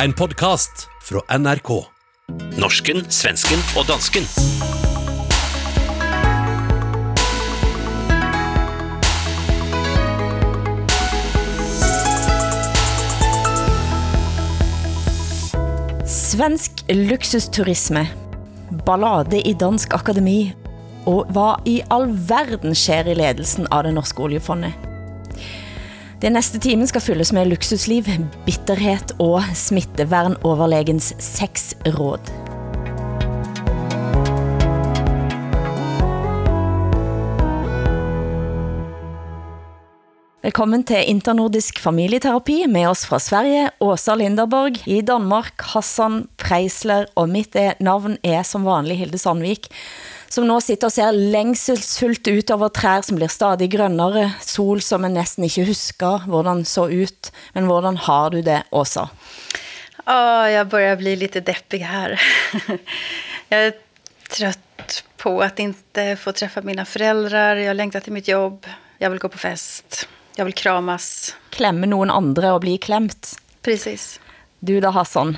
En 0.00 0.12
podcast 0.12 0.88
fra 1.04 1.20
NRK. 1.38 1.68
Norsken, 2.56 3.02
svensken 3.12 3.60
og 3.76 3.84
dansken. 3.90 4.24
Svensk 16.08 16.80
luksusturisme, 16.88 18.06
ballade 18.86 19.42
i 19.44 19.52
Dansk 19.52 19.92
Akademi, 19.92 20.54
og 21.04 21.28
hvad 21.36 21.68
i 21.68 21.82
all 21.90 22.08
verden 22.28 22.72
sker 22.74 23.12
i 23.12 23.18
ledelsen 23.20 23.68
av 23.68 23.84
det 23.84 23.92
norske 24.00 24.24
oljefondet? 24.24 24.91
Den 26.22 26.36
næste 26.38 26.60
timen 26.62 26.86
skal 26.86 27.02
fyldes 27.02 27.32
med 27.34 27.48
luksusliv, 27.50 28.06
bitterhet 28.46 29.10
og 29.18 29.42
smittevernoverlegens 29.58 31.08
seks 31.18 31.72
råd. 31.96 32.30
Velkommen 40.46 40.86
til 40.86 41.02
Internordisk 41.10 41.82
familieterapi 41.82 42.68
med 42.70 42.86
oss 42.92 43.02
fra 43.06 43.18
Sverige, 43.18 43.72
Åsa 43.82 44.14
Linderborg, 44.14 44.78
i 44.86 45.00
Danmark, 45.02 45.58
Hassan 45.74 46.28
Preisler, 46.38 47.10
og 47.16 47.34
mitt 47.34 47.58
navn 47.82 48.14
er 48.22 48.46
som 48.46 48.62
vanlig 48.70 49.00
Hilde 49.02 49.18
Sandvik, 49.18 49.66
som 50.32 50.46
nå 50.48 50.56
sitter 50.64 50.88
og 50.88 50.94
ser 50.94 51.12
længselsfuldt 51.12 52.30
ut 52.32 52.50
over 52.54 52.70
trær 52.72 53.04
som 53.04 53.18
blir 53.18 53.28
stadig 53.32 53.68
grønnere, 53.74 54.30
sol 54.40 54.80
som 54.84 55.04
man 55.04 55.12
næsten 55.18 55.44
ikke 55.44 55.66
husker 55.68 56.24
hvordan 56.30 56.64
så 56.68 56.86
ut. 56.88 57.32
Men 57.52 57.68
hvordan 57.68 57.98
har 58.06 58.32
du 58.32 58.40
det, 58.42 58.62
Åsa? 58.70 59.10
Ja, 60.06 60.50
jag 60.50 60.68
börjar 60.68 60.96
bli 60.96 61.16
lite 61.16 61.40
deppig 61.40 61.78
här. 61.78 62.20
jag 63.48 63.60
är 63.66 63.72
trött 64.30 65.04
på 65.16 65.40
att 65.40 65.58
inte 65.58 66.16
få 66.16 66.32
träffa 66.32 66.62
mina 66.62 66.84
föräldrar. 66.84 67.56
Jag 67.56 67.76
längtar 67.76 68.00
till 68.00 68.12
mitt 68.12 68.28
jobb. 68.28 68.66
Jag 68.98 69.10
vill 69.10 69.18
gå 69.18 69.28
på 69.28 69.38
fest. 69.38 70.08
Jag 70.36 70.44
vill 70.44 70.54
kramas. 70.54 71.36
Klemme 71.50 71.86
nogen 71.86 72.10
andre 72.10 72.52
og 72.52 72.60
blive 72.60 72.78
klemt. 72.78 73.36
Precis. 73.62 74.20
Du 74.58 74.80
da, 74.80 74.90
Hassan? 74.90 75.36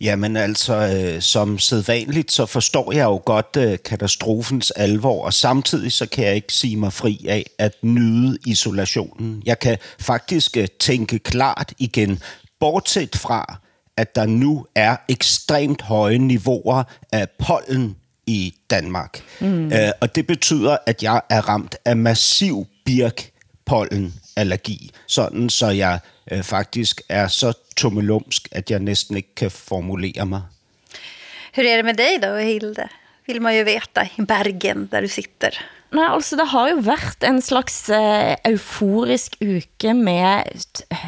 Jamen 0.00 0.36
altså, 0.36 0.74
øh, 0.74 1.22
som 1.22 1.58
sædvanligt, 1.58 2.32
så 2.32 2.46
forstår 2.46 2.92
jeg 2.92 3.04
jo 3.04 3.22
godt 3.24 3.56
øh, 3.58 3.78
katastrofens 3.84 4.70
alvor, 4.70 5.24
og 5.24 5.34
samtidig 5.34 5.92
så 5.92 6.06
kan 6.06 6.24
jeg 6.24 6.34
ikke 6.34 6.52
sige 6.52 6.76
mig 6.76 6.92
fri 6.92 7.26
af 7.28 7.50
at 7.58 7.72
nyde 7.82 8.38
isolationen. 8.46 9.42
Jeg 9.46 9.58
kan 9.58 9.78
faktisk 9.98 10.56
øh, 10.56 10.66
tænke 10.80 11.18
klart 11.18 11.72
igen, 11.78 12.22
bortset 12.60 13.16
fra, 13.16 13.60
at 13.96 14.14
der 14.14 14.26
nu 14.26 14.66
er 14.74 14.96
ekstremt 15.08 15.82
høje 15.82 16.18
niveauer 16.18 16.82
af 17.12 17.28
pollen 17.38 17.96
i 18.26 18.54
Danmark. 18.70 19.22
Mm. 19.40 19.72
Øh, 19.72 19.90
og 20.00 20.14
det 20.14 20.26
betyder, 20.26 20.76
at 20.86 21.02
jeg 21.02 21.20
er 21.30 21.48
ramt 21.48 21.76
af 21.84 21.96
massiv 21.96 22.66
birkpollenallergi, 22.84 24.90
sådan 25.06 25.50
så 25.50 25.68
jeg 25.68 25.98
øh, 26.30 26.42
faktisk 26.42 27.00
er 27.08 27.28
så 27.28 27.52
tummelumsk, 27.76 28.48
at 28.52 28.70
jeg 28.70 28.78
næsten 28.78 29.16
ikke 29.16 29.34
kan 29.36 29.50
formulere 29.50 30.26
mig. 30.26 30.42
Hur 31.54 31.62
är 31.62 31.76
det 31.76 31.84
med 31.84 31.94
dig 31.94 32.22
då, 32.22 32.36
Hilde? 32.36 32.88
Vill 33.26 33.42
man 33.42 33.56
ju 33.56 33.64
veta 33.64 34.08
i 34.18 34.22
Bergen, 34.22 34.88
där 34.92 35.02
du 35.02 35.08
sitter. 35.08 35.54
Nej, 35.90 36.06
altså 36.14 36.36
det 36.38 36.46
har 36.52 36.68
jo 36.70 36.76
været 36.86 37.24
en 37.26 37.40
slags 37.42 37.88
eh, 37.90 38.36
euforisk 38.46 39.34
uke 39.42 39.94
med 39.94 40.46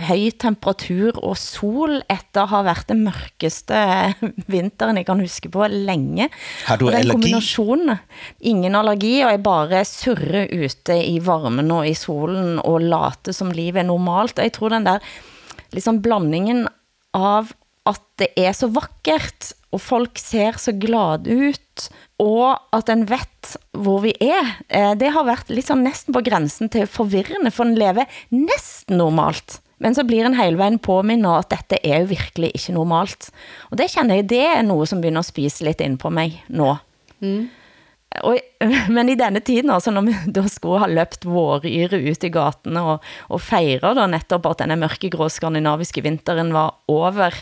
høj 0.09 0.33
temperatur 0.43 1.21
og 1.23 1.37
sol 1.39 2.01
efter 2.11 2.43
at 2.43 2.51
have 2.51 2.67
været 2.67 2.89
det 2.89 2.97
mørkeste 2.99 3.79
vinteren, 4.51 4.99
jeg 4.99 5.07
kan 5.07 5.23
huske 5.23 5.53
på 5.55 5.69
længe. 5.71 6.29
Har 6.67 6.81
du 6.81 6.91
og 6.91 6.97
den 6.97 7.01
allergi? 7.01 7.31
ingen 8.41 8.75
allergi, 8.75 9.15
og 9.23 9.31
jeg 9.31 9.43
bare 9.43 9.85
surrer 9.87 10.51
ute 10.51 10.98
i 10.98 11.19
varmen 11.23 11.71
og 11.71 11.87
i 11.87 11.95
solen 11.95 12.59
og 12.59 12.83
late 12.83 13.33
som 13.33 13.55
livet 13.55 13.85
er 13.85 13.87
normalt. 13.87 14.39
Og 14.39 14.51
jeg 14.51 14.57
tror 14.59 14.75
den 14.75 14.87
der 14.87 14.98
liksom 15.73 16.03
blandingen 16.03 16.67
av 17.15 17.55
at 17.89 18.03
det 18.19 18.31
er 18.39 18.55
så 18.55 18.69
vakkert, 18.71 19.53
og 19.73 19.81
folk 19.81 20.21
ser 20.21 20.59
så 20.61 20.75
glade 20.77 21.33
ut, 21.33 21.89
og 22.23 22.77
at 22.77 22.93
en 22.93 23.07
vet 23.09 23.57
hvor 23.73 24.03
vi 24.05 24.13
er, 24.21 24.45
eh, 24.69 24.93
det 25.01 25.11
har 25.13 25.25
været 25.27 25.51
lidt 25.51 25.67
sådan 25.67 25.83
næsten 25.83 26.15
på 26.15 26.23
grænsen 26.25 26.69
til 26.69 26.87
forvirrende, 26.87 27.51
for 27.51 27.65
en 27.65 27.75
lever 27.79 28.05
næsten 28.31 29.01
normalt. 29.01 29.61
Men 29.83 29.97
så 29.97 30.05
blir 30.07 30.23
en 30.27 30.39
hele 30.39 30.61
vejen 30.61 30.79
påminnet 30.79 31.41
at 31.41 31.51
dette 31.51 31.81
er 31.83 32.05
jo 32.05 32.13
virkelig 32.13 32.53
ikke 32.55 32.77
normalt. 32.77 33.33
Og 33.71 33.79
det 33.79 33.91
kender 33.91 34.21
jeg, 34.21 34.29
det 34.31 34.45
er 34.47 34.63
noget, 34.63 34.89
som 34.89 35.01
begynder 35.03 35.25
at 35.25 35.33
spise 35.33 35.65
lidt 35.67 35.83
ind 35.83 35.99
på 35.99 36.13
mig 36.13 36.45
nå. 36.49 36.77
Og, 38.23 38.37
men 38.95 39.09
i 39.09 39.17
denne 39.19 39.41
tiden, 39.41 39.73
altså 39.73 39.91
når 39.91 40.05
vi 40.07 40.15
da 40.35 40.45
skulle 40.47 40.83
ha 40.85 40.87
løpt 40.87 41.25
våryre 41.27 41.99
ut 42.11 42.27
i 42.29 42.31
gatene 42.31 42.81
og, 42.81 43.01
og 43.33 43.41
fejre 43.41 43.95
da 43.97 44.07
netop 44.07 44.47
at 44.51 44.61
denne 44.63 44.77
mørkegrå 44.77 45.29
skandinaviske 45.33 46.05
vinteren 46.05 46.53
var 46.55 46.83
over, 46.93 47.33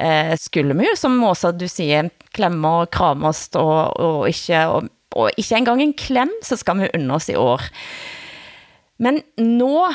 eh, 0.00 0.36
skulle 0.40 0.76
vi 0.78 0.88
jo, 0.88 0.96
som 0.96 1.18
Åsa 1.24 1.52
du 1.52 1.68
siger, 1.68 2.08
klemme 2.34 2.68
og 2.68 2.90
krames 2.90 3.48
og, 3.54 3.96
og, 4.00 4.28
ikke, 4.28 4.66
og, 4.66 4.88
og 5.12 5.30
ikke 5.36 5.56
engang 5.56 5.82
en 5.82 5.94
klem, 5.94 6.30
så 6.42 6.56
skal 6.56 6.80
vi 6.80 6.88
unde 6.94 7.14
os 7.14 7.28
i 7.28 7.34
år. 7.34 7.62
Men 8.98 9.22
nå, 9.38 9.86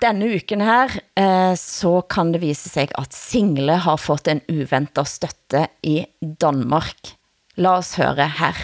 denne 0.00 0.34
uken 0.36 0.60
her, 0.60 0.98
eh, 1.16 1.56
så 1.56 2.00
kan 2.10 2.32
det 2.32 2.40
vise 2.40 2.68
sig, 2.68 2.88
at 2.98 3.14
Single 3.14 3.76
har 3.76 3.96
fået 3.96 4.28
en 4.28 4.42
uventet 4.48 5.08
støtte 5.08 5.66
i 5.82 6.04
Danmark. 6.40 7.14
Lad 7.56 7.70
os 7.70 7.94
høre 7.96 8.28
her. 8.38 8.56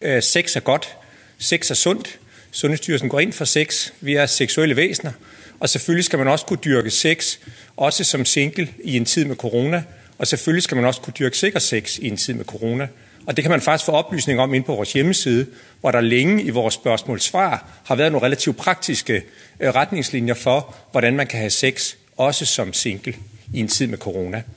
Eh, 0.00 0.22
sex 0.22 0.56
er 0.56 0.60
godt. 0.60 0.96
Sex 1.38 1.70
er 1.70 1.74
sundt. 1.74 2.18
Sundhedsstyrelsen 2.50 3.08
går 3.08 3.20
ind 3.20 3.32
for 3.32 3.44
sex. 3.44 3.90
Vi 4.00 4.14
er 4.14 4.26
seksuelle 4.26 4.76
væsener. 4.76 5.12
Og 5.60 5.68
selvfølgelig 5.68 6.04
skal 6.04 6.18
man 6.18 6.28
også 6.28 6.46
kunne 6.46 6.58
dyrke 6.64 6.90
sex, 6.90 7.38
også 7.76 8.04
som 8.04 8.24
single 8.24 8.68
i 8.84 8.96
en 8.96 9.04
tid 9.04 9.24
med 9.24 9.36
corona. 9.36 9.82
Og 10.18 10.26
selvfølgelig 10.26 10.62
skal 10.62 10.76
man 10.76 10.84
også 10.84 11.00
kunne 11.00 11.14
dyrke 11.18 11.38
sikker 11.38 11.58
sex 11.58 11.98
i 11.98 12.08
en 12.08 12.16
tid 12.16 12.34
med 12.34 12.44
corona. 12.44 12.88
Og 13.26 13.36
det 13.36 13.44
kan 13.44 13.50
man 13.50 13.60
faktisk 13.60 13.86
få 13.86 13.92
oplysning 13.92 14.40
om 14.40 14.54
ind 14.54 14.64
på 14.64 14.74
vores 14.74 14.92
hjemmeside, 14.92 15.46
hvor 15.80 15.90
der 15.90 16.00
længe 16.00 16.42
i 16.42 16.50
vores 16.50 16.74
spørgsmål 16.74 17.20
svar 17.20 17.66
har 17.84 17.94
været 17.94 18.12
nogle 18.12 18.26
relativt 18.26 18.56
praktiske 18.56 19.22
øh, 19.60 19.74
retningslinjer 19.74 20.34
for, 20.34 20.74
hvordan 20.90 21.16
man 21.16 21.26
kan 21.26 21.38
have 21.38 21.50
sex, 21.50 21.94
også 22.16 22.46
som 22.46 22.72
single 22.72 23.14
i 23.54 23.60
en 23.60 23.68
tid 23.68 23.86
med 23.86 23.98
corona. 23.98 24.42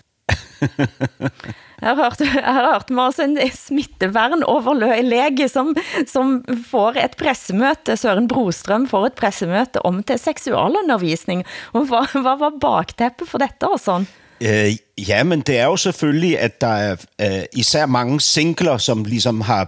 Jeg 1.81 1.90
har 1.90 1.96
hørt, 1.96 2.19
jeg 2.19 2.53
har 2.53 2.72
hørt 2.73 2.90
med 2.90 3.03
altså 3.03 3.23
en 3.23 3.38
smittevern 3.53 4.44
overlege 4.44 5.47
som, 5.47 5.75
som 6.07 6.41
får 6.72 6.97
et 7.03 7.13
pressemøte, 7.19 7.97
Søren 7.97 8.28
Brostrøm 8.28 8.88
får 8.90 9.06
et 9.06 9.13
pressemøte 9.13 9.85
om 9.85 10.01
til 10.03 10.17
seksualundervisning. 10.19 11.46
Hvad, 11.72 12.22
hvad 12.22 12.38
var 12.41 12.53
bagtæppet 12.62 13.29
for 13.29 13.38
dette 13.38 13.67
og 13.69 13.79
sådan? 13.79 14.07
Øh, 14.42 14.72
ja, 15.08 15.24
men 15.24 15.42
det 15.42 15.59
er 15.59 15.66
jo 15.66 15.78
selvfølgelig, 15.78 16.40
at 16.40 16.62
der 16.62 16.68
er 16.68 16.96
øh, 17.22 17.44
især 17.53 17.86
mange 17.86 18.22
singler, 18.22 18.78
som 18.78 19.03
ligesom 19.03 19.42
har, 19.42 19.68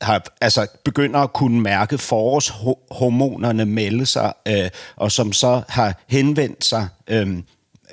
har 0.00 0.24
altså 0.40 0.66
begynder 0.84 1.20
at 1.20 1.32
kunne 1.32 1.60
mærke 1.60 1.98
forårshormonerne 1.98 3.66
melde 3.66 4.06
sig, 4.06 4.32
øh, 4.48 4.70
og 4.96 5.12
som 5.12 5.32
så 5.32 5.62
har 5.68 6.02
henvendt 6.08 6.64
sig 6.64 6.88
øh, 7.08 7.36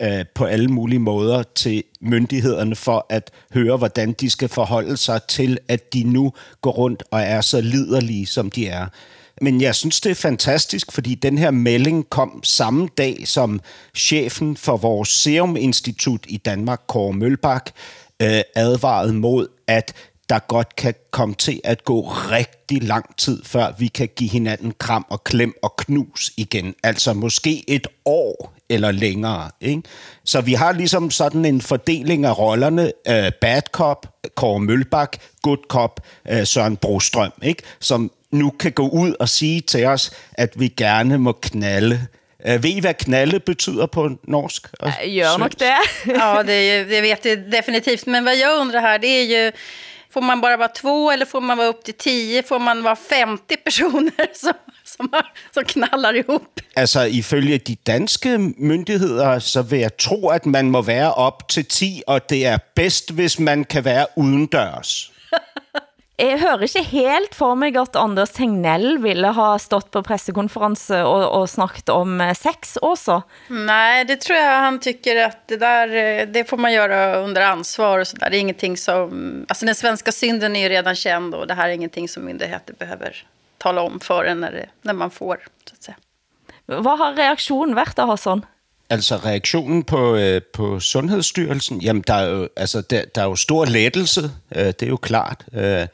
øh, 0.01 0.25
på 0.35 0.45
alle 0.45 0.67
mulige 0.67 0.99
måder 0.99 1.43
til 1.55 1.83
myndighederne 2.01 2.75
for 2.75 3.05
at 3.09 3.31
høre, 3.53 3.77
hvordan 3.77 4.13
de 4.13 4.29
skal 4.29 4.49
forholde 4.49 4.97
sig 4.97 5.23
til, 5.23 5.57
at 5.67 5.93
de 5.93 6.03
nu 6.03 6.33
går 6.61 6.71
rundt 6.71 7.03
og 7.11 7.21
er 7.21 7.41
så 7.41 7.61
liderlige, 7.61 8.25
som 8.25 8.51
de 8.51 8.67
er. 8.67 8.87
Men 9.41 9.61
jeg 9.61 9.75
synes, 9.75 10.01
det 10.01 10.09
er 10.09 10.15
fantastisk, 10.15 10.91
fordi 10.91 11.15
den 11.15 11.37
her 11.37 11.51
melding 11.51 12.09
kom 12.09 12.39
samme 12.43 12.89
dag, 12.97 13.27
som 13.27 13.59
chefen 13.95 14.57
for 14.57 14.77
vores 14.77 15.09
Serum 15.09 15.55
Institut 15.55 16.25
i 16.27 16.37
Danmark, 16.37 16.81
Kåre 16.87 17.13
Mølbak, 17.13 17.71
øh, 18.21 18.41
advarede 18.55 19.13
mod, 19.13 19.47
at 19.67 19.93
der 20.29 20.39
godt 20.39 20.75
kan 20.75 20.93
komme 21.11 21.35
til 21.35 21.61
at 21.63 21.85
gå 21.85 22.01
rigtig 22.01 22.83
lang 22.83 23.17
tid, 23.17 23.43
før 23.43 23.73
vi 23.79 23.87
kan 23.87 24.09
give 24.15 24.29
hinanden 24.29 24.73
kram 24.79 25.05
og 25.09 25.23
klem 25.23 25.53
og 25.63 25.75
knus 25.75 26.31
igen. 26.37 26.75
Altså 26.83 27.13
måske 27.13 27.69
et 27.69 27.87
år 28.05 28.53
eller 28.69 28.91
længere. 28.91 29.51
Ikke? 29.61 29.81
Så 30.23 30.41
vi 30.41 30.53
har 30.53 30.71
ligesom 30.71 31.11
sådan 31.11 31.45
en 31.45 31.61
fordeling 31.61 32.25
af 32.25 32.39
rollerne. 32.39 32.91
Øh, 33.07 33.31
Bad 33.41 33.61
cop, 33.71 34.07
Kåre 34.35 34.59
Mølbak, 34.59 35.17
good 35.41 35.67
cop, 35.69 35.99
øh, 36.29 36.47
Søren 36.47 36.77
Brostrøm, 36.77 37.31
ikke? 37.43 37.63
som 37.79 38.11
nu 38.39 38.49
kan 38.49 38.71
gå 38.71 38.89
ud 38.89 39.13
og 39.19 39.29
sige 39.29 39.61
til 39.61 39.85
os, 39.85 40.11
at 40.33 40.59
vi 40.59 40.67
gerne 40.67 41.17
må 41.17 41.31
knalde. 41.31 42.07
Øh, 42.47 42.63
ved 42.63 42.69
I, 42.69 42.79
hvad 42.79 42.93
knalde 42.93 43.39
betyder 43.39 43.85
på 43.85 44.09
norsk? 44.23 44.67
og 44.79 44.91
nok 45.39 45.51
svensk? 45.51 45.59
det. 45.59 45.73
Ja, 46.21 46.43
det, 46.43 46.53
är 46.53 46.77
ju, 46.77 46.89
det 46.89 47.01
vet 47.01 47.25
jag 47.25 47.51
definitivt. 47.51 48.07
Men 48.07 48.25
vad 48.25 48.35
jag 48.35 48.61
undrar 48.61 48.81
här, 48.81 48.99
det 48.99 49.07
är 49.07 49.23
ju... 49.23 49.51
Får 50.15 50.21
man 50.21 50.41
bara 50.41 50.57
vara 50.57 50.67
två 50.67 51.11
eller 51.11 51.25
får 51.25 51.41
man 51.41 51.57
vara 51.57 51.67
upp 51.67 51.83
till 51.83 51.93
tio? 51.93 52.43
Får 52.43 52.59
man 52.59 52.83
vara 52.83 52.95
50 52.95 53.57
personer 53.57 54.33
som, 54.33 54.53
som, 54.83 55.09
har, 55.13 55.33
som 55.53 55.63
knallar 55.65 56.13
ihop. 56.13 56.59
Altså, 56.75 57.03
ifølge 57.03 57.57
de 57.57 57.75
danske 57.75 58.37
myndigheder, 58.57 59.39
så 59.39 59.61
vil 59.61 59.79
jeg 59.79 59.97
tro, 59.97 60.29
at 60.29 60.45
man 60.45 60.71
må 60.71 60.81
være 60.81 61.13
op 61.13 61.49
til 61.49 61.65
10, 61.65 62.01
og 62.07 62.29
det 62.29 62.45
er 62.45 62.57
bedst, 62.75 63.11
hvis 63.11 63.39
man 63.39 63.63
kan 63.63 63.85
være 63.85 64.05
udendørs. 64.15 65.11
Jeg 66.15 66.37
hører 66.39 66.61
ikke 66.63 66.81
helt 66.93 67.33
for 67.35 67.57
mig, 67.59 67.73
at 67.75 67.97
Anders 67.99 68.31
Tegnell 68.37 69.01
ville 69.03 69.33
ha 69.35 69.47
stått 69.59 69.89
på 69.91 69.99
pressekonference 70.05 71.01
og, 71.03 71.23
og 71.27 71.49
snakket 71.51 71.91
om 71.91 72.21
eh, 72.23 72.31
sex 72.39 72.77
også. 72.79 73.17
Nej, 73.51 74.05
det 74.07 74.21
tror 74.23 74.39
jag 74.39 74.59
han 74.63 74.79
tycker 74.79 75.25
att 75.25 75.47
det 75.47 75.57
där, 75.57 75.87
eh, 75.95 76.27
det 76.27 76.49
får 76.49 76.57
man 76.57 76.73
göra 76.73 77.17
under 77.17 77.41
ansvar 77.41 77.99
och 77.99 78.07
sådär. 78.07 78.29
Det 78.29 78.37
är 78.37 78.39
ingenting 78.39 78.77
som, 78.77 79.45
alltså 79.49 79.65
den 79.65 79.75
svenska 79.75 80.11
synden 80.11 80.55
är 80.55 80.63
ju 80.63 80.69
redan 80.69 80.95
känd 80.95 81.35
och 81.35 81.47
det 81.47 81.53
här 81.53 81.69
är 81.69 81.73
ingenting 81.73 82.09
som 82.09 82.25
myndigheter 82.25 82.73
behöver 82.73 83.25
tala 83.57 83.81
om 83.81 83.99
för 83.99 84.25
en 84.25 84.39
när, 84.39 84.51
det, 84.51 84.69
när 84.81 84.93
man 84.93 85.11
får, 85.11 85.39
så 85.65 85.73
att 85.73 85.83
säga. 85.83 85.97
Hvad 86.65 86.97
har 86.97 87.13
reaktionen 87.13 87.75
været 87.75 87.95
der, 87.95 88.05
Hassan? 88.05 88.45
Altså 88.89 89.15
reaktionen 89.15 89.83
på, 89.83 90.15
øh, 90.15 90.41
på 90.53 90.79
Sundhedsstyrelsen, 90.79 91.81
jamen 91.81 92.03
der 92.07 92.13
er 92.13 92.29
jo, 92.29 92.47
altså, 92.55 92.81
der, 92.81 93.03
der 93.15 93.21
er 93.21 93.25
jo 93.25 93.35
stor 93.35 93.65
lettelse, 93.65 94.31
øh, 94.55 94.65
det 94.65 94.81
er 94.81 94.87
jo 94.87 94.97
klart. 94.97 95.45
Øh, 95.53 95.87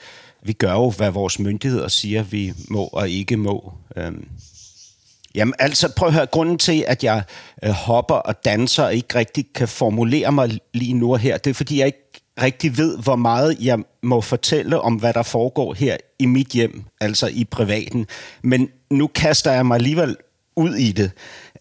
vi 0.43 0.53
gør 0.53 0.73
jo, 0.73 0.89
hvad 0.89 1.11
vores 1.11 1.39
myndigheder 1.39 1.87
siger, 1.87 2.23
vi 2.23 2.53
må 2.69 2.83
og 2.83 3.09
ikke 3.09 3.37
må. 3.37 3.73
Øh. 3.97 4.11
Jamen 5.35 5.53
altså, 5.59 5.93
prøv 5.95 6.07
at 6.07 6.13
høre, 6.13 6.25
grunden 6.25 6.57
til, 6.57 6.85
at 6.87 7.03
jeg 7.03 7.23
øh, 7.63 7.69
hopper 7.69 8.15
og 8.15 8.45
danser 8.45 8.83
og 8.83 8.95
ikke 8.95 9.15
rigtig 9.15 9.45
kan 9.55 9.67
formulere 9.67 10.31
mig 10.31 10.59
lige 10.73 10.93
nu 10.93 11.11
og 11.11 11.19
her, 11.19 11.37
det 11.37 11.49
er, 11.49 11.53
fordi 11.53 11.79
jeg 11.79 11.85
ikke 11.85 12.21
rigtig 12.41 12.77
ved, 12.77 12.97
hvor 12.97 13.15
meget 13.15 13.57
jeg 13.61 13.79
må 14.03 14.21
fortælle 14.21 14.81
om, 14.81 14.95
hvad 14.95 15.13
der 15.13 15.23
foregår 15.23 15.73
her 15.73 15.97
i 16.19 16.25
mit 16.25 16.47
hjem, 16.47 16.83
altså 17.01 17.27
i 17.27 17.45
privaten. 17.45 18.07
Men 18.41 18.69
nu 18.89 19.07
kaster 19.07 19.51
jeg 19.51 19.65
mig 19.65 19.75
alligevel 19.75 20.15
ud 20.55 20.75
i 20.75 20.91
det. 20.91 21.11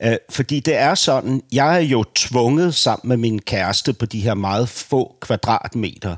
Øh, 0.03 0.17
fordi 0.31 0.61
det 0.61 0.77
er 0.77 0.95
sådan, 0.95 1.43
jeg 1.53 1.77
er 1.77 1.81
jo 1.81 2.05
tvunget 2.15 2.75
sammen 2.75 3.09
med 3.09 3.17
min 3.17 3.39
kæreste 3.39 3.93
på 3.93 4.07
de 4.07 4.21
her 4.21 4.35
meget 4.35 4.69
få 4.69 5.17
kvadratmeter. 5.21 6.17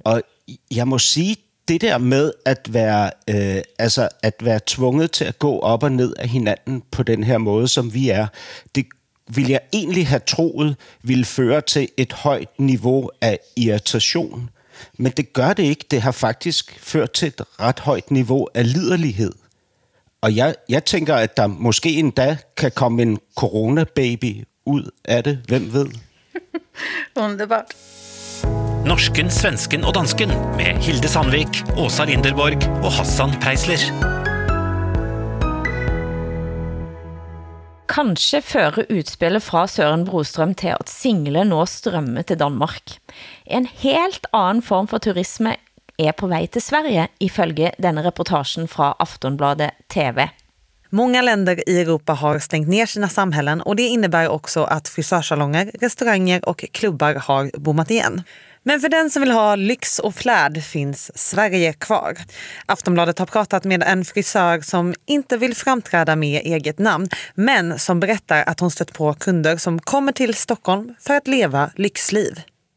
Og 0.00 0.22
jeg 0.70 0.88
må 0.88 0.98
sige, 0.98 1.36
det 1.68 1.80
der 1.80 1.98
med 1.98 2.32
at 2.44 2.72
være, 2.72 3.10
øh, 3.30 3.62
altså 3.78 4.08
at 4.22 4.34
være 4.40 4.60
tvunget 4.66 5.10
til 5.10 5.24
at 5.24 5.38
gå 5.38 5.58
op 5.58 5.82
og 5.82 5.92
ned 5.92 6.14
af 6.18 6.28
hinanden 6.28 6.82
på 6.90 7.02
den 7.02 7.24
her 7.24 7.38
måde, 7.38 7.68
som 7.68 7.94
vi 7.94 8.08
er, 8.08 8.26
det 8.74 8.86
vil 9.28 9.48
jeg 9.48 9.60
egentlig 9.72 10.08
have 10.08 10.20
troet 10.26 10.76
ville 11.02 11.24
føre 11.24 11.60
til 11.60 11.88
et 11.96 12.12
højt 12.12 12.58
niveau 12.58 13.10
af 13.20 13.38
irritation. 13.56 14.50
Men 14.98 15.12
det 15.12 15.32
gør 15.32 15.52
det 15.52 15.62
ikke. 15.62 15.84
Det 15.90 16.02
har 16.02 16.12
faktisk 16.12 16.78
ført 16.80 17.12
til 17.12 17.28
et 17.28 17.40
ret 17.60 17.80
højt 17.80 18.10
niveau 18.10 18.48
af 18.54 18.72
liderlighed. 18.72 19.32
Og 20.24 20.36
jeg, 20.36 20.54
jeg 20.68 20.84
tænker, 20.84 21.14
at 21.14 21.36
der 21.36 21.46
måske 21.46 21.90
endda 21.90 22.36
kan 22.56 22.70
komme 22.70 23.02
en 23.02 23.18
coronababy 23.36 24.44
ud 24.66 24.90
af 25.04 25.24
det. 25.24 25.38
Hvem 25.48 25.72
ved? 25.72 25.86
Underbart. 27.24 27.74
Norsken, 28.86 29.30
svensken 29.30 29.84
og 29.84 29.94
dansken 29.94 30.28
med 30.28 30.80
Hilde 30.86 31.08
Sandvik, 31.08 31.62
Åsa 31.76 32.04
Linderborg 32.04 32.84
og 32.84 32.92
Hassan 32.92 33.30
Preisler. 33.42 33.84
Kanskje 37.88 38.40
fører 38.42 38.82
utspillet 38.90 39.42
fra 39.42 39.66
Søren 39.66 40.06
Brostrøm 40.08 40.54
til 40.54 40.72
at 40.72 40.88
single 40.88 41.44
nå 41.44 41.66
strømme 41.66 42.22
til 42.22 42.38
Danmark. 42.38 42.96
En 43.46 43.66
helt 43.66 44.26
anden 44.32 44.62
form 44.62 44.88
for 44.88 44.98
turisme 44.98 45.56
er 45.98 46.12
på 46.12 46.26
vej 46.26 46.46
til 46.46 46.62
Sverige, 46.62 47.08
ifølge 47.20 47.72
denne 47.82 48.02
reportagen 48.04 48.68
fra 48.68 48.94
Aftonbladet 48.98 49.70
TV. 49.88 50.28
Många 50.90 51.22
länder 51.22 51.68
i 51.68 51.80
Europa 51.80 52.12
har 52.12 52.38
stängt 52.38 52.68
ner 52.68 52.86
sina 52.86 53.08
samhällen 53.08 53.60
och 53.60 53.76
det 53.76 53.82
innebär 53.82 54.28
också 54.28 54.64
att 54.64 54.88
frisörsalonger, 54.88 55.70
restauranger 55.80 56.48
och 56.48 56.64
klubbar 56.72 57.14
har 57.14 57.58
bommat 57.58 57.90
igen. 57.90 58.22
Men 58.62 58.80
för 58.80 58.88
den 58.88 59.10
som 59.10 59.22
vill 59.22 59.30
ha 59.30 59.56
lyx 59.56 59.98
och 59.98 60.14
flärd 60.14 60.62
finns 60.62 61.18
Sverige 61.18 61.72
kvar. 61.72 62.14
Aftonbladet 62.66 63.18
har 63.18 63.26
pratat 63.26 63.64
med 63.64 63.82
en 63.82 64.04
frisör 64.04 64.60
som 64.60 64.94
inte 65.06 65.36
vill 65.36 65.56
framträda 65.56 66.16
med 66.16 66.42
eget 66.44 66.78
namn 66.78 67.08
men 67.34 67.78
som 67.78 68.00
berättar 68.00 68.44
att 68.46 68.60
hon 68.60 68.70
stött 68.70 68.92
på 68.92 69.14
kunder 69.14 69.56
som 69.56 69.78
kommer 69.78 70.12
till 70.12 70.34
Stockholm 70.34 70.94
för 71.00 71.14
att 71.14 71.26
leva 71.26 71.70
lyxliv. 71.76 72.32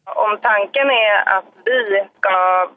Om 0.05 0.39
tanken 0.41 0.89
är 0.89 1.37
att 1.37 1.53
vi 1.65 2.03
ska 2.19 2.67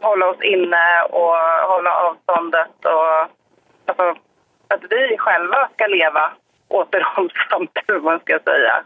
hålla 0.00 0.26
oss 0.30 0.42
inne 0.42 1.02
och 1.10 1.34
hålla 1.72 1.90
avståndet 1.96 2.84
och 2.84 3.20
alltså, 3.86 4.20
att 4.68 4.82
vi 4.90 5.16
själva 5.18 5.68
ska 5.74 5.86
leva 5.86 6.32
återhållsamt, 6.68 7.70
hur 7.86 8.00
man 8.00 8.20
ska 8.20 8.38
säga, 8.38 8.84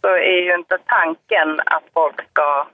så 0.00 0.08
är 0.08 0.40
ju 0.46 0.54
inte 0.54 0.78
tanken 0.86 1.60
att 1.66 1.84
folk 1.94 2.30
ska 2.30 2.66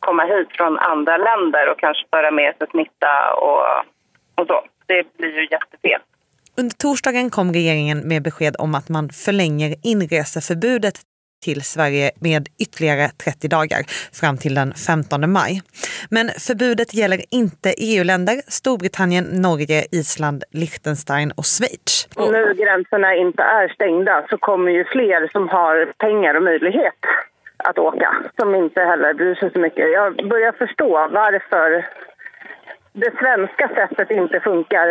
komma 0.00 0.24
hit 0.24 0.48
från 0.50 0.78
andra 0.78 1.16
länder 1.16 1.68
och 1.70 1.78
kanske 1.78 2.06
föra 2.10 2.30
med 2.30 2.54
sig 2.58 2.66
smitta 2.70 3.34
och, 3.34 3.64
och 4.34 4.46
så. 4.46 4.64
Det 4.86 5.16
blir 5.16 5.34
ju 5.40 5.48
jättefel. 5.50 6.00
Under 6.56 6.74
torsdagen 6.76 7.30
kom 7.30 7.52
regeringen 7.52 8.08
med 8.08 8.22
besked 8.22 8.56
om 8.58 8.74
att 8.74 8.88
man 8.88 9.08
förlänger 9.08 9.74
inreseförbudet 9.82 10.94
till 11.42 11.62
Sverige 11.62 12.10
med 12.20 12.48
ytterligare 12.64 13.08
30 13.24 13.48
dagar 13.48 13.80
fram 14.20 14.36
till 14.36 14.54
den 14.54 14.74
15 14.74 15.32
maj. 15.32 15.62
Men 16.10 16.26
förbudet 16.28 16.94
gäller 16.94 17.20
inte 17.30 17.74
EU-länder, 17.78 18.36
Storbritannien, 18.48 19.24
Norge, 19.24 19.84
Island, 19.92 20.44
Liechtenstein 20.50 21.32
och 21.36 21.46
Schweiz. 21.46 22.08
Nu 22.16 22.54
gränserna 22.54 23.14
inte 23.14 23.42
är 23.42 23.68
stängda 23.68 24.26
så 24.30 24.38
kommer 24.38 24.70
ju 24.70 24.84
fler 24.84 25.28
som 25.32 25.48
har 25.48 25.92
pengar 25.98 26.34
och 26.34 26.42
möjlighet 26.42 27.00
att 27.56 27.78
åka 27.78 28.14
som 28.40 28.54
inte 28.54 28.80
heller 28.80 29.14
bryr 29.14 29.34
sig 29.34 29.50
så 29.52 29.58
mycket. 29.58 29.92
Jag 29.92 30.28
börjar 30.28 30.52
förstå 30.52 31.08
varför 31.12 31.86
det 32.92 33.12
svenska 33.18 33.68
sättet 33.68 34.10
inte 34.10 34.40
funkar 34.40 34.88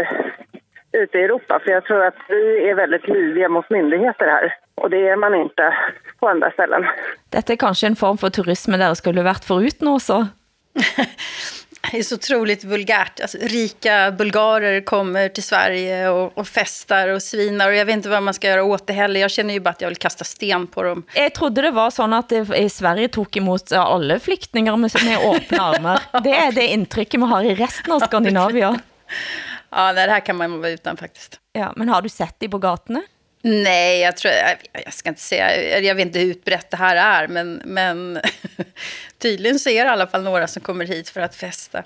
ute 0.91 1.17
i 1.17 1.23
Europa. 1.23 1.59
För 1.63 1.71
jag 1.71 1.85
tror 1.85 2.05
att 2.05 2.15
vi 2.27 2.69
är 2.69 2.75
väldigt 2.75 3.07
lydiga 3.07 3.49
mot 3.49 3.69
myndigheter 3.69 4.25
här. 4.25 4.55
Och 4.75 4.89
det 4.89 5.07
är 5.07 5.15
man 5.15 5.35
inte 5.35 5.73
på 6.19 6.27
andra 6.27 6.51
ställen. 6.51 6.85
Dette 7.29 7.53
er 7.53 7.57
kanskje 7.57 7.87
en 7.87 7.95
form 7.95 8.17
for 8.17 8.29
turisme 8.29 8.77
der 8.77 8.93
skulle 8.93 9.23
vært 9.23 9.45
foruten 9.45 9.87
også. 9.87 10.27
Det 11.91 11.99
är 11.99 12.03
så 12.03 12.15
otroligt 12.15 12.63
vulgärt. 12.63 13.19
Alltså, 13.19 13.37
rika 13.41 14.11
bulgarer 14.11 14.81
kommer 14.81 15.29
till 15.29 15.43
Sverige 15.43 16.09
och, 16.09 16.37
och 16.37 16.47
festar 16.47 17.07
och 17.07 17.21
svinar. 17.21 17.69
Och 17.69 17.75
jag 17.75 17.85
vet 17.85 17.95
inte 17.95 18.09
vad 18.09 18.23
man 18.23 18.33
ska 18.33 18.47
göra 18.47 18.63
åt 18.63 18.87
det 18.87 18.93
heller. 18.93 19.19
Jag 19.19 19.31
känner 19.31 19.53
ju 19.53 19.59
bara 19.59 19.69
att 19.69 19.81
jag 19.81 19.87
vill 19.87 19.97
kasta 19.97 20.23
sten 20.23 20.67
på 20.67 20.83
dem. 20.83 21.03
Jeg 21.15 21.33
trodde 21.33 21.61
det 21.61 21.71
var 21.71 21.89
sådan, 21.89 22.13
at 22.13 22.29
det, 22.29 22.57
i 22.57 22.69
Sverige 22.69 23.07
tog 23.07 23.37
imot 23.37 23.71
alle 23.71 24.19
flygtningar 24.19 24.77
med, 24.77 24.91
med 25.05 25.17
åbne 25.25 25.61
armer. 25.61 25.99
Det 26.23 26.35
er 26.35 26.51
det 26.51 26.67
indtrykket 26.67 27.19
vi 27.19 27.25
har 27.25 27.43
i 27.43 27.55
resten 27.55 27.91
av 27.91 27.99
Skandinavia. 27.99 28.79
Ja, 29.71 29.93
det 29.93 30.01
här 30.01 30.19
kan 30.19 30.35
man 30.35 30.59
vara 30.59 30.69
utan 30.71 30.97
faktiskt. 30.97 31.39
Ja, 31.53 31.73
men 31.75 31.89
har 31.89 32.01
du 32.01 32.09
sett 32.09 32.35
det 32.37 32.49
på 32.49 32.57
gatene? 32.57 33.01
Nej, 33.43 33.99
jag, 33.99 34.17
tror, 34.17 34.33
jag, 34.33 34.57
jag 34.85 34.93
ska 34.93 35.09
inte 35.09 35.21
säga, 35.21 35.79
jag 35.79 35.95
vet 35.95 36.05
inte 36.05 36.19
hur 36.19 36.25
utbrett 36.31 36.71
det 36.71 36.77
här 36.77 36.95
är, 36.95 37.27
men, 37.27 37.61
men 37.65 38.21
tydligen 39.17 39.59
så 39.59 39.69
är 39.69 39.83
det 39.83 39.89
i 39.89 39.91
alla 39.91 40.07
fall 40.07 40.23
några 40.23 40.47
som 40.47 40.61
kommer 40.61 40.85
hit 40.85 41.09
för 41.09 41.21
att 41.21 41.35
festa. 41.35 41.83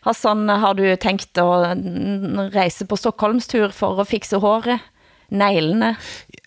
Hassan, 0.00 0.48
har 0.48 0.74
du 0.74 0.96
tænkt 0.96 1.38
at 1.38 1.72
mm, 1.72 2.50
rejse 2.50 2.86
på 2.86 2.96
Stockholmstur 2.96 3.68
for 3.68 4.00
at 4.02 4.08
fikse 4.08 4.36
håret? 4.36 4.80
Neglene? 5.28 5.96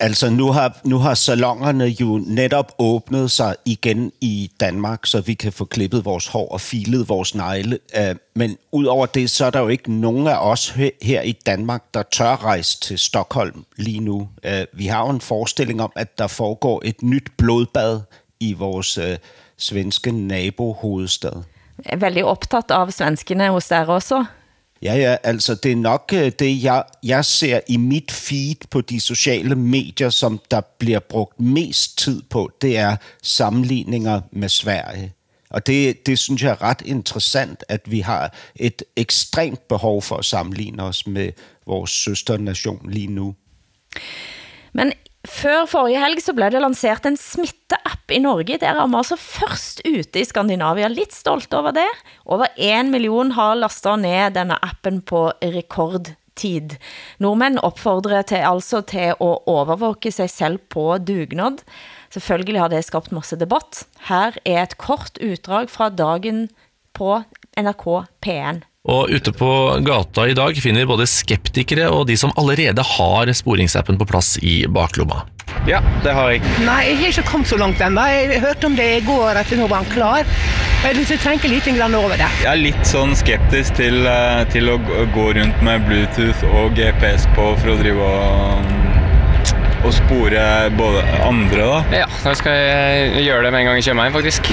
Altså, 0.00 0.30
nu 0.30 0.52
har, 0.52 0.80
nu 0.84 0.98
har 0.98 1.14
salongerne 1.14 1.84
jo 1.84 2.20
netop 2.26 2.72
åbnet 2.78 3.30
sig 3.30 3.56
igen 3.64 4.12
i 4.20 4.50
Danmark, 4.60 5.06
så 5.06 5.20
vi 5.20 5.34
kan 5.34 5.52
få 5.52 5.64
klippet 5.64 6.04
vores 6.04 6.26
hår 6.26 6.48
og 6.48 6.60
filet 6.60 7.08
vores 7.08 7.34
negle. 7.34 7.78
Uh, 7.98 8.16
men 8.34 8.56
udover 8.72 9.06
det, 9.06 9.30
så 9.30 9.44
er 9.44 9.50
der 9.50 9.60
jo 9.60 9.68
ikke 9.68 9.92
nogen 9.92 10.26
af 10.26 10.50
os 10.50 10.68
her 11.02 11.22
i 11.22 11.32
Danmark, 11.46 11.82
der 11.94 12.02
tør 12.02 12.44
rejse 12.44 12.80
til 12.80 12.98
Stockholm 12.98 13.64
lige 13.76 14.00
nu. 14.00 14.28
Øh, 14.44 14.64
vi 14.72 14.86
har 14.86 15.00
jo 15.00 15.10
en 15.10 15.20
forestilling 15.20 15.82
om, 15.82 15.92
at 15.96 16.18
der 16.18 16.26
foregår 16.26 16.82
et 16.84 17.02
nyt 17.02 17.26
blodbad 17.36 18.00
i 18.40 18.52
vores 18.52 18.98
øh, 18.98 19.18
svenske 19.56 20.12
nabohovedstad. 20.12 21.32
Jeg 21.84 21.92
er 21.92 21.96
veldig 21.96 22.24
optaget 22.24 22.70
af 22.70 22.92
svenskene 22.92 23.48
hos 23.48 23.68
der 23.68 23.86
også. 23.86 24.24
Ja, 24.82 24.94
ja, 24.94 25.16
altså 25.22 25.54
det 25.54 25.72
er 25.72 25.76
nok 25.76 26.10
øh, 26.14 26.32
det, 26.38 26.62
jeg, 26.62 26.84
jeg 27.02 27.24
ser 27.24 27.60
i 27.68 27.76
mit 27.76 28.12
feed 28.12 28.56
på 28.70 28.80
de 28.80 29.00
sociale 29.00 29.56
medier, 29.56 30.10
som 30.10 30.40
der 30.50 30.60
bliver 30.78 30.98
brugt 30.98 31.40
mest 31.40 31.98
tid 31.98 32.22
på, 32.30 32.50
det 32.62 32.78
er 32.78 32.96
sammenligninger 33.22 34.20
med 34.32 34.48
Sverige. 34.48 35.14
Og 35.50 35.66
det, 35.66 36.06
det 36.06 36.18
synes 36.18 36.42
jeg 36.42 36.50
er 36.50 36.62
ret 36.62 36.82
interessant, 36.84 37.64
at 37.68 37.80
vi 37.90 38.00
har 38.00 38.34
et 38.56 38.82
ekstremt 38.96 39.68
behov 39.68 40.02
for 40.02 40.16
at 40.16 40.24
sammenligne 40.24 40.82
os 40.82 41.06
med 41.06 41.32
vores 41.66 41.90
søsternation 41.90 42.90
lige 42.90 43.06
nu. 43.06 43.34
Men 44.72 44.92
før 45.28 45.66
forrige 45.70 46.00
helg 46.02 46.22
så 46.22 46.34
blev 46.34 46.50
det 46.54 46.62
lanceret 46.62 47.06
en 47.06 47.18
smitteapp 47.20 48.10
i 48.10 48.18
Norge. 48.22 48.58
Der 48.58 48.72
er 48.74 48.86
man 48.86 49.02
altså 49.02 49.16
først 49.16 49.84
ute 49.86 50.20
i 50.20 50.26
Skandinavia. 50.26 50.88
Lidt 50.88 51.14
stolt 51.14 51.54
over 51.54 51.74
det. 51.76 51.88
Over 52.26 52.50
en 52.56 52.90
million 52.90 53.30
har 53.36 53.54
lastet 53.54 54.02
ned 54.02 54.34
denne 54.34 54.58
appen 54.62 55.00
på 55.02 55.30
rekordtid. 55.42 56.16
tid. 56.34 56.76
Nordmenn 57.22 57.60
opfordrer 57.62 58.22
til, 58.22 58.42
altså 58.48 58.80
til 58.80 59.12
at 59.12 59.16
overvåke 59.20 60.12
sig 60.12 60.30
selv 60.30 60.58
på 60.72 60.98
dugnad. 60.98 61.62
Selvfølgelig 62.12 62.60
har 62.60 62.72
det 62.72 62.84
skabt 62.84 63.12
masse 63.12 63.36
debatt. 63.36 63.86
Her 64.08 64.36
er 64.44 64.62
et 64.62 64.76
kort 64.78 65.18
utdrag 65.22 65.70
fra 65.70 65.88
dagen 65.88 66.48
på 66.96 67.22
NRK 67.56 67.86
PN. 68.20 68.62
Og 68.90 69.12
ute 69.14 69.30
på 69.30 69.48
gata 69.86 70.24
i 70.26 70.32
dag 70.34 70.56
finner 70.58 70.82
vi 70.82 70.90
både 70.90 71.04
skeptikere 71.06 71.86
og 71.94 72.08
de 72.08 72.16
som 72.18 72.32
allerede 72.34 72.82
har 72.82 73.30
sporingsappen 73.30 73.94
på 74.00 74.08
plass 74.10 74.34
i 74.42 74.64
baklomma. 74.66 75.20
Ja, 75.70 75.78
det 76.02 76.10
har 76.16 76.32
jeg. 76.32 76.42
Nei, 76.66 76.80
jeg 76.88 76.96
har 76.98 77.12
ikke 77.12 77.24
kommet 77.28 77.50
så 77.52 77.60
langt 77.60 77.78
ennå. 77.78 78.02
Jeg 78.10 78.40
hørte 78.42 78.66
om 78.66 78.74
det 78.74 78.88
i 78.96 79.04
går, 79.06 79.38
at 79.38 79.54
nå 79.54 79.68
var 79.70 79.84
han 79.84 79.92
klar. 79.92 80.26
Jeg 80.82 80.98
vil 80.98 81.22
tenke 81.22 81.46
litt 81.52 81.68
over 81.70 82.16
det. 82.18 82.26
Jeg 82.42 82.50
er 82.50 82.58
litt 82.58 82.82
sånn 82.88 83.14
skeptisk 83.14 83.78
til, 83.78 84.02
eh, 84.02 84.42
til 84.50 84.66
å 84.66 84.80
gå 85.14 85.28
rundt 85.38 85.62
med 85.62 85.86
Bluetooth 85.86 86.42
og 86.50 86.74
GPS 86.74 87.30
på 87.36 87.52
for 87.62 87.76
å 87.76 87.78
drive 87.78 88.02
og, 88.02 88.91
og 89.82 89.94
spore 89.94 90.42
både 90.78 91.02
andre, 91.26 91.62
da. 91.66 92.02
Ja, 92.02 92.06
da 92.22 92.34
skal 92.38 92.54
jeg 92.54 93.24
gjøre 93.26 93.46
det 93.46 93.52
med 93.54 93.64
en 93.64 93.70
gang 93.70 93.80
jeg 93.82 93.96
meg 93.98 94.10
inn, 94.10 94.14
faktisk. 94.14 94.52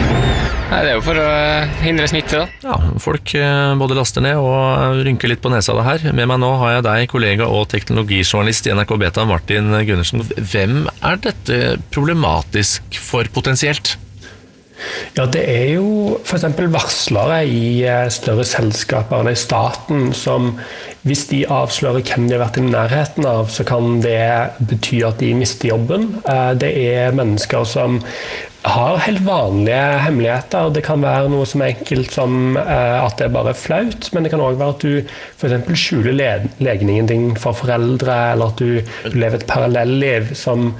Nei, 0.69 0.79
det 0.85 0.91
er 0.91 0.97
jo 0.97 1.05
for 1.05 1.17
å 1.17 1.27
eh, 1.29 1.77
hindre 1.83 2.09
smitte, 2.09 2.41
da. 2.41 2.47
Ja, 2.65 2.91
folk 3.01 3.33
eh, 3.37 3.75
både 3.79 3.97
laster 3.97 4.25
ned 4.25 4.41
og 4.41 4.99
rynker 5.05 5.31
litt 5.31 5.41
på 5.43 5.51
nesa 5.53 5.73
av 5.73 5.81
det 5.81 5.87
her. 5.87 6.17
Med 6.17 6.29
meg 6.29 6.41
nå 6.41 6.51
har 6.61 6.75
jeg 6.77 6.85
deg, 6.89 7.07
kollega 7.13 7.47
og 7.49 7.69
teknologijournalist 7.71 8.69
i 8.69 8.75
NRK 8.77 8.93
Beta, 9.01 9.25
Martin 9.29 9.73
Gundersen. 9.87 10.25
Hvem 10.37 10.83
er 10.89 11.23
dette 11.25 11.79
problematisk 11.93 13.01
for 13.01 13.29
potensielt? 13.33 13.97
Ja, 15.17 15.25
det 15.27 15.41
er 15.51 15.65
jo 15.75 16.19
f.eks. 16.21 16.45
varslere 16.71 17.41
i 17.49 17.81
eh, 17.83 18.07
større 18.13 18.45
selskaper 18.47 19.21
eller 19.21 19.35
i 19.35 19.39
staten 19.39 20.13
som 20.15 20.53
hvis 21.07 21.27
de 21.29 21.45
avslører 21.47 22.03
hvem 22.03 22.25
de 22.27 22.35
har 22.35 22.41
vært 22.43 22.57
i 22.59 22.65
nærheten 22.67 23.25
av, 23.29 23.47
så 23.53 23.63
kan 23.67 24.01
det 24.03 24.19
bety 24.67 24.99
at 25.07 25.19
de 25.23 25.33
mister 25.37 25.71
jobben. 25.71 26.09
Eh, 26.27 26.53
Det 26.59 26.71
er 26.75 27.11
mennesker 27.15 27.63
som 27.65 28.01
har 28.67 28.97
helt 29.05 29.21
vanlige 29.23 29.99
hemmeligheter. 30.03 30.73
Det 30.75 30.83
kan 30.83 30.99
være 31.01 31.29
noe 31.31 31.45
som 31.47 31.61
er 31.63 31.71
enkelt 31.77 32.11
som 32.11 32.57
eh, 32.59 32.97
at 33.05 33.15
det 33.17 33.29
er 33.29 33.35
bare 33.37 33.53
flaut, 33.55 34.09
men 34.13 34.23
det 34.27 34.33
kan 34.33 34.43
òg 34.43 34.57
være 34.59 34.75
at 34.75 34.83
du 34.83 34.97
f.eks. 35.39 35.71
skjuler 35.79 36.17
le- 36.19 36.49
legningen 36.59 37.07
din 37.07 37.29
for 37.39 37.55
foreldre, 37.55 38.17
eller 38.33 38.51
at 38.51 38.59
du, 38.59 38.81
lever 39.15 39.39
et 39.39 39.47
parallelliv 39.47 40.33
som 40.35 40.73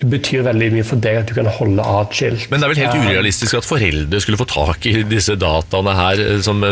betyr 0.00 0.42
veldig 0.46 0.72
mye 0.74 0.84
for 0.88 0.96
deg 1.04 1.18
at 1.20 1.28
du 1.30 1.34
kan 1.36 1.46
holde 1.60 1.84
atskilt. 1.84 2.48
Men 2.50 2.58
det 2.62 2.66
er 2.66 2.72
vel 2.74 2.82
helt 2.82 2.94
Eh, 2.98 3.08
urealistisk 3.12 3.54
at 3.60 3.68
foreldre 3.68 4.18
skulle 4.24 4.40
få 4.40 4.48
tak 4.50 4.86
i 4.90 5.02
disse 5.06 5.36
dataene 5.38 5.94
her 5.94 6.22
som, 6.42 6.64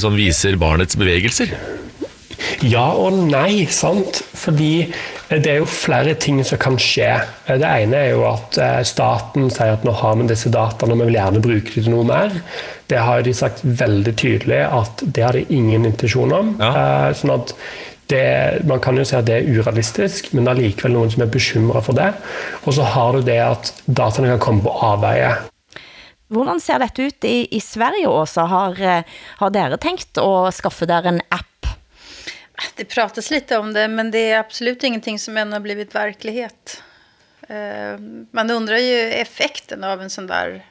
som 0.00 0.16
viser 0.16 0.56
barnets 0.56 0.96
bevegelser? 0.96 1.50
Ja 2.66 2.86
og 2.96 3.16
nei, 3.30 3.66
sant? 3.72 4.22
Fordi 4.36 4.86
det 5.30 5.50
er 5.50 5.58
jo 5.60 5.68
flere 5.70 6.14
ting 6.20 6.38
som 6.46 6.60
kan 6.62 6.76
skje. 6.80 7.08
Det 7.48 7.66
ene 7.66 7.98
er 7.98 8.12
jo 8.12 8.22
at 8.28 8.58
eh, 8.62 8.82
staten 8.86 9.48
sier 9.50 9.74
at 9.74 9.86
nå 9.86 9.94
har 9.98 10.14
vi 10.20 10.28
disse 10.30 10.52
dataene 10.54 10.94
og 10.94 11.02
vi 11.02 11.08
vil 11.10 11.18
gjerne 11.18 11.42
bruke 11.42 11.72
dem 11.72 11.86
til 11.86 11.92
noe 11.94 12.06
mer. 12.06 12.36
Det 12.86 13.00
har 13.02 13.24
de 13.26 13.34
sagt 13.34 13.64
veldig 13.66 14.14
tydelig 14.20 14.62
at 14.68 15.02
det 15.02 15.24
har 15.26 15.38
de 15.38 15.46
ingen 15.50 15.88
intensjon 15.88 16.34
om. 16.36 16.54
Eh, 16.62 17.10
Sånn 17.16 17.34
at 17.34 17.56
det, 18.12 18.22
man 18.70 18.78
kan 18.78 18.94
jo 18.94 19.02
si 19.06 19.16
at 19.18 19.26
det 19.26 19.40
er 19.40 19.50
urealistisk, 19.50 20.30
men 20.36 20.46
det 20.46 20.52
er 20.52 20.62
likevel 20.68 20.94
noen 20.94 21.10
som 21.10 21.24
er 21.24 21.32
bekymra 21.32 21.82
for 21.82 21.98
det. 21.98 22.12
Og 22.62 22.76
så 22.76 22.86
har 22.94 23.16
du 23.18 23.26
det 23.26 23.40
at 23.42 23.72
dataene 23.86 24.36
kan 24.36 24.44
komme 24.44 24.62
på 24.68 24.74
avveie. 24.86 25.34
Hvordan 26.30 26.58
ser 26.62 26.82
dette 26.82 27.06
ut 27.06 27.26
i, 27.26 27.36
i 27.54 27.60
Sverige 27.62 28.10
også? 28.10 28.46
Har, 28.50 28.78
eh, 28.78 29.18
har 29.42 29.52
dere 29.54 29.78
tenkt 29.82 30.18
å 30.22 30.46
skaffe 30.54 30.86
dere 30.86 31.14
en 31.14 31.22
app? 31.34 31.50
Det 32.76 32.84
pratas 32.84 33.30
lite 33.30 33.58
om 33.58 33.72
det, 33.72 33.88
men 33.88 34.10
det 34.10 34.30
är 34.30 34.38
absolut 34.38 34.84
ingenting 34.84 35.18
som 35.18 35.36
ännu 35.36 35.52
har 35.52 35.60
blivit 35.60 35.94
verklighet. 35.94 36.82
Eh, 37.48 37.98
Man 38.30 38.50
undrar 38.50 38.76
ju 38.76 39.12
effekten 39.12 39.84
av 39.84 40.02
en 40.02 40.10
sån 40.10 40.26
där... 40.26 40.64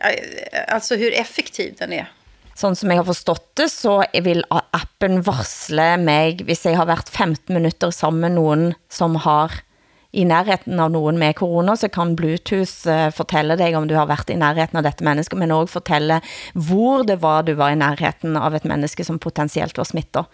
Eh, 0.00 0.74
alltså 0.74 0.96
hur 0.96 1.14
effektiv 1.14 1.74
den 1.78 1.92
är. 1.92 2.12
Sånn 2.58 2.74
som 2.76 2.90
jeg 2.90 2.98
har 2.98 3.06
forstått 3.06 3.52
det, 3.56 3.68
så 3.70 4.00
vil 4.12 4.42
appen 4.50 5.20
varsle 5.22 5.92
mig, 6.02 6.40
hvis 6.42 6.64
jeg 6.66 6.74
har 6.74 6.88
været 6.90 7.08
15 7.08 7.54
minutter 7.54 7.90
sammen 7.94 8.20
med 8.20 8.32
nogen, 8.34 8.74
som 8.90 9.14
har 9.16 9.52
i 10.10 10.24
nærheden 10.24 10.80
av 10.80 10.90
nogen 10.90 11.18
med 11.18 11.36
corona, 11.36 11.76
så 11.76 11.88
kan 11.88 12.16
Bluetooth 12.16 12.88
eh, 12.88 13.10
fortælle 13.14 13.56
dig, 13.56 13.76
om 13.76 13.86
du 13.88 13.94
har 13.94 14.08
været 14.10 14.30
i 14.30 14.38
nærheden 14.40 14.80
av 14.80 14.82
dette 14.88 15.06
menneske, 15.06 15.36
men 15.36 15.54
også 15.54 15.78
fortælle, 15.78 16.20
hvor 16.54 17.06
det 17.06 17.20
var 17.22 17.46
du 17.46 17.54
var 17.54 17.70
i 17.70 17.78
nærheden 17.78 18.36
av 18.36 18.56
et 18.58 18.66
menneske 18.66 19.04
som 19.04 19.18
potentielt 19.22 19.78
var 19.78 19.86
smittet. 19.86 20.26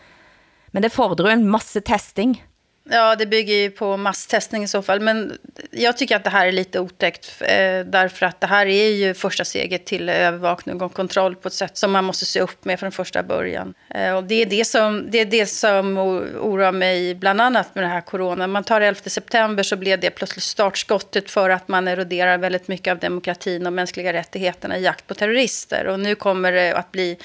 Men 0.74 0.82
det 0.82 0.90
fordrer 0.90 1.30
en 1.30 1.50
masse 1.50 1.80
testing. 1.80 2.44
Ja, 2.90 3.16
det 3.16 3.26
bygger 3.26 3.54
ju 3.54 3.70
på 3.70 3.96
masstestning 3.96 4.62
i 4.62 4.68
så 4.68 4.82
fall. 4.82 5.00
Men 5.00 5.38
jag 5.70 5.96
tycker 5.96 6.16
att 6.16 6.24
det 6.24 6.30
här 6.30 6.46
är 6.46 6.52
lite 6.52 6.80
otäckt. 6.80 7.42
Eh, 7.42 7.80
därför 7.86 8.26
att 8.26 8.40
det 8.40 8.46
här 8.46 8.66
är 8.66 8.90
ju 8.90 9.14
första 9.14 9.44
steget 9.44 9.86
till 9.86 10.08
övervakning 10.08 10.82
och 10.82 10.94
kontroll 10.94 11.36
på 11.36 11.48
ett 11.48 11.54
sätt 11.54 11.76
som 11.76 11.92
man 11.92 12.04
måste 12.04 12.24
se 12.24 12.40
upp 12.40 12.64
med 12.64 12.80
från 12.80 12.92
första 12.92 13.22
början. 13.22 13.74
Eh, 13.90 14.16
och 14.16 14.24
det 14.24 14.34
är 14.34 14.46
det 14.46 14.64
som, 14.64 15.10
det 15.10 15.18
är 15.18 15.24
det 15.24 15.46
som 15.46 15.98
oroar 15.98 16.72
mig 16.72 17.14
bland 17.14 17.40
annat 17.40 17.74
med 17.74 17.84
det 17.84 17.88
här 17.88 18.00
corona. 18.00 18.46
Man 18.46 18.64
tar 18.64 18.80
11 18.80 19.00
september 19.06 19.62
så 19.62 19.76
blev 19.76 20.00
det 20.00 20.10
plötsligt 20.10 20.44
startskottet 20.44 21.30
för 21.30 21.50
att 21.50 21.68
man 21.68 21.88
eroderar 21.88 22.38
väldigt 22.38 22.68
mycket 22.68 22.90
av 22.90 22.98
demokratin 22.98 23.66
och 23.66 23.72
mänskliga 23.72 24.12
rättigheterna 24.12 24.78
i 24.78 24.82
jakt 24.82 25.06
på 25.06 25.14
terrorister. 25.14 25.86
Och 25.86 26.00
nu 26.00 26.14
kommer 26.14 26.52
det 26.52 26.72
att 26.72 26.92
bli 26.92 27.18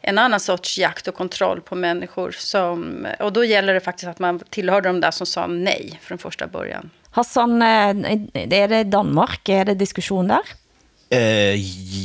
en 0.00 0.18
annan 0.18 0.40
sorts 0.40 0.78
jakt 0.78 1.08
och 1.08 1.14
kontroll 1.14 1.60
på 1.60 1.74
människor. 1.74 2.30
Som, 2.30 3.06
och 3.20 3.32
då 3.32 3.44
gäller 3.44 3.74
det 3.74 3.80
faktiskt 3.80 4.08
att 4.08 4.18
man 4.18 4.40
tillhör 4.50 4.80
de 4.80 5.00
där 5.00 5.10
som 5.10 5.26
sa 5.26 5.46
nej 5.46 6.00
från 6.02 6.18
första 6.18 6.46
början. 6.46 6.90
Hassan, 7.10 7.62
eh, 7.62 7.96
er 8.34 8.68
det 8.68 8.84
Danmark? 8.84 9.48
Er 9.48 9.64
det 9.64 9.74
diskussion 9.74 10.28
der? 10.28 10.42
Øh, 11.12 11.58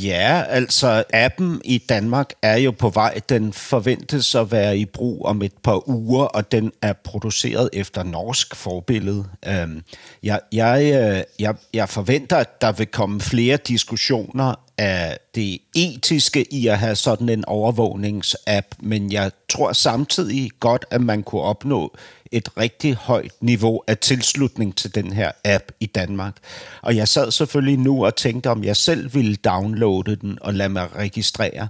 ja, 0.06 0.42
altså 0.48 1.04
appen 1.12 1.60
i 1.64 1.78
Danmark 1.78 2.32
er 2.42 2.56
jo 2.56 2.70
på 2.70 2.88
vej. 2.88 3.20
Den 3.28 3.52
forventes 3.52 4.34
at 4.34 4.52
være 4.52 4.78
i 4.78 4.84
brug 4.84 5.26
om 5.26 5.42
et 5.42 5.52
par 5.62 5.88
uger, 5.88 6.24
og 6.24 6.52
den 6.52 6.72
er 6.82 6.92
produceret 6.92 7.70
efter 7.72 8.02
norsk 8.02 8.56
forbillede. 8.56 9.24
Øhm, 9.46 9.82
jeg, 10.22 10.40
jeg, 10.52 10.82
øh, 10.82 11.22
jeg, 11.38 11.54
jeg 11.74 11.88
forventer, 11.88 12.36
at 12.36 12.60
der 12.60 12.72
vil 12.72 12.86
komme 12.86 13.20
flere 13.20 13.56
diskussioner 13.56 14.54
af 14.78 15.18
det 15.34 15.58
etiske 15.74 16.52
i 16.54 16.66
at 16.66 16.78
have 16.78 16.96
sådan 16.96 17.28
en 17.28 17.44
overvågningsapp, 17.44 18.66
men 18.80 19.12
jeg 19.12 19.30
tror 19.48 19.72
samtidig 19.72 20.50
godt, 20.60 20.84
at 20.90 21.00
man 21.00 21.22
kunne 21.22 21.42
opnå 21.42 21.96
et 22.32 22.48
rigtig 22.56 22.94
højt 22.94 23.32
niveau 23.40 23.82
af 23.86 23.98
tilslutning 23.98 24.76
til 24.76 24.94
den 24.94 25.12
her 25.12 25.32
app 25.44 25.64
i 25.80 25.86
Danmark. 25.86 26.36
Og 26.82 26.96
jeg 26.96 27.08
sad 27.08 27.30
selvfølgelig 27.30 27.78
nu 27.78 28.04
og 28.04 28.16
tænkte, 28.16 28.50
om 28.50 28.64
jeg 28.64 28.76
selv 28.76 29.14
ville 29.14 29.36
downloade 29.36 30.16
den 30.16 30.38
og 30.40 30.54
lade 30.54 30.68
mig 30.68 30.96
registrere. 30.96 31.68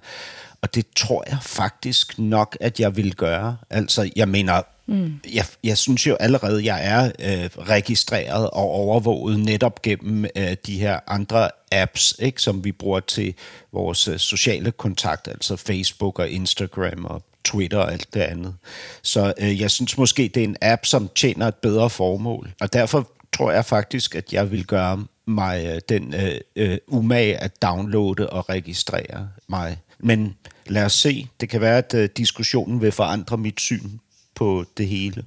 Og 0.63 0.75
det 0.75 0.87
tror 0.97 1.25
jeg 1.31 1.39
faktisk 1.43 2.19
nok, 2.19 2.57
at 2.61 2.81
jeg 2.81 2.97
vil 2.97 3.15
gøre. 3.15 3.57
Altså, 3.71 4.11
jeg 4.17 4.29
mener, 4.29 4.63
mm. 4.87 5.21
jeg, 5.35 5.45
jeg 5.65 5.79
synes 5.79 6.07
jo 6.07 6.15
allerede, 6.15 6.65
jeg 6.65 6.87
er 6.87 7.05
øh, 7.05 7.51
registreret 7.69 8.51
og 8.51 8.71
overvåget 8.71 9.41
netop 9.41 9.83
gennem 9.83 10.25
øh, 10.37 10.57
de 10.67 10.79
her 10.79 11.01
andre 11.07 11.51
apps, 11.73 12.17
ikke, 12.19 12.43
som 12.43 12.65
vi 12.65 12.73
bruger 12.73 13.01
til 13.01 13.35
vores 13.73 14.09
øh, 14.09 14.19
sociale 14.19 14.71
kontakt, 14.71 15.29
altså 15.29 15.57
Facebook 15.57 16.19
og 16.19 16.29
Instagram 16.29 17.05
og 17.05 17.23
Twitter 17.45 17.79
og 17.79 17.93
alt 17.93 18.15
det 18.15 18.21
andet. 18.21 18.55
Så 19.03 19.33
øh, 19.39 19.61
jeg 19.61 19.71
synes 19.71 19.99
måske, 19.99 20.31
det 20.35 20.41
er 20.41 20.45
en 20.45 20.57
app, 20.63 20.87
som 20.87 21.11
tjener 21.15 21.49
et 21.49 21.55
bedre 21.55 21.91
formål. 21.91 22.53
Og 22.61 22.73
derfor 22.73 23.09
tror 23.33 23.51
jeg 23.51 23.65
faktisk, 23.65 24.15
at 24.15 24.33
jeg 24.33 24.51
vil 24.51 24.67
gøre 24.67 25.05
mig 25.27 25.67
øh, 25.67 25.81
den 25.89 26.15
øh, 26.15 26.41
øh, 26.57 26.79
umage 26.87 27.37
at 27.37 27.63
downloade 27.63 28.31
og 28.31 28.49
registrere 28.49 29.29
mig. 29.49 29.79
Men 29.99 30.37
lad 30.67 30.85
os 30.85 30.93
se. 30.93 31.29
Det 31.41 31.49
kan 31.49 31.61
være, 31.61 31.79
at 31.79 31.95
øh, 31.95 32.09
diskussionen 32.17 32.81
vil 32.81 32.93
forandre 32.93 33.37
mit 33.37 33.61
syn 33.61 33.91
på 34.35 34.65
det 34.77 34.87
hele. 34.91 35.25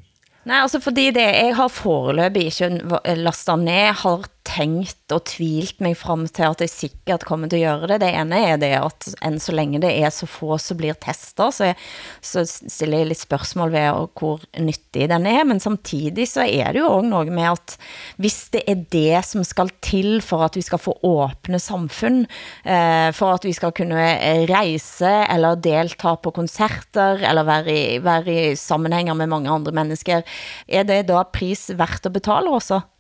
Nej, 0.48 0.62
altså 0.64 0.80
fordi 0.80 1.10
det 1.12 1.26
jeg 1.26 1.56
har 1.56 1.68
foreløbig 1.68 2.48
ikke 2.48 3.16
lastet 3.20 3.60
ned, 3.60 3.94
har 4.00 4.28
tænkt 4.58 5.14
og 5.14 5.22
tvilt 5.30 5.82
mig 5.84 5.94
frem 5.98 6.26
til, 6.28 6.48
at 6.48 6.64
jeg 6.64 6.72
sikkert 6.72 7.26
kommer 7.28 7.48
til 7.52 7.62
at 7.62 7.82
gøre 7.82 7.94
det. 7.94 8.02
Det 8.02 8.14
ene 8.18 8.40
er 8.50 8.58
det, 8.62 8.74
at 8.74 9.08
end 9.26 9.40
så 9.44 9.54
længe 9.54 9.82
det 9.84 9.92
er 10.02 10.10
så 10.14 10.26
få, 10.30 10.58
så 10.58 10.76
blir 10.78 10.98
tester, 10.98 11.52
så, 11.54 11.70
jeg, 11.70 11.76
så 12.22 12.46
stiller 12.46 12.98
jeg 12.98 13.08
lidt 13.12 13.22
spørgsmål 13.22 13.72
ved, 13.72 14.08
hvor 14.18 14.40
nyttig 14.60 15.10
den 15.10 15.28
er. 15.30 15.44
Men 15.48 15.60
samtidig 15.60 16.28
så 16.28 16.42
er 16.42 16.74
det 16.74 16.82
jo 16.82 16.90
også 16.98 17.10
noget 17.10 17.32
med, 17.32 17.48
at 17.52 17.78
hvis 18.18 18.50
det 18.54 18.64
er 18.68 18.80
det, 18.92 19.26
som 19.26 19.44
skal 19.44 19.72
til 19.82 20.22
for 20.22 20.44
at 20.46 20.58
vi 20.58 20.66
skal 20.66 20.82
få 20.82 20.98
åbne 21.04 21.60
samfund, 21.60 22.26
eh, 22.66 23.14
for 23.14 23.34
at 23.34 23.46
vi 23.46 23.54
skal 23.54 23.72
kunne 23.72 24.02
eh, 24.18 24.48
rejse 24.50 25.14
eller 25.30 25.56
delta 25.56 26.16
på 26.16 26.32
koncerter, 26.32 27.22
eller 27.30 27.44
være 27.44 27.72
i, 27.72 28.04
være 28.04 28.52
i 28.52 28.56
sammenhænger 28.56 29.14
med 29.14 29.28
mange 29.28 29.50
andre 29.50 29.72
mennesker, 29.72 30.22
er 30.68 30.84
det 30.84 31.06
da 31.08 31.24
pris 31.34 31.70
værd 31.78 32.06
at 32.06 32.14
betale 32.14 32.50
også? 32.52 32.97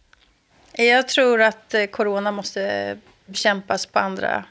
Jag 0.86 1.07
tror 1.07 1.41
att 1.41 1.74
eh, 1.74 1.86
corona 1.86 2.31
måste 2.31 2.98
bekämpas 3.25 3.86
på 3.86 4.00
andra, 4.00 4.46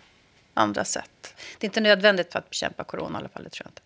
andra 0.54 0.85
sätt. 0.85 1.35
Det 1.59 1.64
är 1.64 1.68
inte 1.68 1.80
nödvändigt 1.80 2.33
för 2.33 2.38
att 2.38 2.50
bekämpa 2.50 2.85
corona 2.85 3.18
i 3.18 3.21
alla 3.21 3.28
fall, 3.28 3.45
det 3.45 3.50
tror 3.50 3.66
jag 3.66 3.71
inte 3.71 3.83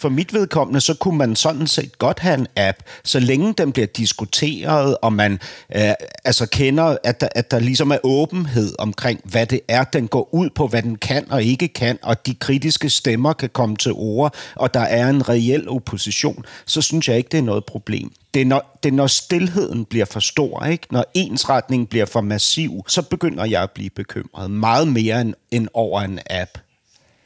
for 0.00 0.08
mit 0.08 0.34
vedkommende, 0.34 0.80
så 0.80 0.94
kunne 0.94 1.18
man 1.18 1.36
sådan 1.36 1.66
set 1.66 1.98
godt 1.98 2.18
have 2.18 2.34
en 2.34 2.46
app, 2.56 2.78
så 3.04 3.20
længe 3.20 3.54
den 3.58 3.72
bliver 3.72 3.86
diskuteret, 3.86 4.96
og 5.02 5.12
man 5.12 5.32
øh, 5.76 5.92
altså 6.24 6.46
kender, 6.46 6.96
at 7.04 7.20
der, 7.20 7.28
at 7.34 7.50
der 7.50 7.58
ligesom 7.58 7.90
er 7.90 7.98
åbenhed 8.02 8.74
omkring, 8.78 9.20
hvad 9.24 9.46
det 9.46 9.60
er, 9.68 9.84
den 9.84 10.08
går 10.08 10.34
ud 10.34 10.50
på, 10.50 10.66
hvad 10.66 10.82
den 10.82 10.96
kan 10.96 11.26
og 11.30 11.42
ikke 11.42 11.68
kan, 11.68 11.98
og 12.02 12.26
de 12.26 12.34
kritiske 12.34 12.90
stemmer 12.90 13.32
kan 13.32 13.48
komme 13.48 13.76
til 13.76 13.92
ord, 13.92 14.34
og 14.54 14.74
der 14.74 14.80
er 14.80 15.08
en 15.08 15.28
reel 15.28 15.68
opposition, 15.68 16.44
så 16.66 16.82
synes 16.82 17.08
jeg 17.08 17.16
ikke, 17.16 17.28
det 17.32 17.38
er 17.38 17.42
noget 17.42 17.64
problem. 17.64 18.12
Det 18.34 18.42
er, 18.42 18.46
når, 18.46 18.78
det 18.82 18.88
er, 18.88 18.94
når 18.94 19.06
stillheden 19.06 19.84
bliver 19.84 20.04
for 20.04 20.20
stor, 20.20 20.64
ikke? 20.64 20.86
når 20.90 21.04
ensretningen 21.14 21.86
bliver 21.86 22.06
for 22.06 22.20
massiv, 22.20 22.84
så 22.88 23.02
begynder 23.02 23.44
jeg 23.44 23.62
at 23.62 23.70
blive 23.70 23.90
bekymret. 23.90 24.50
Meget 24.50 24.88
mere 24.88 25.20
end, 25.20 25.34
end 25.50 25.68
over 25.74 26.00
en 26.00 26.18
app. 26.30 26.58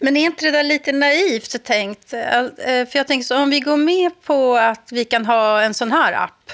Men 0.05 0.17
är 0.17 0.25
inte 0.25 0.45
det 0.45 0.51
där 0.51 0.63
lite 0.63 0.93
naivt 0.93 1.65
tänkt? 1.65 2.13
Eh, 2.13 2.43
För 2.87 2.97
jag 2.97 3.07
tänker 3.07 3.25
så 3.25 3.37
om 3.39 3.51
vi 3.51 3.61
går 3.61 3.77
med 3.77 4.11
på 4.23 4.57
att 4.57 4.89
vi 4.93 5.05
kan 5.05 5.27
ha 5.27 5.63
en 5.63 5.75
sån 5.75 5.93
här 5.93 6.13
app 6.13 6.51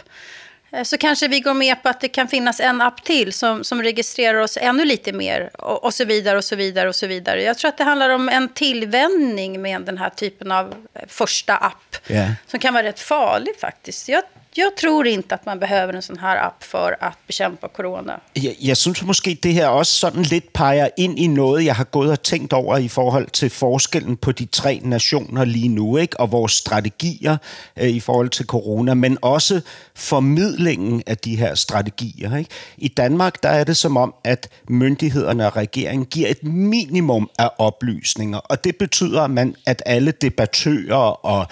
eh, 0.73 0.83
så 0.83 0.99
kanske 0.99 1.29
vi 1.29 1.41
går 1.41 1.55
med 1.55 1.83
på 1.83 1.89
att 1.89 2.01
det 2.01 2.09
kan 2.09 2.29
finnas 2.29 2.61
en 2.61 2.81
app 2.81 3.05
till 3.05 3.33
som, 3.33 3.65
som 3.65 3.83
registrerar 3.83 4.39
oss 4.39 4.59
ännu 4.61 4.85
lite 4.85 5.13
mer 5.13 5.51
och, 5.59 5.85
och 5.85 5.95
så 5.95 6.05
vidare 6.05 6.39
och 6.39 6.45
så 6.45 6.57
vidare 6.57 6.89
och 6.89 6.95
så 6.97 7.07
vidare. 7.07 7.43
Jag 7.43 7.59
tror 7.59 7.69
att 7.69 7.79
det 7.79 7.85
handlar 7.85 8.11
om 8.11 8.29
en 8.29 8.49
tillvänjning 8.49 9.63
med 9.63 9.83
den 9.83 9.99
här 9.99 10.11
typen 10.11 10.53
av 10.53 10.75
eh, 10.95 11.03
första 11.09 11.57
app 11.57 11.97
Ja. 12.07 12.25
som 12.47 12.61
kan 12.61 12.75
vara 12.75 12.85
rätt 12.85 13.01
farlig 13.01 13.55
faktiskt. 13.61 14.09
Jag, 14.09 14.23
jag 14.57 14.77
tror 14.77 15.07
inte 15.07 15.35
att 15.35 15.47
man 15.47 15.59
behöver 15.59 15.93
en 15.93 16.03
sån 16.03 16.19
här 16.19 16.37
app 16.37 16.65
för 16.65 16.97
att 17.01 17.27
bekämpa 17.27 17.69
corona. 17.69 18.21
Jeg, 18.35 18.57
jeg 18.61 18.77
synes 18.77 19.03
måske, 19.03 19.39
det 19.43 19.53
her 19.53 19.69
også 19.69 19.93
sådan 19.93 20.23
lidt 20.23 20.53
peger 20.53 20.89
ind 20.97 21.19
i 21.19 21.27
noget, 21.27 21.65
jeg 21.65 21.75
har 21.75 21.85
gået 21.85 22.11
og 22.11 22.23
tænkt 22.23 22.53
over 22.53 22.77
i 22.77 22.89
forhold 22.89 23.31
til 23.31 23.51
forskellen 23.51 24.17
på 24.17 24.33
de 24.33 24.47
tre 24.47 24.81
nationer 24.85 25.45
lige 25.45 25.69
nu, 25.69 25.97
ikke? 25.97 26.21
og 26.21 26.33
vores 26.33 26.53
strategier 26.53 27.37
øh, 27.77 27.89
i 27.89 28.01
forhold 28.01 28.29
til 28.29 28.47
corona, 28.47 28.95
men 28.95 29.19
også 29.23 29.61
formidlingen 29.95 31.03
af 31.07 31.19
de 31.19 31.37
her 31.37 31.55
strategier. 31.55 32.37
Ikke? 32.37 32.51
I 32.77 32.89
Danmark 32.89 33.43
der 33.43 33.49
er 33.49 33.65
det 33.65 33.77
som 33.77 33.97
om, 33.97 34.15
at 34.25 34.49
myndighederne 34.69 35.47
og 35.47 35.57
regeringen 35.57 36.07
giver 36.07 36.29
et 36.29 36.45
minimum 36.45 37.31
af 37.39 37.51
oplysninger, 37.59 38.39
og 38.39 38.65
det 38.65 38.77
betyder, 38.77 39.23
at, 39.23 39.31
man, 39.31 39.55
at 39.67 39.83
alle 39.87 40.11
debattører 40.11 41.27
og 41.27 41.47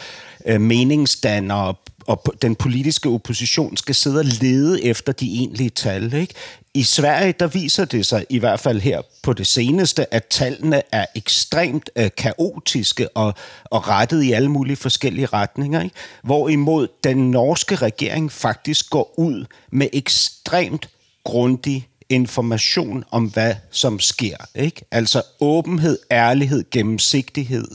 øh, 0.47 0.61
meningsdannere 0.61 1.75
og 2.09 2.35
den 2.43 2.55
politiske 2.55 3.09
opposition 3.09 3.77
skal 3.77 3.95
sidde 3.95 4.19
og 4.19 4.25
lede 4.25 4.85
efter 4.85 5.13
de 5.13 5.27
egentlige 5.27 5.71
tal. 5.71 6.15
Ikke? 6.15 6.35
I 6.75 6.83
Sverige, 6.83 7.35
der 7.41 7.47
viser 7.47 7.85
det 7.85 8.07
sig 8.07 8.27
i 8.31 8.39
hvert 8.39 8.61
fald 8.61 8.81
her 8.81 9.01
på 9.23 9.33
det 9.33 9.47
seneste, 9.47 10.15
at 10.15 10.25
tallene 10.25 10.83
er 10.93 11.07
ekstremt 11.15 11.91
øh, 11.97 12.11
kaotiske 12.17 13.17
og, 13.17 13.35
og 13.65 13.89
rettet 13.89 14.23
i 14.23 14.33
alle 14.33 14.49
mulige 14.49 14.77
forskellige 14.77 15.27
retninger. 15.27 15.83
Ikke? 15.83 15.97
Hvorimod 16.23 16.89
den 17.05 17.31
norske 17.31 17.77
regering 17.77 18.33
faktisk 18.33 18.91
går 18.91 19.15
ud 19.17 19.45
med 19.71 19.89
ekstremt 19.93 20.89
grundig 21.25 21.89
information 22.09 23.05
om, 23.11 23.25
hvad 23.25 23.55
som 23.71 24.01
sker. 24.01 24.37
Ikke? 24.55 24.85
Altså 24.91 25.23
åbenhed, 25.41 25.99
ærlighed, 26.11 26.65
gennemsigtighed. 26.71 27.69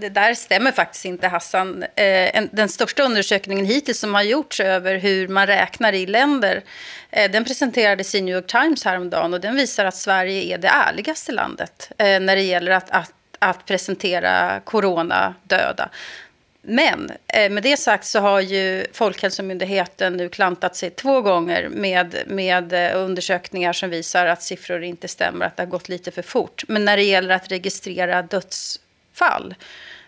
Det 0.00 0.08
där 0.08 0.34
stämmer 0.34 0.72
faktiskt 0.72 1.04
inte, 1.04 1.28
Hassan. 1.28 1.84
Eh, 1.94 2.44
den 2.52 2.68
största 2.68 3.02
undersökningen 3.02 3.64
hittills 3.64 3.98
som 3.98 4.14
har 4.14 4.22
gjorts 4.22 4.60
över 4.60 4.98
hur 4.98 5.28
man 5.28 5.46
räknar 5.46 5.92
i 5.92 6.06
länder, 6.06 6.62
eh, 7.10 7.30
den 7.30 7.44
presenterades 7.44 8.14
i 8.14 8.20
New 8.20 8.34
York 8.34 8.46
Times 8.46 8.84
häromdagen 8.84 9.34
och 9.34 9.40
den 9.40 9.56
visar 9.56 9.84
att 9.84 9.96
Sverige 9.96 10.54
är 10.54 10.58
det 10.58 10.68
ärligaste 10.68 11.32
landet 11.32 11.92
eh, 11.98 12.20
när 12.20 12.36
det 12.36 12.42
gäller 12.42 12.72
att, 12.72 12.90
att, 12.90 13.12
att 13.38 13.66
presentera 13.66 14.60
coronadöda. 14.64 15.90
Men 16.62 17.12
eh, 17.26 17.50
med 17.50 17.62
det 17.62 17.76
sagt 17.76 18.04
så 18.04 18.20
har 18.20 18.40
ju 18.40 18.86
Folkhälsomyndigheten 18.92 20.16
nu 20.16 20.28
klantat 20.28 20.76
sig 20.76 20.90
två 20.90 21.20
gånger 21.20 21.68
med, 21.68 22.22
med 22.26 22.72
eh, 22.72 22.96
undersökningar 22.96 23.72
som 23.72 23.90
visar 23.90 24.26
att 24.26 24.42
siffror 24.42 24.82
inte 24.82 25.08
stämmer, 25.08 25.46
att 25.46 25.56
det 25.56 25.62
har 25.62 25.68
gått 25.70 25.88
lite 25.88 26.10
för 26.10 26.22
fort. 26.22 26.64
Men 26.68 26.84
när 26.84 26.96
det 26.96 27.02
gäller 27.02 27.34
att 27.34 27.50
registrera 27.50 28.22
dödsfall 28.22 29.54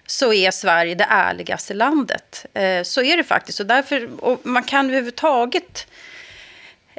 så 0.06 0.32
är 0.32 0.50
Sverige 0.50 0.94
det 0.94 1.06
ärligaste 1.08 1.74
landet. 1.74 2.46
Eh, 2.54 2.82
så 2.82 3.02
är 3.02 3.16
det 3.16 3.24
faktiskt. 3.24 3.60
Och 3.60 3.66
därför, 3.66 4.08
och 4.20 4.40
man 4.42 4.62
kan 4.62 4.86
överhuvudtaget 4.86 5.86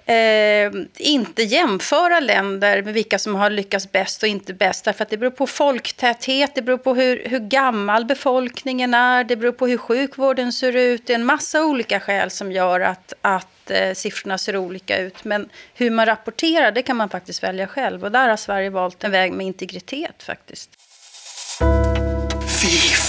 eh, 0.05 0.71
inte 0.97 1.43
jämföra 1.43 2.19
länder 2.19 2.81
med 2.81 2.93
vilka 2.93 3.19
som 3.19 3.35
har 3.35 3.49
lyckats 3.49 3.91
bäst 3.91 4.23
och 4.23 4.29
inte 4.29 4.53
bäst. 4.53 4.85
Därför 4.85 5.03
att 5.03 5.09
det 5.09 5.17
beror 5.17 5.31
på 5.31 5.47
folktäthet, 5.47 6.55
det 6.55 6.61
beror 6.61 6.77
på 6.77 6.95
hur, 6.95 7.29
hur 7.29 7.39
gammal 7.39 8.05
befolkningen 8.05 8.93
är, 8.93 9.23
det 9.23 9.35
beror 9.35 9.51
på 9.51 9.67
hur 9.67 9.77
sjukvården 9.77 10.53
ser 10.53 10.75
ut. 10.75 11.07
Det 11.07 11.13
är 11.13 11.19
en 11.19 11.25
massa 11.25 11.65
olika 11.65 11.99
skäl 11.99 12.29
som 12.29 12.51
gör 12.51 12.79
att, 12.79 13.13
att 13.21 13.71
eh, 13.71 13.93
siffrorna 13.93 14.37
ser 14.37 14.57
olika 14.57 14.97
ut. 14.97 15.23
Men 15.23 15.49
hur 15.73 15.91
man 15.91 16.05
rapporterar, 16.05 16.71
det 16.71 16.81
kan 16.81 16.97
man 16.97 17.09
faktiskt 17.09 17.43
välja 17.43 17.67
själv. 17.67 18.03
Och 18.03 18.11
där 18.11 18.29
har 18.29 18.37
Sverige 18.37 18.69
valt 18.69 19.03
en 19.03 19.11
väg 19.11 19.33
med 19.33 19.47
integritet 19.47 20.23
faktiskt. 20.23 20.69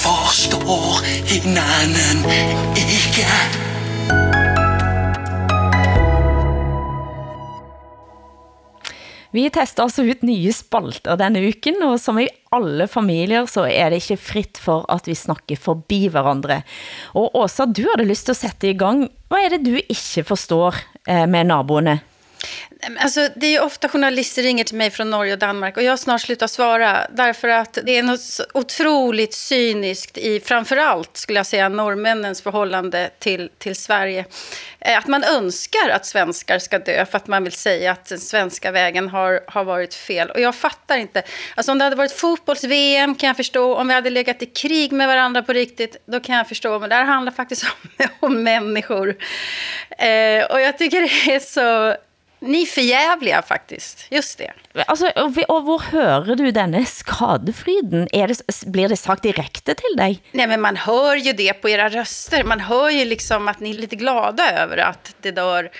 Forstår 0.05 1.01
hinanden 1.31 2.19
ikke. 2.77 3.25
Vi 9.35 9.49
tester 9.51 9.83
altså 9.83 10.05
ut 10.07 10.21
nye 10.23 10.53
spalter 10.55 11.17
denne 11.19 11.41
uken, 11.49 11.81
og 11.89 11.97
som 11.99 12.21
i 12.23 12.29
alle 12.55 12.87
familier, 12.87 13.49
så 13.51 13.65
er 13.67 13.91
det 13.91 14.05
ikke 14.05 14.21
fritt 14.21 14.61
for 14.63 14.85
at 14.93 15.09
vi 15.09 15.17
snakker 15.19 15.59
forbi 15.59 16.05
hverandre. 16.13 16.61
Og 17.19 17.35
Åsa, 17.41 17.67
du 17.67 17.83
har 17.89 18.05
lyst 18.05 18.29
til 18.29 18.37
at 18.37 18.43
sætte 18.45 18.71
i 18.71 18.79
gang. 18.79 19.09
Hvad 19.33 19.49
er 19.49 19.57
det 19.57 19.65
du 19.67 19.75
ikke 19.81 20.29
forstår 20.29 20.79
eh, 21.09 21.25
med 21.27 21.49
naboerne? 21.51 21.99
Ehm, 22.81 22.99
alltså, 23.01 23.29
det 23.37 23.47
är 23.47 23.51
ju 23.51 23.61
ofta 23.61 23.89
journalister 23.89 24.43
ringer 24.43 24.65
till 24.65 24.77
mig 24.77 24.91
från 24.91 25.11
Norge 25.11 25.33
och 25.33 25.39
Danmark 25.39 25.77
och 25.77 25.83
jag 25.83 25.93
har 25.93 25.97
snart 25.97 26.21
slutat 26.21 26.51
svara 26.51 27.07
därför 27.11 27.49
att 27.49 27.79
det 27.85 27.99
är 27.99 28.03
något 28.03 28.41
otroligt 28.55 29.35
cyniskt 29.35 30.19
i 30.19 30.41
framförallt 30.41 31.17
skulle 31.17 31.39
jag 31.39 31.47
säga 31.47 31.69
norrmännens 31.69 32.43
förhållande 32.43 33.11
till, 33.19 33.51
till 33.59 33.77
Sverige. 33.77 34.25
Eh, 34.81 34.99
att 34.99 35.07
man 35.07 35.25
önskar 35.25 35.89
att 35.89 36.07
svenskar 36.07 36.59
ska 36.59 36.79
dö 36.79 37.07
för 37.07 37.17
att 37.17 37.27
man 37.27 37.45
vill 37.45 37.53
säga 37.53 37.93
att 37.93 38.05
den 38.05 38.19
svenska 38.19 38.71
vägen 38.71 39.09
har, 39.09 39.41
har 39.47 39.65
varit 39.65 39.95
fel. 39.95 40.31
Och 40.31 40.41
jag 40.41 40.55
fattar 40.55 40.97
inte. 40.97 41.23
Alltså 41.55 41.73
om 41.73 41.79
det 41.79 41.85
hade 41.85 41.97
varit 41.97 42.13
fotbolls-VM 42.13 43.15
kan 43.15 43.27
jag 43.27 43.37
förstå. 43.37 43.75
Om 43.75 43.89
vi 43.89 43.95
hade 43.95 44.11
legat 44.11 44.43
i 44.43 44.47
krig 44.47 44.93
med 44.93 45.09
varandra 45.09 45.43
på 45.43 45.53
riktigt, 45.53 45.97
då 46.07 46.21
kan 46.21 46.37
jag 46.37 46.49
förstå. 46.49 46.79
Men 46.79 46.89
det 46.89 46.95
här 46.95 47.05
handlar 47.05 47.33
faktiskt 47.33 47.65
om, 47.65 48.07
om 48.21 48.43
människor. 48.43 49.17
Eh, 49.99 50.45
och 50.51 50.61
jag 50.61 50.79
tycker 50.79 51.01
det 51.01 51.35
är 51.35 51.41
så... 51.41 51.97
Ni 52.47 52.63
är 52.63 52.67
förjävliga 52.67 53.43
faktiskt. 53.43 54.07
Just 54.11 54.39
det. 54.39 54.53
Altså, 54.87 55.11
og, 55.17 55.31
vi- 55.37 55.45
og 55.49 55.63
hvor 55.65 55.79
hører 55.93 56.35
du 56.37 56.51
denne 56.51 56.85
skadefryden? 56.87 58.09
Er 58.13 58.27
det, 58.29 58.41
blir 58.67 58.89
det 58.89 58.99
sagt 58.99 59.23
direkte 59.25 59.75
til 59.75 59.97
dig? 59.97 60.21
Nej, 60.33 60.47
men 60.47 60.61
man 60.61 60.77
hör 60.77 61.17
ju 61.17 61.33
det 61.33 61.53
på 61.63 61.69
era 61.69 61.89
röster. 61.89 62.45
Man 62.45 62.61
hör 62.61 62.91
ju 62.91 63.05
liksom 63.05 63.49
att 63.49 63.61
ni 63.61 63.71
är 63.71 63.75
lite 63.75 63.97
glada 63.97 64.51
över 64.63 64.77
att 64.77 65.15
det 65.23 65.31
dör 65.31 65.71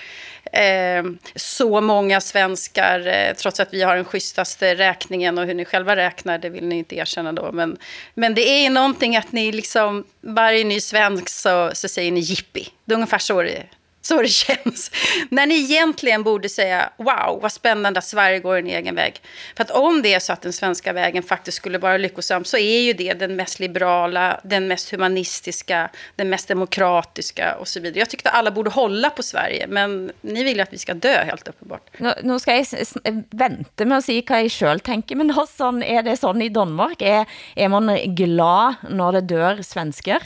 eh, 0.53 1.03
så 1.37 1.81
många 1.81 2.21
svenskar, 2.21 3.07
eh, 3.07 3.35
trots 3.35 3.61
att 3.61 3.75
vi 3.75 3.83
har 3.83 3.97
den 3.97 4.05
schysstaste 4.05 4.75
räkningen 4.75 5.39
och 5.39 5.47
hur 5.47 5.55
ni 5.55 5.65
själva 5.65 5.97
räknar, 5.97 6.39
det 6.39 6.49
vill 6.51 6.65
ni 6.65 6.79
inte 6.79 6.97
erkänna 6.97 7.33
då. 7.33 7.53
Men, 7.53 7.77
men 8.15 8.35
det 8.35 8.49
är 8.67 8.71
någonting 8.71 9.17
att 9.17 9.33
ni 9.33 9.53
liksom, 9.53 10.05
varje 10.21 10.65
ny 10.65 10.81
svensk 10.81 11.29
så, 11.29 11.71
så 11.75 11.89
säger 11.89 12.13
ni 12.13 12.21
jippi. 12.21 12.69
Det 12.85 12.93
är 12.93 12.97
ungefär 12.97 13.19
så 13.19 13.43
det 13.43 13.63
så 14.09 14.23
det 14.23 14.29
känns. 14.29 14.91
När 15.31 15.47
ni 15.47 15.55
egentligen 15.55 16.23
borde 16.23 16.49
säga 16.49 16.91
wow, 16.97 17.39
vad 17.43 17.53
spännande 17.53 17.99
att 17.99 18.05
Sverige 18.05 18.39
går 18.39 18.57
en 18.59 18.67
egen 18.67 18.95
väg. 18.95 19.21
För 19.57 19.65
att 19.65 19.71
om 19.71 20.03
det 20.03 20.15
är 20.15 20.21
så 20.21 20.33
att 20.33 20.43
den 20.43 20.53
svenska 20.53 20.93
vägen 20.93 21.23
faktiskt 21.23 21.57
skulle 21.57 21.79
vara 21.79 21.97
lyckosam 21.97 22.45
så 22.45 22.57
är 22.57 22.81
ju 22.81 22.93
det 22.93 23.13
den 23.15 23.37
mest 23.37 23.61
liberala, 23.61 24.41
den 24.45 24.69
mest 24.69 24.91
humanistiska, 24.91 25.91
den 26.17 26.29
mest 26.31 26.49
demokratiska 26.49 27.55
och 27.57 27.69
så 27.69 27.81
vidare. 27.81 27.99
Jag 27.99 28.11
tyckte 28.11 28.31
alla 28.31 28.51
borde 28.51 28.71
hålla 28.71 29.11
på 29.11 29.23
Sverige, 29.23 29.67
men 29.67 30.11
ni 30.21 30.45
vill 30.45 30.57
ju 30.57 30.63
att 30.63 30.73
vi 30.73 30.79
ska 30.79 30.95
dö 30.95 31.25
helt 31.25 31.49
uppenbart. 31.49 31.91
Nu 32.23 32.39
skal 32.39 32.55
jeg 32.55 32.63
s- 32.67 32.75
s- 32.95 32.95
vente 33.31 33.85
med 33.85 33.97
at 33.97 34.05
sige, 34.05 34.23
hvad 34.27 34.41
jeg 34.41 34.51
selv 34.51 34.81
tænker, 34.81 35.17
men 35.17 35.33
sådan, 35.57 35.83
er 35.83 36.03
det 36.03 36.19
sådan 36.19 36.43
i 36.43 36.49
Danmark? 36.49 37.03
Er, 37.03 37.25
er 37.57 37.69
man 37.69 38.15
glad, 38.17 38.75
når 38.91 39.11
det 39.13 39.29
dør 39.29 39.63
svensker? 39.63 40.19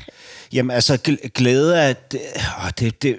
Jamen 0.52 0.70
altså, 0.76 0.94
gl- 1.08 1.28
glæde 1.34 1.76
er, 1.76 1.92
det, 2.78 3.02
det, 3.02 3.02
det, 3.02 3.18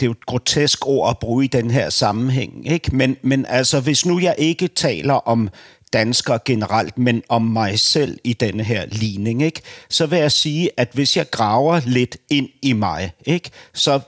det 0.00 0.06
er 0.06 0.08
jo 0.08 0.12
et 0.12 0.26
grotesk 0.26 0.86
ord 0.86 1.10
at 1.10 1.18
bruge 1.18 1.44
i 1.44 1.48
den 1.48 1.70
her 1.70 1.90
sammenhæng, 1.90 2.72
ikke? 2.72 2.96
Men, 2.96 3.16
men 3.22 3.46
altså, 3.48 3.80
hvis 3.80 4.06
nu 4.06 4.18
jeg 4.18 4.34
ikke 4.38 4.68
taler 4.68 5.14
om 5.14 5.48
danskere 5.92 6.38
generelt, 6.44 6.98
men 6.98 7.22
om 7.28 7.42
mig 7.42 7.80
selv 7.80 8.18
i 8.24 8.32
denne 8.32 8.62
her 8.62 8.86
ligning, 8.86 9.42
ikke? 9.42 9.62
så 9.88 10.06
vil 10.06 10.18
jeg 10.18 10.32
sige, 10.32 10.70
at 10.76 10.88
hvis 10.92 11.16
jeg 11.16 11.30
graver 11.30 11.80
lidt 11.86 12.16
ind 12.30 12.48
i 12.62 12.72
mig, 12.72 13.12
ikke? 13.26 13.50
så 13.74 14.00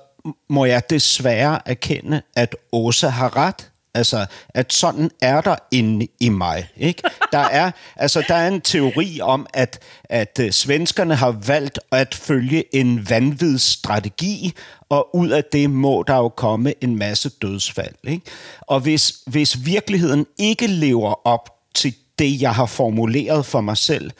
må 0.48 0.64
jeg 0.64 0.90
desværre 0.90 1.68
erkende, 1.68 2.22
at 2.36 2.56
Åsa 2.72 3.08
har 3.08 3.36
ret. 3.36 3.69
Altså, 3.94 4.26
at 4.48 4.72
sådan 4.72 5.10
er 5.20 5.40
der 5.40 5.56
inde 5.70 6.06
i 6.20 6.28
mig. 6.28 6.68
Ikke? 6.76 7.02
Der, 7.32 7.38
er, 7.38 7.70
altså, 7.96 8.24
der 8.28 8.34
er 8.34 8.48
en 8.48 8.60
teori 8.60 9.20
om, 9.20 9.46
at, 9.54 9.78
at 10.04 10.38
øh, 10.42 10.52
svenskerne 10.52 11.14
har 11.14 11.30
valgt 11.30 11.78
at 11.90 12.14
følge 12.14 12.74
en 12.76 13.10
vanvidsstrategi, 13.10 14.52
og 14.88 15.16
ud 15.16 15.28
af 15.28 15.44
det 15.44 15.70
må 15.70 16.04
der 16.06 16.16
jo 16.16 16.28
komme 16.28 16.74
en 16.80 16.96
masse 16.96 17.30
dødsfald. 17.42 17.94
Ikke? 18.04 18.24
Og 18.60 18.80
hvis, 18.80 19.14
hvis 19.26 19.64
virkeligheden 19.64 20.26
ikke 20.38 20.66
lever 20.66 21.26
op 21.26 21.58
til 21.74 21.94
det, 22.18 22.42
jeg 22.42 22.54
har 22.54 22.66
formuleret 22.66 23.46
for 23.46 23.60
mig 23.60 23.76
selv, 23.76 24.10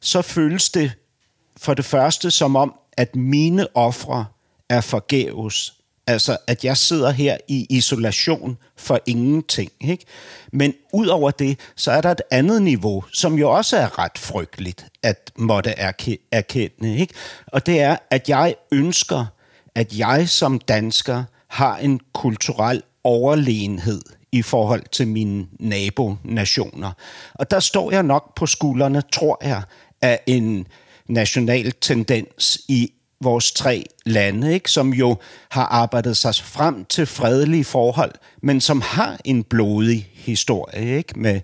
så 0.00 0.22
føles 0.22 0.70
det 0.70 0.92
for 1.56 1.74
det 1.74 1.84
første 1.84 2.30
som 2.30 2.56
om, 2.56 2.74
at 2.92 3.16
mine 3.16 3.76
ofre 3.76 4.26
er 4.68 4.80
forgæves. 4.80 5.79
Altså, 6.10 6.36
at 6.46 6.64
jeg 6.64 6.76
sidder 6.76 7.10
her 7.10 7.36
i 7.48 7.66
isolation 7.70 8.58
for 8.76 9.00
ingenting. 9.06 9.70
Ikke? 9.80 10.04
Men 10.52 10.74
ud 10.92 11.06
over 11.06 11.30
det, 11.30 11.58
så 11.76 11.90
er 11.90 12.00
der 12.00 12.10
et 12.10 12.20
andet 12.30 12.62
niveau, 12.62 13.04
som 13.12 13.34
jo 13.34 13.50
også 13.50 13.76
er 13.76 13.98
ret 13.98 14.18
frygteligt 14.18 14.86
at 15.02 15.32
måtte 15.36 15.70
erkende. 16.32 16.98
Ikke? 16.98 17.14
Og 17.46 17.66
det 17.66 17.80
er, 17.80 17.96
at 18.10 18.28
jeg 18.28 18.54
ønsker, 18.72 19.26
at 19.74 19.98
jeg 19.98 20.28
som 20.28 20.58
dansker 20.58 21.24
har 21.48 21.76
en 21.76 22.00
kulturel 22.14 22.82
overlegenhed 23.04 24.02
i 24.32 24.42
forhold 24.42 24.82
til 24.92 25.08
mine 25.08 25.46
nabonationer. 25.58 26.92
Og 27.34 27.50
der 27.50 27.60
står 27.60 27.90
jeg 27.90 28.02
nok 28.02 28.34
på 28.34 28.46
skuldrene, 28.46 29.02
tror 29.12 29.38
jeg, 29.42 29.62
af 30.02 30.20
en 30.26 30.66
national 31.08 31.72
tendens 31.72 32.60
i 32.68 32.92
vores 33.20 33.52
tre 33.52 33.84
lande, 34.06 34.54
ikke? 34.54 34.70
som 34.70 34.92
jo 34.92 35.16
har 35.48 35.64
arbejdet 35.64 36.16
sig 36.16 36.34
frem 36.34 36.84
til 36.84 37.06
fredelige 37.06 37.64
forhold, 37.64 38.12
men 38.42 38.60
som 38.60 38.80
har 38.80 39.18
en 39.24 39.44
blodig 39.44 40.10
historie 40.14 40.96
ikke? 40.96 41.20
Med, 41.20 41.40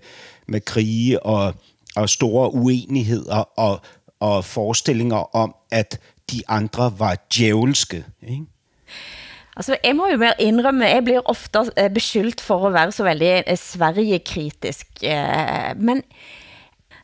med 0.47 0.61
krige 0.61 1.23
og, 1.23 1.53
og 1.95 2.09
store 2.09 2.53
uenigheder 2.53 3.59
og, 3.59 3.81
og 4.19 4.45
forestillinger 4.45 5.35
om, 5.35 5.55
at 5.71 5.99
de 6.31 6.41
andre 6.47 6.93
var 6.97 7.17
djævelske. 7.33 8.05
Ikke? 8.27 8.45
Altså, 9.57 9.77
jeg 9.83 9.95
må 9.95 10.07
jo 10.11 10.17
mere 10.17 10.37
indrømme, 10.39 10.85
jeg 10.85 11.03
blir 11.03 11.21
ofte 11.25 11.59
eh, 11.77 11.89
beskyldt 11.89 12.41
for 12.41 12.67
at 12.67 12.73
være 12.73 12.91
så 12.91 13.03
veldig 13.03 13.43
eh, 13.47 13.57
Sverige-kritisk, 13.57 14.87
eh, 15.01 15.73
men 15.77 16.03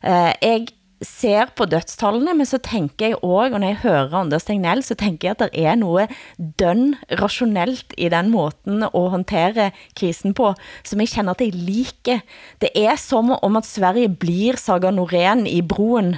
eh, 0.04 0.32
jeg 0.42 0.66
ser 1.04 1.50
på 1.56 1.66
dødstallene, 1.68 2.34
men 2.34 2.46
så 2.46 2.58
tænker 2.58 3.12
jeg 3.12 3.18
også, 3.22 3.54
og 3.54 3.60
når 3.60 3.70
jeg 3.72 3.82
hører 3.82 4.14
Anders 4.14 4.44
Tegnell, 4.48 4.82
så 4.82 4.94
tænker 4.98 5.28
jeg, 5.28 5.36
at 5.36 5.42
der 5.44 5.70
er 5.70 5.74
noget 5.74 6.10
døn 6.58 6.94
rationelt 7.20 7.94
i 7.98 8.08
den 8.08 8.30
måten 8.32 8.82
at 8.82 9.10
håndtere 9.14 9.70
krisen 9.96 10.34
på, 10.34 10.54
som 10.84 11.00
jeg 11.00 11.08
kender, 11.08 11.34
at 11.36 11.44
jeg 11.44 11.54
liker. 11.54 12.24
Det 12.60 12.72
er 12.74 12.96
som 12.96 13.30
om 13.30 13.56
at 13.56 13.68
Sverige 13.68 14.08
blir 14.08 14.56
Saga 14.56 14.90
Norén 14.90 15.46
i 15.48 15.62
broen. 15.62 16.16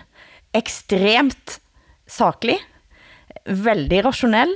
Ekstremt 0.55 1.61
saklig, 2.09 2.59
veldig 3.47 4.05
rationell, 4.07 4.55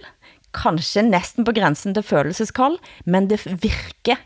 kanskje 0.54 1.02
næsten 1.06 1.44
på 1.44 1.52
grænsen 1.54 1.94
til 1.94 2.06
følelseskald, 2.06 2.78
men 3.04 3.28
det 3.30 3.44
virker. 3.46 4.18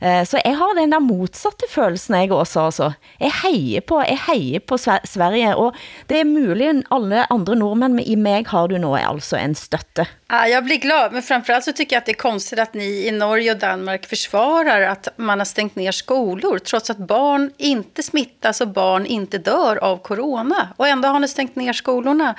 Eh, 0.00 0.24
så 0.24 0.40
jeg 0.44 0.56
har 0.56 0.74
den 0.76 0.92
der 0.92 1.00
motsatte 1.00 1.68
følelsen 1.70 2.18
jeg 2.18 2.32
også, 2.32 2.66
altså. 2.68 2.90
Jeg 3.20 3.32
heier 3.42 3.80
på, 3.80 4.00
jeg 4.04 4.18
heier 4.26 4.60
på 4.60 4.78
Sverige, 4.78 5.54
og 5.56 5.76
det 6.10 6.20
er 6.20 6.28
muligt 6.28 6.86
alle 6.90 7.26
andre 7.32 7.56
nordmænd, 7.56 7.94
men 7.94 8.04
i 8.04 8.16
mig 8.16 8.46
har 8.46 8.68
du 8.68 8.78
nu 8.78 8.94
alltså 8.96 9.36
en 9.36 9.54
støtte. 9.54 10.06
Ja, 10.28 10.46
jag 10.48 10.64
blir 10.64 10.76
glad, 10.76 11.12
men 11.12 11.22
framförallt 11.22 11.64
så 11.64 11.72
tycker 11.72 11.96
jag 11.96 12.00
att 12.00 12.06
det 12.06 12.12
är 12.12 12.22
konstigt 12.30 12.58
att 12.58 12.74
ni 12.74 13.06
i 13.06 13.10
Norge 13.10 13.50
och 13.50 13.58
Danmark 13.58 14.06
försvarar 14.06 14.80
att 14.80 15.08
man 15.16 15.38
har 15.38 15.44
stängt 15.44 15.76
ner 15.76 15.92
skolor, 15.92 16.58
trots 16.58 16.90
att 16.90 16.98
barn 16.98 17.50
inte 17.56 18.02
smittas 18.02 18.60
och 18.60 18.68
barn 18.68 19.06
inte 19.06 19.38
dör 19.38 19.76
av 19.76 19.96
corona. 19.96 20.68
Och 20.76 20.88
ändå 20.88 21.08
har 21.08 21.20
ni 21.20 21.28
stängt 21.28 21.56
ner 21.56 21.72
skolorna 21.72 22.34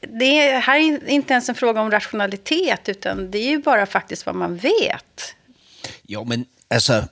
det 0.00 0.24
är, 0.24 0.60
här 0.60 0.78
är 0.78 1.08
inte 1.08 1.32
ens 1.32 1.48
en 1.48 1.54
fråga 1.54 1.80
om 1.80 1.90
rationalitet, 1.90 2.88
utan 2.88 3.30
det 3.30 3.38
är 3.38 3.50
ju 3.50 3.58
bara 3.58 3.86
faktiskt 3.86 4.26
vad 4.26 4.34
man 4.34 4.56
vet. 4.56 5.36
Jo, 6.02 6.24
men 6.24 6.44
altså, 6.70 7.04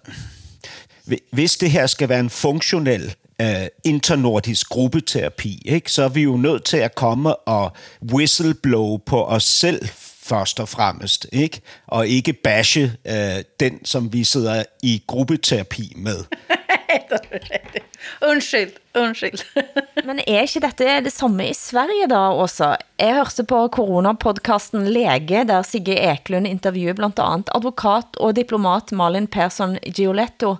hvis 1.33 1.57
det 1.57 1.71
her 1.71 1.87
skal 1.87 2.09
være 2.09 2.21
en 2.21 2.31
funktionel 2.31 3.15
øh, 3.41 3.67
internordisk 3.85 4.69
gruppeterapi, 4.69 5.63
ikke, 5.65 5.93
så 5.93 6.03
er 6.03 6.09
vi 6.09 6.23
jo 6.23 6.37
nødt 6.37 6.65
til 6.65 6.77
at 6.77 6.95
komme 6.95 7.37
og 7.37 7.73
whistleblow 8.13 8.97
på 8.97 9.25
os 9.25 9.45
selv 9.45 9.89
først 10.23 10.61
og 10.61 10.69
fremmest, 10.69 11.27
ikke? 11.33 11.61
og 11.87 12.09
ikke 12.09 12.33
bashe 12.33 12.93
øh, 13.05 13.45
den, 13.61 13.85
som 13.85 14.13
vi 14.13 14.25
sidder 14.25 14.65
i 14.83 15.03
gruppeterapi 15.07 15.93
med. 15.97 16.25
undskyld, 18.21 18.77
undskyld. 18.95 19.43
Men 20.09 20.21
er 20.27 20.47
ikke 20.47 20.63
dette 20.65 20.99
det 21.07 21.13
samme 21.13 21.49
i 21.51 21.55
Sverige 21.55 22.09
da 22.11 22.21
også? 22.35 22.75
Jeg 22.99 23.15
hørte 23.15 23.45
på 23.45 23.63
coronapodcasten 23.75 24.89
Lege, 24.93 25.45
der 25.49 25.63
Sigge 25.63 25.97
Eklund 26.13 26.47
intervjuer 26.47 26.97
blandt 26.99 27.19
andet 27.23 27.51
advokat 27.55 28.17
og 28.17 28.37
diplomat 28.37 28.93
Malin 28.93 29.27
Persson 29.27 29.79
Gioletto, 29.87 30.57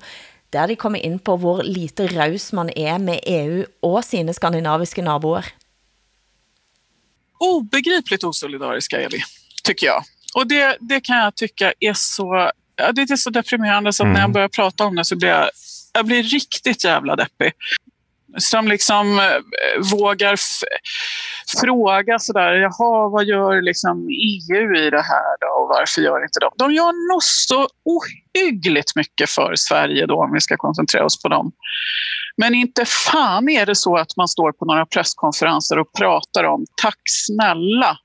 der 0.53 0.67
de 0.67 0.77
kommer 0.77 0.99
ind 0.99 1.21
på, 1.21 1.37
hvor 1.37 1.63
lite 1.63 2.07
raus 2.07 2.53
man 2.53 2.71
er 2.77 2.99
med 2.99 3.19
EU 3.27 3.65
og 3.83 4.05
sine 4.05 4.33
skandinaviske 4.33 5.03
naboer. 5.03 5.55
Obegripligt 7.41 8.25
osolidariska 8.25 9.01
är 9.01 9.09
vi, 9.11 9.23
tycker 9.65 9.87
jag. 9.87 10.03
Och 10.35 10.47
det, 10.47 10.77
det 10.81 11.01
kan 11.01 11.17
jag 11.17 11.35
tycka 11.35 11.73
är 11.81 11.93
så, 11.95 12.51
ja, 12.77 12.93
det 12.93 13.03
är 13.03 13.17
så 13.17 13.31
deprimerande 13.31 13.93
så 13.93 14.03
att 14.03 14.05
mm. 14.05 14.15
när 14.15 14.21
jag 14.21 14.33
börjar 14.33 14.49
prata 14.49 14.85
om 14.85 14.97
det 14.97 15.05
så 15.05 15.17
blir 15.17 15.29
jag 15.29 15.51
jag 15.93 16.07
blir 16.07 16.23
riktigt 16.23 16.85
jävla 16.85 17.17
deppig. 17.17 17.53
Som 18.39 18.69
liksom 18.69 19.19
eh, 19.19 19.91
vågar 19.93 20.37
fråga 21.61 22.19
sådär, 22.19 22.53
jaha, 22.53 23.09
vad 23.09 23.25
gör 23.25 23.63
liksom 23.63 24.09
EU 24.09 24.77
i 24.77 24.91
det 24.91 25.03
här 25.03 25.37
då 25.41 25.63
och 25.63 25.69
varför 25.69 26.03
gör 26.03 26.23
inte 26.23 26.41
de? 26.41 26.51
De 26.57 26.73
gör 26.73 27.13
nog 27.13 27.23
så 27.23 27.69
ohyggligt 27.85 28.97
mycket 28.97 29.31
för 29.31 29.55
Sverige 29.57 30.07
då 30.07 30.23
om 30.25 30.33
vi 30.33 30.41
ska 30.41 30.57
koncentrera 30.57 31.05
oss 31.05 31.23
på 31.23 31.29
dem. 31.29 31.53
Men 32.37 32.55
inte 32.55 32.85
fan 32.85 33.49
är 33.49 33.67
det 33.67 33.75
så 33.75 33.97
att 33.97 34.17
man 34.17 34.29
står 34.29 34.53
på 34.53 34.65
några 34.65 34.87
presskonferenser 34.87 35.79
och 35.79 35.93
pratar 35.93 36.45
om 36.45 36.67
tack 36.83 37.01
snälla 37.05 37.99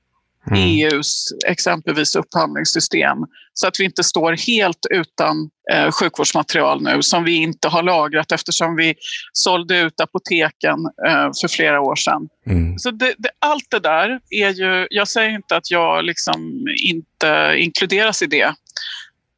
mm. 0.50 0.60
EUs 0.60 1.28
exempelvis 1.46 2.16
upphandlingssystem 2.16 3.18
så 3.54 3.66
att 3.66 3.80
vi 3.80 3.84
inte 3.84 4.04
står 4.04 4.32
helt 4.46 4.86
utan 4.90 5.50
eh, 5.72 5.90
sjukvårdsmaterial 5.90 6.82
nu 6.82 7.02
som 7.02 7.24
vi 7.24 7.34
inte 7.34 7.68
har 7.68 7.82
lagrat 7.82 8.32
eftersom 8.32 8.76
vi 8.76 8.94
sålde 9.32 9.80
ut 9.80 10.00
apoteken 10.00 10.78
eh, 11.06 11.30
för 11.40 11.48
flera 11.48 11.80
år 11.80 11.96
sedan. 11.96 12.28
Mm. 12.46 12.78
Så 12.78 12.90
det, 12.90 13.14
det, 13.18 13.30
allt 13.38 13.66
det 13.70 13.78
där 13.78 14.20
är 14.30 14.50
ju, 14.50 14.86
jag 14.90 15.08
säger 15.08 15.30
inte 15.30 15.56
att 15.56 15.70
jag 15.70 16.04
liksom 16.04 16.66
inte 16.84 17.54
inkluderas 17.58 18.22
i 18.22 18.26
det. 18.26 18.54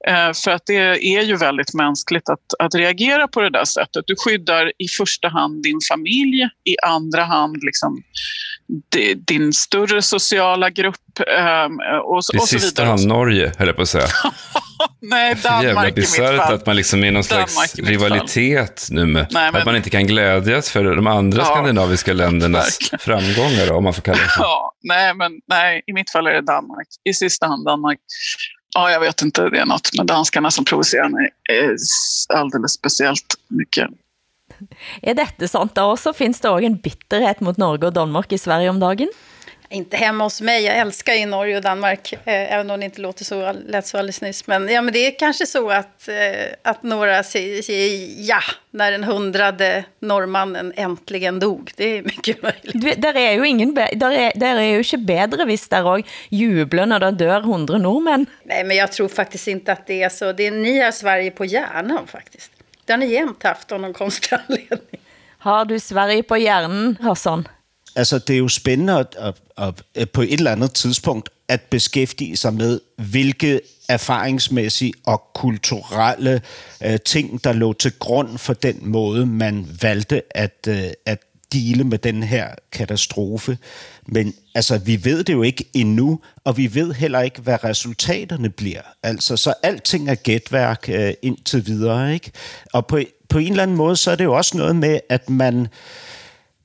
Eh, 0.08 0.32
för 0.44 0.50
att 0.50 0.62
det 0.66 0.76
är 1.16 1.22
ju 1.22 1.36
väldigt 1.36 1.74
mänskligt 1.74 2.28
att, 2.28 2.54
att 2.58 2.74
reagera 2.74 3.28
på 3.28 3.40
det 3.40 3.50
där 3.50 3.64
sättet. 3.64 4.04
Du 4.06 4.14
skyddar 4.18 4.72
i 4.78 4.88
första 4.98 5.28
hand 5.28 5.62
din 5.62 5.78
familj, 5.88 6.42
i 6.64 6.76
andra 6.86 7.24
hand 7.24 7.56
liksom 7.62 8.02
din 9.16 9.52
större 9.52 10.02
sociala 10.02 10.70
grupp 10.70 10.96
ehm, 11.38 11.72
och, 12.04 12.24
så, 12.24 12.36
I 12.36 12.38
och 12.38 12.48
så 12.48 12.58
sista 12.58 12.84
hand 12.84 13.06
Norge, 13.06 13.52
höll 13.58 13.66
jag 13.66 13.76
på 13.76 13.82
att 13.82 13.88
säga. 13.88 14.06
Nej, 15.00 15.34
Danmark 15.34 15.64
Jävla 15.64 15.90
bisarrt 15.90 16.52
att 16.52 16.66
man 16.66 16.76
liksom 16.76 17.04
är 17.04 17.10
någon 17.10 17.24
slags 17.24 17.74
rivalitet 17.74 18.88
nu 18.90 19.06
med 19.06 19.26
Nej, 19.30 19.52
men... 19.52 19.60
att 19.60 19.66
man 19.66 19.76
inte 19.76 19.90
kan 19.90 20.06
glädjas 20.06 20.70
för 20.70 20.84
de 20.84 21.06
andra 21.06 21.38
ja, 21.38 21.44
skandinaviska 21.44 22.12
ländernas 22.12 22.78
verkligen. 22.80 22.98
framgångar, 22.98 23.72
om 23.72 23.84
man 23.84 23.94
får 23.94 24.02
kalla 24.02 24.18
det 24.18 24.28
så. 24.28 24.42
Ja, 24.42 24.72
nej, 24.82 25.14
men 25.14 25.32
nej, 25.48 25.82
i 25.86 25.92
mitt 25.92 26.10
fall 26.10 26.26
är 26.26 26.32
det 26.32 26.40
Danmark. 26.40 26.86
I 27.04 27.14
sista 27.14 27.46
hand 27.46 27.64
Danmark. 27.64 27.98
Ja, 28.76 28.90
jag 28.90 29.00
vet 29.00 29.22
inte, 29.22 29.48
det 29.48 29.58
är 29.58 29.66
något 29.66 29.90
med 29.96 30.06
danskarna 30.06 30.50
som 30.50 30.64
provocerar 30.64 31.08
mig 31.08 31.30
alldeles 32.28 32.72
speciellt 32.72 33.34
mycket. 33.48 33.88
Är 35.02 35.14
detta 35.14 35.48
sant? 35.48 35.74
Da 35.74 35.92
också? 35.92 36.12
finns 36.12 36.40
det 36.40 36.48
också 36.48 36.64
en 36.64 36.76
bitterhet 36.76 37.40
mot 37.40 37.56
Norge 37.56 37.86
och 37.86 37.92
Danmark 37.92 38.32
i 38.32 38.38
Sverige 38.38 38.70
om 38.70 38.80
dagen? 38.80 39.08
Inte 39.68 39.96
hemma 39.96 40.24
hos 40.24 40.40
mig, 40.40 40.64
jag 40.64 40.76
älskar 40.76 41.12
ju 41.12 41.26
Norge 41.26 41.56
och 41.56 41.62
Danmark, 41.62 42.12
eh, 42.12 42.52
även 42.52 42.70
om 42.70 42.80
det 42.80 42.84
inte 42.84 43.00
låter 43.00 43.24
så, 43.24 43.52
lät 43.66 43.86
så 43.86 43.98
alldeles 43.98 44.20
nyss. 44.20 44.46
Men, 44.46 44.68
ja, 44.68 44.82
men 44.82 44.94
det 44.94 45.06
är 45.06 45.18
kanske 45.18 45.46
så 45.46 45.70
att, 45.70 46.08
eh, 46.08 46.14
att 46.62 46.82
några 46.82 47.22
säger, 47.22 47.62
säger 47.62 48.08
ja, 48.16 48.40
när 48.70 48.92
den 48.92 49.04
hundrade 49.04 49.84
norrmannen 50.00 50.72
äntligen 50.76 51.40
dog. 51.40 51.72
Det 51.76 51.84
är 51.84 52.02
mycket 52.02 52.42
möjligt. 52.42 52.72
Du, 52.72 52.92
där 52.96 53.16
är 53.16 53.32
ju 53.32 53.48
ingen, 53.48 53.74
där 53.74 54.10
är, 54.10 54.32
där 54.38 54.56
är 54.56 54.62
ju 54.62 54.78
inte 54.78 54.98
bättre 54.98 55.44
visst 55.44 55.70
där 55.70 55.86
och 55.86 56.00
jublar 56.28 56.86
när 56.86 57.00
det 57.00 57.10
dör 57.10 57.40
hundra 57.40 57.78
norrmän. 57.78 58.26
Nej, 58.44 58.64
men 58.64 58.76
jag 58.76 58.92
tror 58.92 59.08
faktiskt 59.08 59.48
inte 59.48 59.72
att 59.72 59.86
det 59.86 60.02
är 60.02 60.08
så. 60.08 60.32
Det 60.32 60.46
är, 60.46 60.50
ni 60.50 60.80
har 60.80 60.92
Sverige 60.92 61.30
på 61.30 61.44
hjärnan 61.44 62.06
faktiskt. 62.06 62.52
Den 62.84 63.02
är 63.02 63.06
jämt 63.06 63.42
haft 63.42 63.72
av 63.72 63.80
någon 63.80 63.92
konstig 63.92 64.36
anledning. 64.48 65.00
Har 65.38 65.64
du 65.64 65.80
Sverige 65.80 66.22
på 66.22 66.36
hjärnan, 66.36 66.96
Hassan? 67.00 67.48
Altså, 67.96 68.18
det 68.18 68.34
er 68.34 68.38
jo 68.38 68.48
spændende 68.48 68.98
at, 68.98 69.16
at, 69.18 69.34
at, 69.58 69.74
at 69.94 70.10
på 70.10 70.22
et 70.22 70.32
eller 70.32 70.52
andet 70.52 70.72
tidspunkt 70.72 71.28
at 71.48 71.60
beskæftige 71.60 72.36
sig 72.36 72.54
med, 72.54 72.80
hvilke 72.96 73.60
erfaringsmæssige 73.88 74.92
og 75.06 75.22
kulturelle 75.34 76.40
øh, 76.84 76.98
ting, 77.04 77.44
der 77.44 77.52
lå 77.52 77.72
til 77.72 77.92
grund 77.98 78.38
for 78.38 78.52
den 78.52 78.78
måde, 78.82 79.26
man 79.26 79.78
valgte 79.82 80.22
at, 80.36 80.68
øh, 80.68 80.84
at 81.06 81.18
dele 81.52 81.84
med 81.84 81.98
den 81.98 82.22
her 82.22 82.48
katastrofe. 82.72 83.58
Men 84.06 84.34
altså, 84.54 84.78
vi 84.78 85.04
ved 85.04 85.24
det 85.24 85.32
jo 85.32 85.42
ikke 85.42 85.64
endnu, 85.74 86.20
og 86.44 86.56
vi 86.56 86.74
ved 86.74 86.92
heller 86.92 87.20
ikke, 87.20 87.40
hvad 87.40 87.64
resultaterne 87.64 88.50
bliver. 88.50 88.82
Altså, 89.02 89.36
så 89.36 89.54
alting 89.62 90.10
er 90.10 90.14
gætværk 90.14 90.88
øh, 90.88 91.12
indtil 91.22 91.66
videre, 91.66 92.14
ikke? 92.14 92.32
Og 92.72 92.86
på, 92.86 93.00
på 93.28 93.38
en 93.38 93.50
eller 93.50 93.62
anden 93.62 93.76
måde, 93.76 93.96
så 93.96 94.10
er 94.10 94.16
det 94.16 94.24
jo 94.24 94.36
også 94.36 94.56
noget 94.56 94.76
med, 94.76 95.00
at 95.08 95.30
man... 95.30 95.60
Øh, 95.60 95.68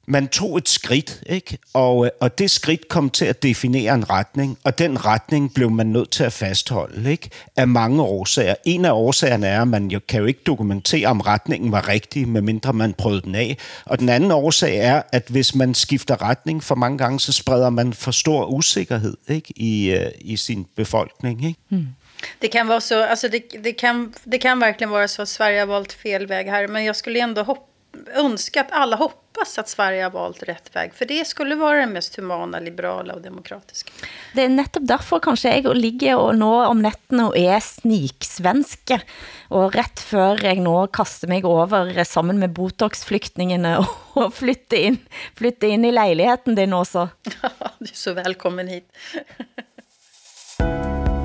man 0.05 0.27
tog 0.27 0.57
et 0.57 0.69
skridt, 0.69 1.23
ikke? 1.25 1.57
Og, 1.73 2.05
øh, 2.05 2.11
og 2.19 2.37
det 2.37 2.51
skridt 2.51 2.87
kom 2.87 3.09
til 3.09 3.25
at 3.25 3.43
definere 3.43 3.93
en 3.93 4.09
retning, 4.09 4.57
og 4.63 4.77
den 4.77 5.05
retning 5.05 5.53
blev 5.53 5.71
man 5.71 5.87
nødt 5.87 6.09
til 6.09 6.23
at 6.23 6.33
fastholde, 6.33 7.11
ikke? 7.11 7.29
Af 7.55 7.67
mange 7.67 8.01
årsager. 8.01 8.55
En 8.65 8.85
af 8.85 8.91
årsagerne 8.91 9.47
er, 9.47 9.61
at 9.61 9.67
man 9.67 9.87
jo, 9.87 9.99
kan 10.07 10.19
jo 10.19 10.25
ikke 10.25 10.41
dokumentere, 10.45 11.07
om 11.07 11.21
retningen 11.21 11.71
var 11.71 11.87
rigtig, 11.87 12.27
medmindre 12.27 12.73
man 12.73 12.93
prøvede 12.93 13.21
den 13.21 13.35
af. 13.35 13.57
Og 13.85 13.99
den 13.99 14.09
anden 14.09 14.31
årsag 14.31 14.77
er, 14.77 15.01
at 15.11 15.23
hvis 15.27 15.55
man 15.55 15.73
skifter 15.73 16.21
retning 16.21 16.63
for 16.63 16.75
mange 16.75 16.97
gange, 16.97 17.19
så 17.19 17.33
spreder 17.33 17.69
man 17.69 17.93
for 17.93 18.11
stor 18.11 18.45
usikkerhed 18.45 19.17
ikke? 19.27 19.53
I, 19.55 19.95
uh, 19.95 20.11
i 20.21 20.37
sin 20.37 20.67
befolkning, 20.75 21.45
ikke? 21.45 21.59
Mm. 21.69 21.87
Det 22.41 22.51
kan 22.51 22.67
vara 22.67 22.79
så, 22.79 23.03
alltså 23.03 23.27
det, 23.27 23.63
det, 23.63 23.77
kan, 23.77 24.13
det 24.23 24.41
kan 24.41 24.59
verkligen 24.59 24.91
vara 24.91 25.07
så 25.07 25.21
att 25.21 25.29
Sverige 25.29 25.59
har 25.59 25.65
valt 25.65 25.93
fel 25.93 26.27
väg 26.27 26.47
här, 26.47 26.67
men 26.67 26.85
jag 26.85 26.95
skulle 26.95 27.19
ändå 27.19 27.43
hoppas 27.43 27.70
önska 28.07 28.61
att 28.61 28.71
alla 28.71 28.95
hoppas 28.95 29.57
att 29.57 29.69
Sverige 29.69 30.03
har 30.03 30.11
valt 30.11 30.43
rätt 30.43 30.75
väg. 30.75 30.93
För 30.93 31.05
det 31.05 31.27
skulle 31.27 31.55
vara 31.55 31.79
den 31.79 31.93
mest 31.93 32.15
humana, 32.15 32.59
liberala 32.59 33.13
och 33.13 33.21
demokratiska. 33.21 33.91
Det 34.33 34.41
är 34.41 34.49
nettopp 34.49 34.87
derfor 34.87 35.19
kanskje 35.19 35.51
jeg 35.55 35.75
ligger 35.75 36.19
og 36.19 36.35
nå 36.39 36.51
om 36.65 36.81
nettene 36.83 37.29
og 37.29 37.37
er 37.37 37.59
sniksvenske. 37.63 39.01
Og 39.51 39.75
rätt 39.75 39.99
før 39.99 40.41
jeg 40.43 40.61
nå 40.63 40.87
kaster 40.87 41.27
mig 41.27 41.45
over 41.45 41.91
sammen 42.03 42.39
med 42.39 42.55
botox-flyktningene 42.55 43.77
og 44.19 44.33
flytte 44.33 44.79
in, 44.79 44.99
flytte 45.37 45.67
in 45.67 45.85
i 45.85 45.91
lejligheden 45.91 46.55
din 46.55 46.73
også. 46.73 47.09
du 47.79 47.89
er 47.89 47.95
så 47.95 48.15
velkommen 48.17 48.67
hit. 48.67 48.87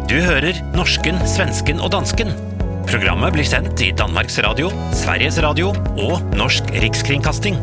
du 0.06 0.20
hører 0.22 0.62
norsken, 0.76 1.18
svensken 1.26 1.82
og 1.82 1.90
dansken 1.92 2.55
Programmet 2.86 3.32
blir 3.34 3.46
sendt 3.46 3.80
i 3.82 3.88
Danmarks 3.90 4.36
Radio, 4.44 4.68
Sveriges 4.94 5.40
Radio 5.42 5.72
og 5.98 6.20
Norsk 6.38 6.68
Rikskringkasting. 6.70 7.56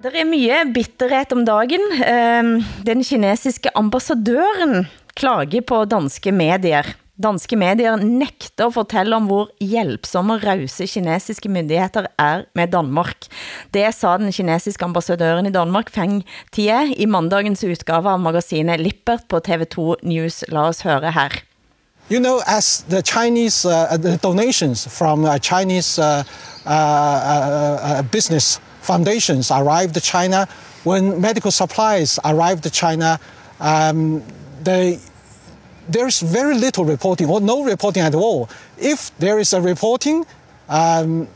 Det 0.00 0.14
er 0.16 0.24
mye 0.24 0.62
bitterhet 0.72 1.34
om 1.36 1.44
dagen. 1.44 1.84
Ehm, 2.08 2.52
den 2.88 3.04
kinesiske 3.04 3.74
ambassadøren 3.76 4.86
klager 5.12 5.66
på 5.68 5.84
danske 5.84 6.32
medier. 6.32 6.88
Danske 7.16 7.56
medier 7.56 7.96
nægter 7.96 8.66
at 8.66 8.74
fortælle 8.74 9.16
om 9.16 9.24
hvor 9.24 9.48
hjælpsomme 9.60 10.34
og 10.34 10.42
rause 10.44 10.86
kinesiske 10.86 11.48
myndigheder 11.48 12.04
er 12.18 12.42
med 12.54 12.68
Danmark. 12.68 13.16
Det 13.74 13.94
sa 13.94 14.18
den 14.18 14.32
kinesiske 14.32 14.84
ambassadøren 14.84 15.46
i 15.46 15.52
Danmark, 15.52 15.90
Feng 15.90 16.24
Tie, 16.52 16.92
i 16.96 17.06
mandagens 17.06 17.64
udgave 17.64 18.10
av 18.10 18.20
magasinet 18.20 18.80
Lippert 18.80 19.24
på 19.28 19.40
TV2 19.48 19.94
News. 20.02 20.44
Lad 20.48 20.60
os 20.60 20.80
høre 20.80 21.12
her. 21.12 21.32
You 22.10 22.20
know, 22.20 22.38
as 22.46 22.84
the 22.90 23.02
Chinese 23.02 23.64
uh, 23.64 23.92
uh 23.92 23.98
the 23.98 24.16
donations 24.16 24.86
from 24.98 25.24
uh, 25.24 25.38
Chinese 25.38 25.98
uh, 25.98 26.22
uh, 26.66 26.70
uh, 26.70 27.98
uh, 27.98 28.02
business 28.12 28.60
foundations 28.82 29.50
arrived 29.50 29.94
to 29.94 30.00
China, 30.00 30.46
when 30.84 31.20
medical 31.20 31.50
supplies 31.50 32.18
arrived 32.18 32.62
to 32.62 32.70
China, 32.70 33.18
um, 33.60 34.22
they 34.64 34.98
there's 35.88 36.20
very 36.20 36.54
little 36.54 36.84
reporting 36.84 37.28
or 37.28 37.40
no 37.40 37.64
reporting 37.64 38.02
at 38.02 38.14
all. 38.14 38.48
If 38.78 39.16
there 39.18 39.38
is 39.38 39.52
a 39.52 39.60
reporting, 39.60 40.26
um, 40.68 41.28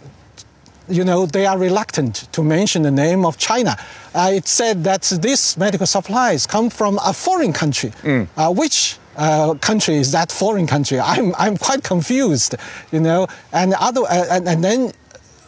you 0.89 1.05
know, 1.05 1.27
they 1.27 1.47
are 1.47 1.59
reluctant 1.59 2.29
to 2.33 2.43
mention 2.43 2.83
the 2.83 2.91
name 2.91 3.25
of 3.25 3.39
China. 3.39 3.77
Uh, 4.15 4.33
it 4.35 4.49
said 4.49 4.85
that 4.85 5.03
these 5.23 5.57
medical 5.57 5.87
supplies 5.87 6.47
come 6.47 6.69
from 6.69 6.99
a 7.05 7.13
foreign 7.13 7.53
country. 7.53 7.91
Mm. 8.03 8.27
Uh, 8.37 8.53
which 8.53 8.99
uh, 9.17 9.55
country 9.55 9.97
is 9.97 10.13
that 10.13 10.33
foreign 10.33 10.67
country? 10.67 10.99
I'm, 11.05 11.35
I'm 11.39 11.57
quite 11.57 11.85
confused, 11.85 12.57
you 12.91 13.01
know. 13.01 13.29
And, 13.53 13.75
other, 13.75 14.03
uh, 14.03 14.27
and, 14.31 14.49
and 14.49 14.65
then 14.65 14.93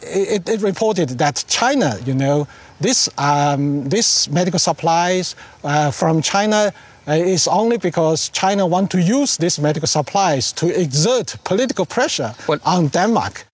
it, 0.01 0.47
it, 0.47 0.61
reported 0.61 1.09
that 1.09 1.43
China, 1.47 1.97
you 2.05 2.13
know, 2.13 2.47
this, 2.79 3.09
um, 3.17 3.87
this 3.89 4.29
medical 4.29 4.59
supplies 4.59 5.35
uh, 5.63 5.91
from 5.91 6.21
China 6.21 6.73
uh, 7.07 7.33
is 7.33 7.47
only 7.47 7.77
because 7.77 8.31
China 8.33 8.65
want 8.65 8.91
to 8.91 8.97
use 8.97 9.37
these 9.37 9.61
medical 9.61 9.87
supplies 9.87 10.53
to 10.53 10.65
exert 10.67 11.37
political 11.43 11.85
pressure 11.85 12.31
well, 12.47 12.59
on 12.65 12.87
Denmark. 12.87 13.45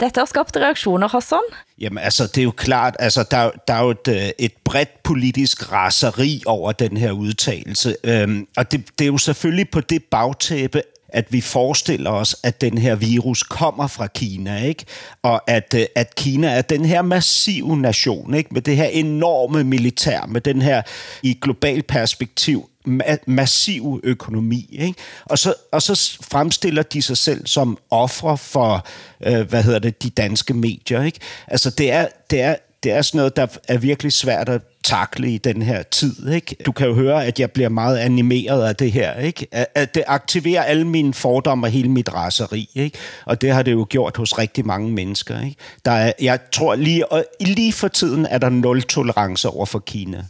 Dette 0.00 0.20
har 0.20 0.26
skabt 0.26 0.56
reaktioner, 0.56 1.08
Hassan. 1.08 1.38
Jamen 1.78 1.98
altså, 1.98 2.26
det 2.26 2.38
er 2.38 2.44
jo 2.44 2.50
klart, 2.50 2.96
altså 2.98 3.24
der, 3.30 3.50
der 3.68 3.74
er 3.74 3.82
jo 3.82 3.90
et, 3.90 4.08
øh, 4.08 4.30
et 4.38 4.52
bredt 4.64 5.02
politisk 5.02 5.72
raseri 5.72 6.42
over 6.46 6.72
den 6.72 6.96
her 6.96 7.12
udtalelse. 7.12 7.96
Øhm, 8.04 8.46
og 8.56 8.72
det, 8.72 8.98
det 8.98 9.04
er 9.04 9.08
jo 9.08 9.18
selvfølgelig 9.18 9.70
på 9.70 9.80
det 9.80 10.04
bagtæppe, 10.10 10.82
at 11.14 11.32
vi 11.32 11.40
forestiller 11.40 12.10
os, 12.10 12.36
at 12.42 12.60
den 12.60 12.78
her 12.78 12.94
virus 12.94 13.42
kommer 13.42 13.86
fra 13.86 14.06
Kina, 14.06 14.64
ikke? 14.64 14.84
Og 15.22 15.50
at, 15.50 15.74
øh, 15.76 15.86
at 15.94 16.14
Kina 16.14 16.48
er 16.48 16.62
den 16.62 16.84
her 16.84 17.02
massive 17.02 17.76
nation, 17.76 18.34
ikke? 18.34 18.54
Med 18.54 18.62
det 18.62 18.76
her 18.76 18.84
enorme 18.84 19.64
militær, 19.64 20.26
med 20.26 20.40
den 20.40 20.62
her 20.62 20.82
i 21.22 21.38
global 21.42 21.82
perspektiv 21.82 22.70
ma- 22.88 23.24
massiv 23.26 24.00
økonomi, 24.02 24.68
ikke? 24.72 24.94
Og 25.24 25.38
så, 25.38 25.54
og 25.72 25.82
så 25.82 26.18
fremstiller 26.22 26.82
de 26.82 27.02
sig 27.02 27.16
selv 27.18 27.46
som 27.46 27.78
ofre 27.90 28.38
for, 28.38 28.86
øh, 29.26 29.48
hvad 29.48 29.62
hedder 29.62 29.78
det, 29.78 30.02
de 30.02 30.10
danske 30.10 30.54
medier, 30.54 31.02
ikke? 31.02 31.18
Altså 31.48 31.70
det 31.70 31.92
er, 31.92 32.06
det 32.30 32.40
er, 32.40 32.54
det 32.84 32.92
er 32.92 33.02
sådan 33.02 33.18
noget, 33.18 33.36
der 33.36 33.46
er 33.68 33.78
virkelig 33.78 34.12
svært 34.12 34.48
at 34.48 34.60
takle 34.84 35.30
i 35.30 35.38
den 35.38 35.62
her 35.62 35.82
tid. 35.82 36.28
Ikke? 36.28 36.56
Du 36.66 36.72
kan 36.72 36.86
jo 36.86 36.94
høre, 36.94 37.24
at 37.26 37.40
jeg 37.40 37.50
bliver 37.50 37.68
meget 37.68 37.98
animeret 37.98 38.68
af 38.68 38.76
det 38.76 38.92
her. 38.92 39.18
Ikke? 39.18 39.46
At 39.74 39.94
det 39.94 40.02
aktiverer 40.06 40.62
alle 40.62 40.86
mine 40.86 41.14
fordomme 41.14 41.66
og 41.66 41.70
hele 41.70 41.88
mit 41.88 42.14
raseri. 42.14 42.68
Ikke? 42.74 42.98
Og 43.24 43.40
det 43.40 43.52
har 43.52 43.62
det 43.62 43.72
jo 43.72 43.86
gjort 43.90 44.16
hos 44.16 44.38
rigtig 44.38 44.66
mange 44.66 44.90
mennesker. 44.90 45.40
Ikke? 45.40 45.56
Der 45.84 45.90
er, 45.90 46.12
jeg 46.20 46.38
tror 46.52 46.74
lige, 46.74 47.12
og 47.12 47.24
lige 47.40 47.72
for 47.72 47.88
tiden 47.88 48.26
er 48.26 48.38
der 48.38 48.48
nul 48.48 48.82
tolerance 48.82 49.48
over 49.48 49.66
for 49.66 49.78
Kina. 49.78 50.24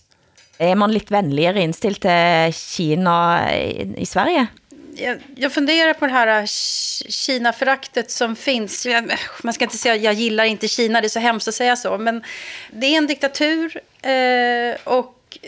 Er 0.59 0.75
man 0.75 0.91
lidt 0.91 1.11
venligere 1.11 1.61
indstillet 1.61 2.01
til 2.01 2.55
Kina 2.77 3.49
i 3.97 4.05
Sverige? 4.05 4.49
Jag, 4.97 5.19
jag 5.37 5.53
funderar 5.53 5.93
på 5.95 6.07
det 6.07 6.13
här 6.13 6.41
äh, 6.41 6.47
Kina-föraktet 7.09 8.11
som 8.11 8.37
finns. 8.37 8.87
Man 9.43 9.55
ska 9.55 9.65
inte 9.65 9.79
säga 9.79 9.95
att 9.95 10.03
jag 10.03 10.15
gillar 10.15 10.45
inte 10.45 10.69
Kina, 10.69 11.01
det 11.01 11.07
är 11.07 11.09
så 11.09 11.21
hemskt 11.21 11.49
att 11.49 11.55
säga 11.55 11.77
så. 11.77 11.99
Men 11.99 12.23
det 12.71 12.87
är 12.87 12.99
en 12.99 13.07
diktatur 13.07 13.81
eh, 14.03 14.77
och 14.85 15.39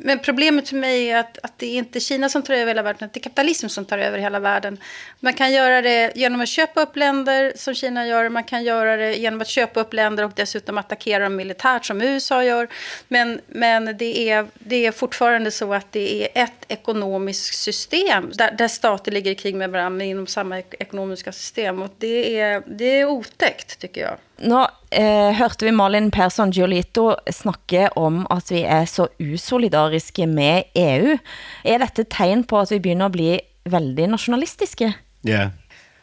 men 0.00 0.18
problemet 0.18 0.68
för 0.68 0.76
mig 0.76 1.10
är 1.10 1.16
att, 1.16 1.38
att 1.42 1.58
det 1.58 1.66
är 1.66 1.78
inte 1.78 2.00
Kina 2.00 2.28
som 2.28 2.42
tar 2.42 2.54
över 2.54 2.66
hela 2.66 2.82
världen, 2.82 3.10
det 3.12 3.18
är 3.18 3.22
kapitalism 3.22 3.68
som 3.68 3.84
tar 3.84 3.98
över 3.98 4.18
hela 4.18 4.40
världen. 4.40 4.78
Man 5.20 5.34
kan 5.34 5.52
göra 5.52 5.82
det 5.82 6.12
genom 6.14 6.40
att 6.40 6.48
köpa 6.48 6.80
upp 6.82 6.96
länder 6.96 7.52
som 7.56 7.74
Kina 7.74 8.06
gör, 8.06 8.28
man 8.28 8.44
kan 8.44 8.64
göra 8.64 8.96
det 8.96 9.14
genom 9.14 9.40
att 9.40 9.48
köpa 9.48 9.80
upp 9.80 9.92
länder 9.92 10.24
och 10.24 10.32
dessutom 10.34 10.78
attackera 10.78 11.24
dem 11.24 11.36
militärt 11.36 11.84
som 11.84 12.02
USA 12.02 12.44
gör. 12.44 12.68
Men, 13.08 13.40
men 13.46 13.96
det, 13.98 14.30
är, 14.30 14.46
det 14.54 14.86
är 14.86 14.92
fortfarande 14.92 15.50
så 15.50 15.74
att 15.74 15.92
det 15.92 16.22
är 16.22 16.42
ett 16.44 16.64
ekonomiskt 16.68 17.54
system 17.54 18.30
där, 18.34 18.52
där 18.52 18.68
stater 18.68 19.12
ligger 19.12 19.30
i 19.30 19.34
krig 19.34 19.54
med 19.54 19.70
varandra 19.70 20.04
inom 20.04 20.26
samma 20.26 20.58
ekonomiska 20.58 21.32
system. 21.32 21.82
Och 21.82 21.90
det 21.98 22.40
är, 22.40 22.62
det 22.66 23.00
är 23.00 23.04
otäckt 23.04 23.78
tycker 23.78 24.00
jag. 24.00 24.18
Nå 24.38 24.60
eh, 24.94 25.30
hørte 25.34 25.66
vi 25.66 25.72
Malin 25.74 26.10
Persson 26.14 26.52
Giolito 26.54 27.10
snakke 27.32 27.88
om, 27.98 28.22
at 28.30 28.52
vi 28.52 28.62
er 28.62 28.86
så 28.86 29.08
usolidariske 29.18 30.28
med 30.30 30.70
EU. 30.78 31.16
Er 31.64 31.82
dette 31.82 32.06
tegn 32.06 32.44
på, 32.46 32.60
at 32.62 32.72
vi 32.74 32.80
begynder 32.84 33.10
at 33.10 33.16
bli 33.16 33.32
veldig 33.68 34.06
nationalistiske? 34.14 34.92
Ja. 35.26 35.48
Yeah. 35.48 35.50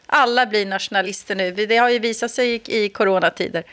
Alla 0.06 0.46
blir 0.46 0.66
nationalister 0.66 1.34
nu. 1.34 1.50
Det 1.50 1.76
har 1.76 1.90
ju 1.90 1.98
visat 1.98 2.30
sig 2.30 2.54
i, 2.54 2.60
i 2.84 2.88
coronatider 2.88 3.64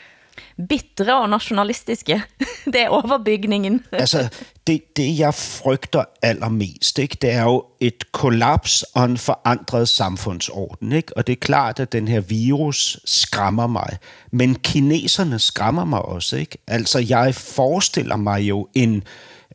bittre 0.68 1.20
og 1.20 1.28
nationalistiske. 1.28 2.22
Det 2.72 2.80
er 2.80 2.88
overbygningen. 2.88 3.84
altså, 3.92 4.28
det, 4.66 4.96
det 4.96 5.18
jeg 5.18 5.34
frygter 5.34 6.04
allermest, 6.22 6.98
ikke, 6.98 7.16
det 7.22 7.30
er 7.30 7.42
jo 7.42 7.64
et 7.80 8.12
kollaps 8.12 8.82
og 8.82 9.04
en 9.04 9.18
forandret 9.18 9.88
samfundsorden. 9.88 10.92
Ikke? 10.92 11.16
Og 11.16 11.26
det 11.26 11.32
er 11.32 11.40
klart, 11.40 11.80
at 11.80 11.92
den 11.92 12.08
her 12.08 12.20
virus 12.20 13.00
skræmmer 13.04 13.66
mig. 13.66 13.98
Men 14.30 14.54
kineserne 14.54 15.38
skræmmer 15.38 15.84
mig 15.84 16.02
også. 16.02 16.36
Ikke? 16.36 16.58
Altså, 16.66 16.98
jeg 16.98 17.34
forestiller 17.34 18.16
mig 18.16 18.40
jo 18.40 18.68
en, 18.74 19.02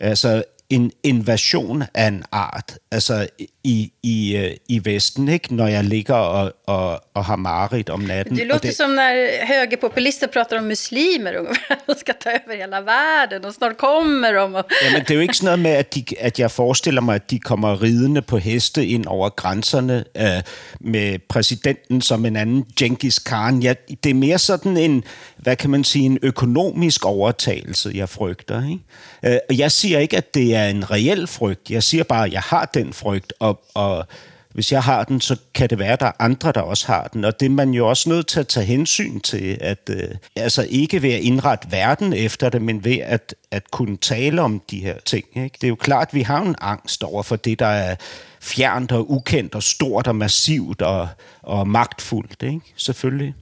altså, 0.01 0.43
en 0.69 0.91
invasion 1.03 1.83
af 1.93 2.07
en 2.07 2.23
art, 2.31 2.77
altså 2.91 3.27
i, 3.63 3.91
i, 4.03 4.37
øh, 4.37 4.51
i 4.67 4.85
Vesten, 4.85 5.29
ikke? 5.29 5.55
når 5.55 5.67
jeg 5.67 5.83
ligger 5.83 6.15
og, 6.15 6.53
og, 6.65 7.03
og 7.13 7.25
har 7.25 7.35
marit 7.35 7.89
om 7.89 7.99
natten. 7.99 8.37
Det 8.37 8.47
låter 8.47 8.67
det, 8.67 8.75
som 8.75 8.95
när 8.95 9.45
högerpopulister 9.45 10.27
pratar 10.27 10.57
om 10.57 10.67
muslimer, 10.67 11.37
ungefär. 11.37 11.77
de 11.87 11.95
ska 11.95 12.13
ta 12.13 12.29
över 12.29 12.57
hela 12.57 12.81
världen, 12.81 13.45
og 13.45 13.53
snart 13.53 13.77
kommer 13.77 14.33
de. 14.33 14.39
Og... 14.39 14.65
Jamen, 14.83 15.01
det 15.01 15.11
er 15.11 15.15
jo 15.15 15.21
ikke 15.21 15.33
sådan 15.33 15.45
noget 15.45 15.59
med, 15.59 15.71
at, 15.71 15.95
de, 15.95 16.03
at 16.19 16.39
jeg 16.39 16.51
forestiller 16.51 17.01
mig, 17.01 17.15
at 17.15 17.31
de 17.31 17.39
kommer 17.39 17.81
ridende 17.81 18.21
på 18.21 18.37
heste 18.37 18.87
ind 18.87 19.05
over 19.05 19.29
grænserne 19.29 20.03
øh, 20.17 20.43
med 20.79 21.19
præsidenten 21.29 22.01
som 22.01 22.25
en 22.25 22.35
anden 22.35 22.65
Genghis 22.79 23.19
Khan. 23.19 23.59
Ja, 23.59 23.73
det 24.03 24.09
er 24.09 24.13
mere 24.13 24.37
sådan 24.37 24.77
en, 24.77 25.03
hvad 25.37 25.55
kan 25.55 25.69
man 25.69 25.83
sige, 25.83 26.05
en 26.05 26.19
økonomisk 26.21 27.05
overtagelse, 27.05 27.91
jeg 27.95 28.09
frygter. 28.09 28.63
Ikke? 28.69 29.33
Øh, 29.35 29.39
og 29.49 29.57
jeg 29.57 29.71
siger 29.71 29.99
ikke, 29.99 30.17
at 30.17 30.33
det 30.33 30.55
er 30.55 30.67
en 30.67 30.91
reel 30.91 31.27
frygt. 31.27 31.71
Jeg 31.71 31.83
siger 31.83 32.03
bare, 32.03 32.25
at 32.25 32.33
jeg 32.33 32.41
har 32.41 32.65
den 32.65 32.93
frygt, 32.93 33.33
og, 33.39 33.48
og 33.73 34.05
hvis 34.53 34.71
jeg 34.71 34.83
har 34.83 35.03
den, 35.03 35.21
så 35.21 35.35
kan 35.53 35.69
det 35.69 35.79
være, 35.79 35.93
at 35.93 35.99
der 35.99 36.05
er 36.05 36.11
andre, 36.19 36.51
der 36.51 36.61
også 36.61 36.87
har 36.87 37.09
den. 37.13 37.25
Og 37.25 37.39
det 37.39 37.45
er 37.45 37.49
man 37.49 37.71
jo 37.71 37.89
også 37.89 38.09
nødt 38.09 38.27
til 38.27 38.39
at 38.39 38.47
tage 38.47 38.65
hensyn 38.65 39.19
til, 39.19 39.57
at 39.61 39.89
øh, 39.89 40.09
altså 40.35 40.67
ikke 40.69 41.01
ved 41.01 41.13
at 41.13 41.19
indrette 41.19 41.71
verden 41.71 42.13
efter 42.13 42.49
det, 42.49 42.61
men 42.61 42.83
ved 42.83 42.97
at, 42.97 43.35
at 43.51 43.71
kunne 43.71 43.97
tale 43.97 44.41
om 44.41 44.61
de 44.71 44.79
her 44.79 44.95
ting. 45.05 45.25
Ikke? 45.35 45.55
Det 45.61 45.63
er 45.63 45.69
jo 45.69 45.75
klart, 45.75 46.07
at 46.07 46.13
vi 46.13 46.21
har 46.21 46.41
en 46.41 46.55
angst 46.61 47.03
over 47.03 47.23
for 47.23 47.35
det, 47.35 47.59
der 47.59 47.65
er 47.65 47.95
fjernt 48.41 48.91
og 48.91 49.11
ukendt 49.11 49.55
og 49.55 49.63
stort 49.63 50.07
og 50.07 50.15
massivt 50.15 50.81
og, 50.81 51.07
og 51.41 51.67
magtfuldt. 51.67 52.43
Ikke? 52.43 52.61
Selvfølgelig. 52.75 53.33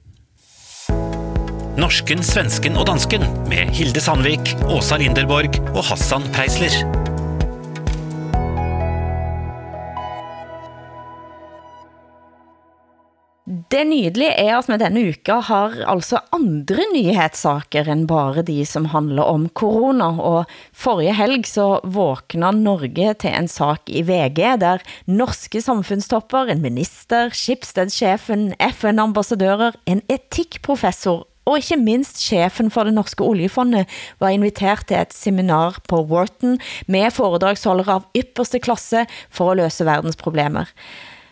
Norsken, 1.78 2.22
svensken 2.22 2.76
og 2.76 2.86
dansken 2.86 3.20
med 3.20 3.56
Hilde 3.56 4.00
Sandvik, 4.00 4.56
Åsa 4.68 4.96
Linderborg 4.96 5.76
og 5.76 5.84
Hassan 5.84 6.22
Preisler. 6.32 7.07
Det 13.48 13.80
nydelige 13.88 14.34
er 14.42 14.58
at 14.58 14.66
med 14.68 14.82
denne 14.82 15.00
uke 15.08 15.38
har 15.46 15.76
altså 15.88 16.18
andre 16.36 16.84
nyhetssaker 16.92 17.88
end 17.88 18.04
bare 18.10 18.42
de 18.44 18.58
som 18.68 18.90
handler 18.92 19.24
om 19.24 19.46
corona. 19.56 20.10
Og 20.20 20.50
forrige 20.76 21.14
helg 21.16 21.48
så 21.48 21.78
våkna 21.80 22.50
Norge 22.52 23.14
til 23.22 23.32
en 23.32 23.48
sak 23.48 23.88
i 23.88 24.04
VG, 24.04 24.42
der 24.60 24.84
norske 25.08 25.62
samfundstopper, 25.64 26.52
en 26.52 26.60
minister, 26.60 27.32
Schibsted-chefen, 27.32 28.52
FN-ambassadører, 28.68 29.80
en 29.88 30.04
etikprofessor 30.12 31.24
og 31.48 31.62
ikke 31.62 31.80
minst 31.80 32.20
chefen 32.20 32.68
for 32.68 32.84
det 32.84 32.92
norske 32.92 33.24
oljefondet 33.24 33.88
var 34.20 34.36
inviteret 34.36 34.84
til 34.90 35.00
et 35.00 35.14
seminar 35.16 35.80
på 35.88 36.02
Wharton 36.10 36.58
med 36.84 37.14
foredragsholdere 37.16 38.02
av 38.02 38.10
ypperste 38.12 38.60
klasse 38.60 39.06
for 39.32 39.54
at 39.54 39.62
løse 39.62 39.88
verdens 39.88 40.20
problemer. 40.20 40.68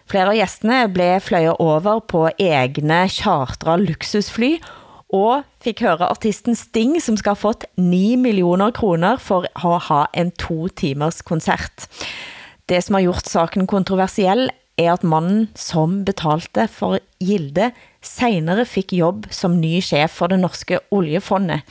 Flere 0.07 0.31
af 0.31 0.39
gæstene 0.39 0.87
blev 0.95 1.21
fløjet 1.21 1.57
over 1.59 1.99
på 1.99 2.29
egne 2.39 3.09
chartra 3.11 3.77
luksusfly, 3.77 4.57
og 5.11 5.43
fik 5.63 5.81
høre 5.83 6.07
artisten 6.11 6.55
Sting, 6.55 6.99
som 7.03 7.17
skal 7.17 7.35
have 7.35 7.43
fået 7.43 7.67
9 7.77 8.17
millioner 8.17 8.71
kroner 8.71 9.17
for 9.17 9.47
at 9.55 9.83
ha 9.89 10.05
en 10.15 10.31
to 10.31 10.69
timers 10.69 11.23
koncert. 11.23 11.89
Det, 12.69 12.85
som 12.85 12.95
har 12.95 13.03
gjort 13.03 13.29
saken 13.31 13.67
kontroversiell, 13.67 14.49
er 14.79 14.93
at 14.93 15.05
mannen, 15.05 15.49
som 15.57 16.05
betalte 16.05 16.67
for 16.69 16.99
Gilde, 17.23 17.71
senere 18.05 18.67
fik 18.69 18.93
jobb 18.93 19.27
som 19.33 19.57
ny 19.61 19.81
chef 19.83 20.19
for 20.19 20.31
det 20.31 20.39
norske 20.39 20.79
oljefondet. 20.93 21.65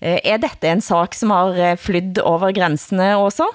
Eh, 0.00 0.20
er 0.22 0.38
dette 0.42 0.68
en 0.68 0.84
sak, 0.84 1.16
som 1.16 1.32
har 1.32 1.56
eh, 1.56 1.78
flyttet 1.80 2.22
over 2.22 2.52
grænsene 2.52 3.16
også? 3.16 3.48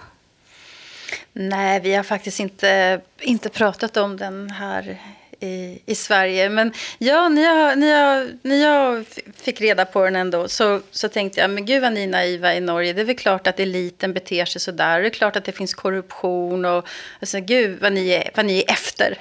Nej, 1.34 1.80
vi 1.80 1.94
har 1.94 2.04
faktiskt 2.04 2.40
inte, 2.40 3.02
inte 3.20 3.50
pratat 3.50 3.98
om 3.98 4.18
den 4.18 4.50
här 4.50 4.98
i, 5.40 5.80
i 5.86 5.96
Sverige. 5.96 6.50
Men 6.50 6.74
ja, 6.98 7.30
när 7.30 7.42
jag, 7.42 7.78
när, 7.78 7.88
jag, 7.88 8.30
när 8.42 8.56
jag 8.56 9.06
fick 9.36 9.62
reda 9.62 9.86
på 9.86 10.04
den 10.04 10.16
ändå 10.16 10.48
så, 10.48 10.82
så 10.92 11.10
tänkte 11.10 11.40
jag, 11.40 11.50
men 11.50 11.66
gud 11.66 11.82
vad 11.82 11.94
ni 11.94 12.04
är 12.04 12.08
naiva 12.08 12.56
i 12.56 12.60
Norge. 12.60 12.94
Det 12.94 13.02
är 13.02 13.06
väl 13.06 13.18
klart 13.18 13.48
att 13.48 13.60
eliten 13.60 14.14
beter 14.14 14.46
sig 14.46 14.62
sådär. 14.62 15.02
Det 15.02 15.08
är 15.08 15.10
klart 15.10 15.36
att 15.36 15.46
det 15.46 15.52
finns 15.52 15.74
korruption 15.74 16.66
och 16.66 16.88
alltså, 17.20 17.40
gud 17.40 17.82
vad 17.82 17.94
ni, 17.94 18.10
är, 18.10 18.32
vad 18.36 18.46
ni 18.46 18.60
är 18.60 18.72
efter. 18.72 19.18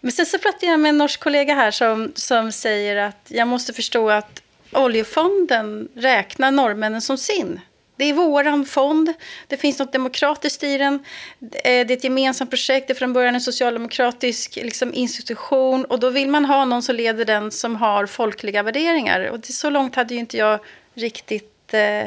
Men 0.00 0.12
sen 0.12 0.26
så 0.26 0.38
pratade 0.38 0.66
jag 0.66 0.80
med 0.80 0.88
en 0.88 0.98
norsk 0.98 1.20
kollega 1.20 1.54
här 1.54 1.70
som, 1.70 2.12
som 2.14 2.52
säger 2.52 2.96
att 2.96 3.26
jag 3.28 3.48
måste 3.48 3.72
förstå 3.72 4.10
att 4.10 4.42
oljefonden 4.72 5.88
räknar 5.94 6.50
norrmännen 6.50 7.00
som 7.00 7.18
sin. 7.18 7.60
Det 7.98 8.04
är 8.04 8.12
våran 8.12 8.66
fond. 8.66 9.12
Det 9.46 9.56
finns 9.56 9.78
något 9.78 9.92
demokratiskt 9.92 10.62
i 10.62 10.78
den. 10.78 10.94
Eh, 11.40 11.50
det 11.62 11.70
är 11.70 11.92
ett 11.92 12.04
gemensamt 12.04 12.50
projekt. 12.50 12.86
Det 12.86 12.92
är 12.92 12.94
från 12.94 13.12
början 13.12 13.34
en 13.34 13.40
socialdemokratisk 13.40 14.56
liksom, 14.56 14.94
institution. 14.94 15.84
Och 15.84 16.00
då 16.00 16.10
vill 16.10 16.28
man 16.28 16.44
ha 16.44 16.64
någon 16.64 16.82
som 16.82 16.94
leder 16.96 17.24
den 17.24 17.50
som 17.50 17.76
har 17.76 18.06
folkliga 18.06 18.62
värderingar. 18.62 19.30
Och 19.30 19.40
det, 19.40 19.52
så 19.52 19.70
långt 19.70 19.94
hade 19.94 20.14
ju 20.14 20.20
inte 20.20 20.36
jag 20.36 20.60
riktigt 20.94 21.74
eh, 21.74 22.04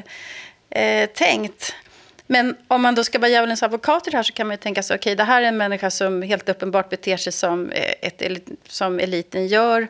eh, 0.83 1.09
tänkt. 1.13 1.75
Men 2.27 2.55
om 2.67 2.81
man 2.81 2.95
då 2.95 3.03
ska 3.03 3.19
vara 3.19 3.29
djävulens 3.29 3.63
advokat 3.63 4.07
i 4.07 4.11
det 4.11 4.17
här 4.17 4.23
så 4.23 4.33
kan 4.33 4.47
man 4.47 4.53
ju 4.53 4.57
tänka 4.57 4.83
sig, 4.83 4.95
okej, 4.95 5.09
okay, 5.09 5.15
det 5.15 5.23
här 5.23 5.41
är 5.41 5.45
en 5.45 5.57
människa 5.57 5.89
som 5.89 6.21
helt 6.21 6.49
uppenbart 6.49 6.89
beter 6.89 7.17
sig 7.17 7.33
som, 7.33 7.71
eh, 7.71 7.93
ett, 8.01 8.21
som 8.67 8.99
eliten 8.99 9.47
gör. 9.47 9.87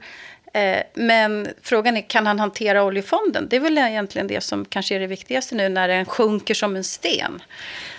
Eh, 0.54 0.84
men 0.94 1.48
frågan 1.62 1.98
är, 1.98 2.02
kan 2.02 2.28
han 2.28 2.40
hantera 2.40 2.84
oljefonden? 2.84 3.48
Det 3.50 3.56
är 3.56 3.60
väl 3.60 3.78
egentligen 3.78 4.28
det 4.28 4.42
som 4.42 4.66
kanske 4.66 4.96
är 4.96 5.00
det 5.00 5.08
viktigaste 5.08 5.56
nu 5.56 5.70
när 5.70 5.88
den 5.88 6.06
sjunker 6.06 6.54
som 6.54 6.76
en 6.76 6.84
sten. 6.84 7.42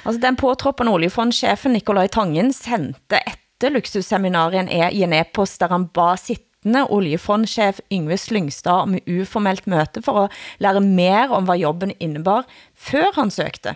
Altså 0.02 0.20
den 0.20 0.36
påtroppen 0.36 0.88
oljefondschefen 0.88 1.72
Nikolaj 1.72 2.08
Tangen 2.08 2.52
sendte 2.52 3.16
efter 3.16 3.70
luksusseminarien 3.70 4.68
i 4.68 5.02
en 5.02 5.12
e-post, 5.12 5.60
der 5.60 5.68
han 5.68 5.86
bad 5.86 6.20
sittende 6.20 6.84
oljefondchef 6.84 7.80
Yngve 7.90 8.18
Slyngstad 8.18 8.82
om 8.82 8.98
uformelt 9.06 9.66
møte 9.66 10.02
for 10.02 10.24
at 10.24 10.32
lære 10.58 10.80
mer 10.80 11.32
om 11.32 11.44
hvad 11.44 11.58
jobben 11.58 11.92
innebar, 12.00 12.44
før 12.76 13.14
han 13.14 13.30
søgte. 13.30 13.74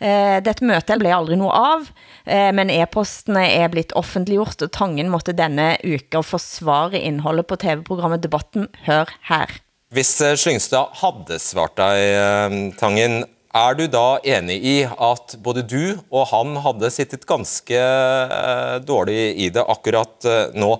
Eh, 0.00 0.38
dette 0.44 0.64
møte 0.66 0.96
blev 1.00 1.16
aldrig 1.16 1.38
noget 1.40 1.58
av, 1.58 1.90
eh, 2.26 2.50
men 2.54 2.70
e-postene 2.70 3.44
er 3.50 3.68
blitt 3.72 3.92
offentliggjort, 3.98 4.62
og 4.62 4.72
Tangen 4.72 5.10
måtte 5.12 5.36
denne 5.36 5.76
uka 5.84 6.22
forsvare 6.22 7.00
indholdet 7.00 7.46
på 7.46 7.60
TV-programmet 7.60 8.22
Debatten. 8.22 8.68
Hør 8.86 9.12
her. 9.28 9.52
Hvis 9.92 10.14
eh, 10.24 10.36
Slyngstad 10.40 10.96
havde 11.02 11.38
svart 11.38 11.76
dig, 11.76 12.00
eh, 12.16 12.58
Tangen, 12.80 13.24
er 13.52 13.74
du 13.76 13.84
da 13.92 14.16
enig 14.24 14.56
i 14.64 14.76
at 14.88 15.34
både 15.44 15.60
du 15.68 15.98
og 16.08 16.30
han 16.30 16.56
havde 16.64 16.88
sittet 16.88 17.26
ganske 17.28 17.76
eh, 17.76 18.78
dårlig 18.80 19.36
i 19.36 19.50
det 19.52 19.64
akkurat 19.68 20.28
nå? 20.56 20.78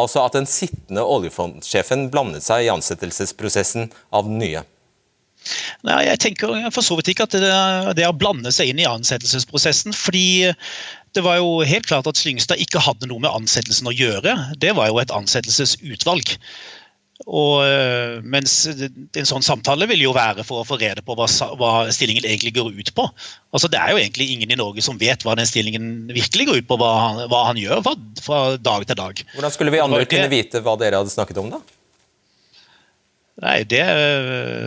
Altså 0.00 0.20
at 0.24 0.36
den 0.36 0.48
sittende 0.48 1.04
oljefondschefen 1.04 2.10
blandede 2.12 2.44
sig 2.44 2.66
i 2.66 2.70
ansættelsesprocessen 2.72 3.90
av 4.12 4.28
den 4.28 4.38
nye? 4.42 4.60
Nei, 5.88 6.00
Jeg 6.10 6.22
tenker 6.26 6.70
for 6.74 6.84
så 6.86 6.98
vidt 6.98 7.12
ikke 7.12 7.26
at 7.28 7.38
det, 7.38 7.52
det 7.98 8.08
å 8.08 8.16
blande 8.16 8.52
seg 8.54 8.72
inn 8.72 8.82
i 8.82 8.88
ansettelsesprosessen. 8.88 9.96
fordi 9.96 10.52
det 11.12 11.24
var 11.24 11.40
jo 11.40 11.60
helt 11.68 11.88
klart 11.88 12.06
at 12.08 12.16
Slyngstad 12.16 12.60
ikke 12.62 12.80
hadde 12.80 13.08
noe 13.10 13.20
med 13.20 13.32
ansettelsen 13.32 13.90
å 13.90 13.92
gjøre. 13.92 14.32
Det 14.56 14.72
var 14.78 14.88
jo 14.88 15.00
et 15.02 15.12
ansettelsesutvalg. 15.12 16.38
Og, 17.22 17.62
øh, 17.62 18.16
mens 18.26 18.54
en 18.66 19.28
sånn 19.28 19.44
samtale 19.46 19.86
vil 19.90 20.00
jo 20.02 20.14
være 20.16 20.42
for 20.46 20.62
å 20.62 20.66
få 20.66 20.78
rede 20.80 21.04
på 21.06 21.14
hva, 21.18 21.28
hva, 21.60 21.72
stillingen 21.94 22.24
egentlig 22.26 22.54
går 22.56 22.72
ut 22.74 22.90
på. 22.96 23.04
Altså 23.54 23.70
Det 23.70 23.78
er 23.78 23.92
jo 23.92 24.00
egentlig 24.00 24.30
ingen 24.32 24.50
i 24.50 24.58
Norge 24.58 24.82
som 24.82 24.98
vet 24.98 25.22
hva 25.22 25.36
den 25.38 25.46
stillingen 25.46 26.08
virkelig 26.10 26.48
går 26.48 26.62
ut 26.62 26.70
på, 26.70 26.80
hva 26.80 26.90
han, 26.98 27.22
hva 27.30 27.44
han 27.50 27.60
gjør 27.60 27.84
fra, 27.86 27.94
fra 28.24 28.40
dag 28.58 28.88
til 28.88 28.98
dag. 28.98 29.22
Hvordan 29.36 29.54
skulle 29.54 29.74
vi 29.74 29.84
andre 29.84 30.08
kunne 30.08 30.32
vite 30.32 30.64
hva 30.64 30.74
dere 30.80 31.02
hadde 31.02 31.14
snakket 31.14 31.44
om, 31.44 31.52
da? 31.54 31.62
Nej, 33.42 33.64
det, 33.66 33.82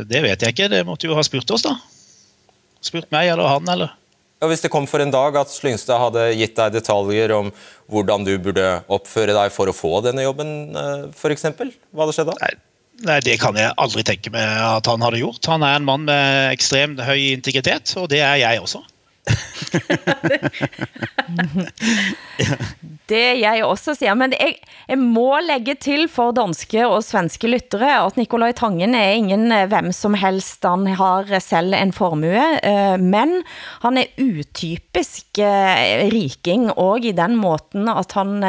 det 0.09 0.21
vet 0.25 0.41
jeg 0.43 0.55
ikke. 0.55 0.71
Det 0.71 0.83
måtte 0.87 1.07
jo 1.07 1.15
ha 1.15 1.23
spurt 1.23 1.51
oss, 1.55 1.63
da. 1.63 1.77
Spurt 2.83 3.07
meg 3.13 3.31
eller 3.31 3.47
han, 3.49 3.69
eller? 3.71 3.93
Ja, 4.41 4.49
hvis 4.51 4.61
det 4.65 4.71
kom 4.73 4.85
for 4.89 4.99
en 4.99 5.13
dag 5.13 5.37
at 5.39 5.51
Slyngstad 5.53 6.01
hadde 6.01 6.27
gitt 6.35 6.57
deg 6.57 6.75
detaljer 6.75 7.31
om 7.37 7.51
hvordan 7.91 8.25
du 8.27 8.33
burde 8.43 8.67
oppføre 8.91 9.33
deg 9.35 9.53
for 9.55 9.71
å 9.71 9.75
få 9.75 10.01
denne 10.05 10.25
jobben, 10.25 10.75
eh, 10.75 11.05
f.eks., 11.15 11.47
hva 11.55 12.03
hadde 12.03 12.15
skjedd 12.17 12.29
da? 12.33 12.35
Nei, 12.43 12.51
nei, 13.07 13.19
det 13.25 13.37
kan 13.41 13.55
jeg 13.57 13.71
aldri 13.81 14.03
tenke 14.05 14.33
meg 14.35 14.43
at 14.43 14.91
han 14.91 15.05
hadde 15.05 15.23
gjort. 15.23 15.39
Han 15.49 15.63
er 15.63 15.79
en 15.79 15.87
mann 15.87 16.03
med 16.09 16.51
ekstremt 16.51 16.99
høy 17.07 17.31
integritet, 17.31 17.95
og 18.01 18.11
det 18.11 18.19
er 18.27 18.41
jeg 18.43 18.61
også. 18.61 18.83
det 23.09 23.37
jeg 23.37 23.61
også 23.65 23.93
siger, 23.97 24.15
men 24.17 24.33
jeg, 24.33 24.55
jeg 24.89 24.97
må 24.99 25.37
lægge 25.45 25.75
til 25.81 26.07
for 26.11 26.33
danske 26.35 26.85
og 26.87 27.03
svenske 27.05 27.49
lyttere, 27.49 28.05
at 28.05 28.17
Nikolaj 28.17 28.51
Tangen 28.57 28.95
er 28.97 29.17
ingen 29.17 29.51
eh, 29.53 29.67
hvem 29.69 29.91
som 29.95 30.15
helst. 30.17 30.65
Han 30.65 30.87
har 30.97 31.29
selv 31.43 31.75
en 31.77 31.93
formue, 31.93 32.45
eh, 32.65 32.97
men 33.01 33.37
han 33.83 33.99
er 34.01 34.11
utypisk 34.21 35.39
eh, 35.41 36.07
riking, 36.13 36.69
og 36.73 37.05
i 37.05 37.13
den 37.15 37.35
måten 37.37 37.89
at 37.91 38.15
han, 38.17 38.43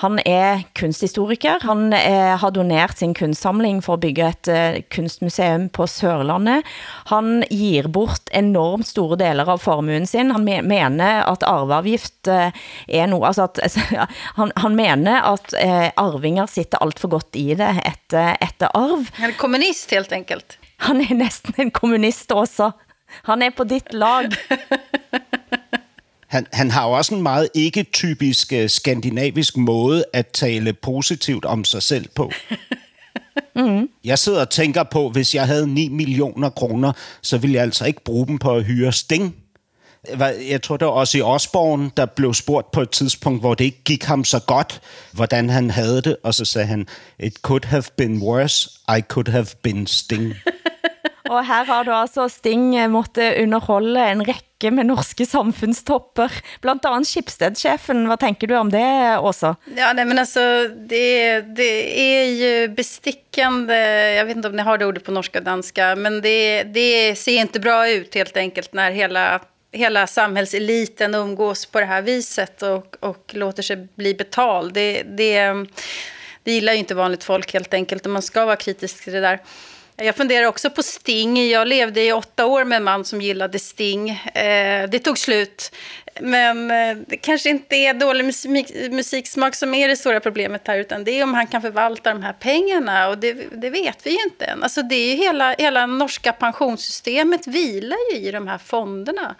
han 0.00 0.18
er 0.26 0.64
kunsthistoriker. 0.78 1.62
Han 1.66 1.92
har 1.92 2.50
doneret 2.54 2.98
sin 2.98 3.14
kunstsamling 3.14 3.82
for 3.84 3.98
at 3.98 4.04
bygge 4.04 4.30
et 4.32 4.50
kunstmuseum 4.92 5.68
på 5.74 5.86
Sørlandet. 5.90 6.66
Han 7.10 7.42
giver 7.50 7.88
bort 7.92 8.30
enormt 8.32 8.88
store 8.88 9.18
deler 9.20 9.50
av 9.52 9.60
formuen 9.62 10.06
sin. 10.08 10.32
Han 10.34 10.46
mener, 10.60 11.22
at 11.30 11.44
arveavgift 11.46 12.28
eh, 12.28 12.52
er 12.88 13.10
noe, 13.10 13.26
altså 13.26 13.46
at, 13.48 13.60
altså, 13.66 14.06
han, 14.36 14.52
han 14.56 14.76
mener, 14.78 15.22
at 15.32 15.54
eh, 15.58 15.90
arvinger 15.96 16.46
sitter 16.46 16.82
alt 16.84 17.00
for 17.02 17.12
godt 17.12 17.38
i 17.40 17.54
det 17.58 17.70
etter, 17.88 18.36
etter 18.42 18.72
arv. 18.74 19.06
Han 19.20 19.30
er 19.30 19.38
kommunist, 19.38 19.90
helt 19.90 20.12
enkelt. 20.12 20.58
Han 20.82 21.00
er 21.00 21.14
næsten 21.14 21.54
en 21.58 21.70
kommunist 21.70 22.32
også. 22.32 22.70
Han 23.24 23.42
er 23.42 23.50
på 23.56 23.64
dit 23.64 23.92
lag. 23.92 24.30
han, 26.34 26.46
han 26.52 26.70
har 26.70 26.88
jo 26.88 26.92
også 26.92 27.14
en 27.14 27.22
meget 27.22 27.48
ikke-typisk 27.54 28.52
uh, 28.56 28.66
skandinavisk 28.68 29.56
måde 29.56 30.04
at 30.12 30.26
tale 30.26 30.72
positivt 30.72 31.44
om 31.44 31.64
sig 31.64 31.82
selv 31.82 32.08
på. 32.14 32.32
Mm. 33.56 33.88
Jeg 34.04 34.18
sidder 34.18 34.40
og 34.40 34.50
tænker 34.50 34.82
på, 34.82 35.08
hvis 35.08 35.34
jeg 35.34 35.46
havde 35.46 35.74
9 35.74 35.88
millioner 35.88 36.50
kroner, 36.50 36.92
så 37.22 37.38
ville 37.38 37.54
jeg 37.54 37.62
altså 37.62 37.86
ikke 37.86 38.04
bruge 38.04 38.26
dem 38.26 38.38
på 38.38 38.56
at 38.56 38.64
hyre 38.64 38.92
Sting. 38.92 39.36
Jeg 40.50 40.62
tror, 40.62 40.76
det 40.76 40.86
var 40.86 40.92
også 40.92 41.18
i 41.18 41.22
Osborne, 41.22 41.90
der 41.96 42.06
blev 42.06 42.34
spurgt 42.34 42.70
på 42.70 42.80
et 42.80 42.90
tidspunkt, 42.90 43.42
hvor 43.42 43.54
det 43.54 43.64
ikke 43.64 43.82
gik 43.84 44.04
ham 44.04 44.24
så 44.24 44.40
godt, 44.46 44.80
hvordan 45.12 45.50
han 45.50 45.70
havde 45.70 46.02
det, 46.02 46.16
og 46.22 46.34
så 46.34 46.44
sagde 46.44 46.66
han, 46.66 46.88
it 47.18 47.34
could 47.42 47.64
have 47.64 47.84
been 47.96 48.22
worse, 48.22 48.70
I 48.98 49.00
could 49.00 49.28
have 49.28 49.46
been 49.62 49.86
Sting. 49.86 50.34
Og 51.32 51.46
her 51.46 51.64
har 51.64 51.82
du 51.82 51.92
altså 51.92 52.28
Sting 52.28 52.76
eh, 52.76 52.90
måtte 52.90 53.22
underholde 53.42 54.10
en 54.10 54.24
række 54.28 54.70
med 54.70 54.84
norske 54.84 55.24
samfundstopper, 55.26 56.28
blandt 56.60 56.84
andet 56.84 57.06
Schibsted-chefen. 57.06 58.06
Hvad 58.06 58.20
tænker 58.20 58.46
du 58.46 58.54
om 58.54 58.70
det, 58.70 59.18
Åsa? 59.18 59.54
Ja, 59.76 59.92
nej, 59.92 60.04
men 60.04 60.18
alltså, 60.18 60.40
det, 60.90 61.56
det 61.56 61.72
är 62.00 62.26
ju 62.42 62.74
bestickande, 62.74 63.74
jag 64.18 64.24
vet 64.24 64.36
inte 64.36 64.48
om 64.48 64.56
ni 64.56 64.62
har 64.62 64.78
det 64.78 64.86
ordet 64.86 65.04
på 65.04 65.12
norska 65.12 65.38
och 65.38 65.44
danska, 65.44 65.94
men 65.96 66.20
det, 66.20 66.62
det 66.74 67.18
ser 67.18 67.40
inte 67.40 67.60
bra 67.60 67.88
ut 67.88 68.14
helt 68.14 68.36
enkelt 68.36 68.72
när 68.72 68.90
hela 68.90 69.40
hela 69.72 70.06
samhällseliten 70.06 71.14
umgås 71.14 71.66
på 71.66 71.80
det 71.80 71.86
här 71.86 72.02
viset 72.02 72.62
och, 72.62 72.96
och 73.00 73.30
låter 73.34 73.62
sig 73.62 73.76
bli 73.94 74.14
betald. 74.14 74.74
Det, 74.74 75.02
det, 75.02 75.66
det 76.42 76.52
gillar 76.52 76.72
ju 76.72 76.78
inte 76.78 76.94
vanligt 76.94 77.24
folk 77.24 77.52
helt 77.52 77.74
enkelt 77.74 78.06
och 78.06 78.12
man 78.12 78.22
ska 78.22 78.44
vara 78.44 78.56
kritisk 78.56 79.04
till 79.04 79.12
det 79.12 79.20
där. 79.20 79.40
Jag 79.96 80.16
funderar 80.16 80.46
också 80.46 80.70
på 80.70 80.82
Sting. 80.82 81.50
Jag 81.50 81.68
levde 81.68 82.02
i 82.02 82.12
åtta 82.12 82.46
år 82.46 82.64
med 82.64 82.76
en 82.76 82.84
man 82.84 83.04
som 83.04 83.22
gillade 83.22 83.58
Sting. 83.58 84.10
Eh, 84.10 84.88
det 84.88 84.98
tog 84.98 85.18
slut. 85.18 85.72
Men 86.20 86.70
eh, 86.70 86.96
det 87.06 87.16
kanske 87.16 87.50
inte 87.50 87.76
är 87.76 87.94
dålig 87.94 88.24
musik, 88.24 88.72
musiksmak 88.90 89.54
som 89.54 89.74
är 89.74 89.88
det 89.88 89.96
stora 89.96 90.20
problemet 90.20 90.68
här, 90.68 90.78
utan 90.78 91.04
det 91.04 91.10
är 91.10 91.22
om 91.22 91.34
han 91.34 91.46
kan 91.46 91.62
förvalta 91.62 92.12
de 92.12 92.22
här 92.22 92.32
pengarna. 92.32 93.08
Och 93.08 93.18
det, 93.18 93.32
det 93.52 93.70
vet 93.70 94.06
vi 94.06 94.10
ju 94.10 94.22
inte 94.22 94.44
än. 94.44 94.62
Alltså 94.62 94.82
det 94.82 94.94
är 94.94 95.10
ju 95.10 95.16
hela, 95.16 95.54
hela 95.58 95.86
norska 95.86 96.32
pensionssystemet 96.32 97.46
vilar 97.46 97.98
ju 98.12 98.18
i 98.18 98.30
de 98.30 98.48
här 98.48 98.58
fonderna. 98.58 99.34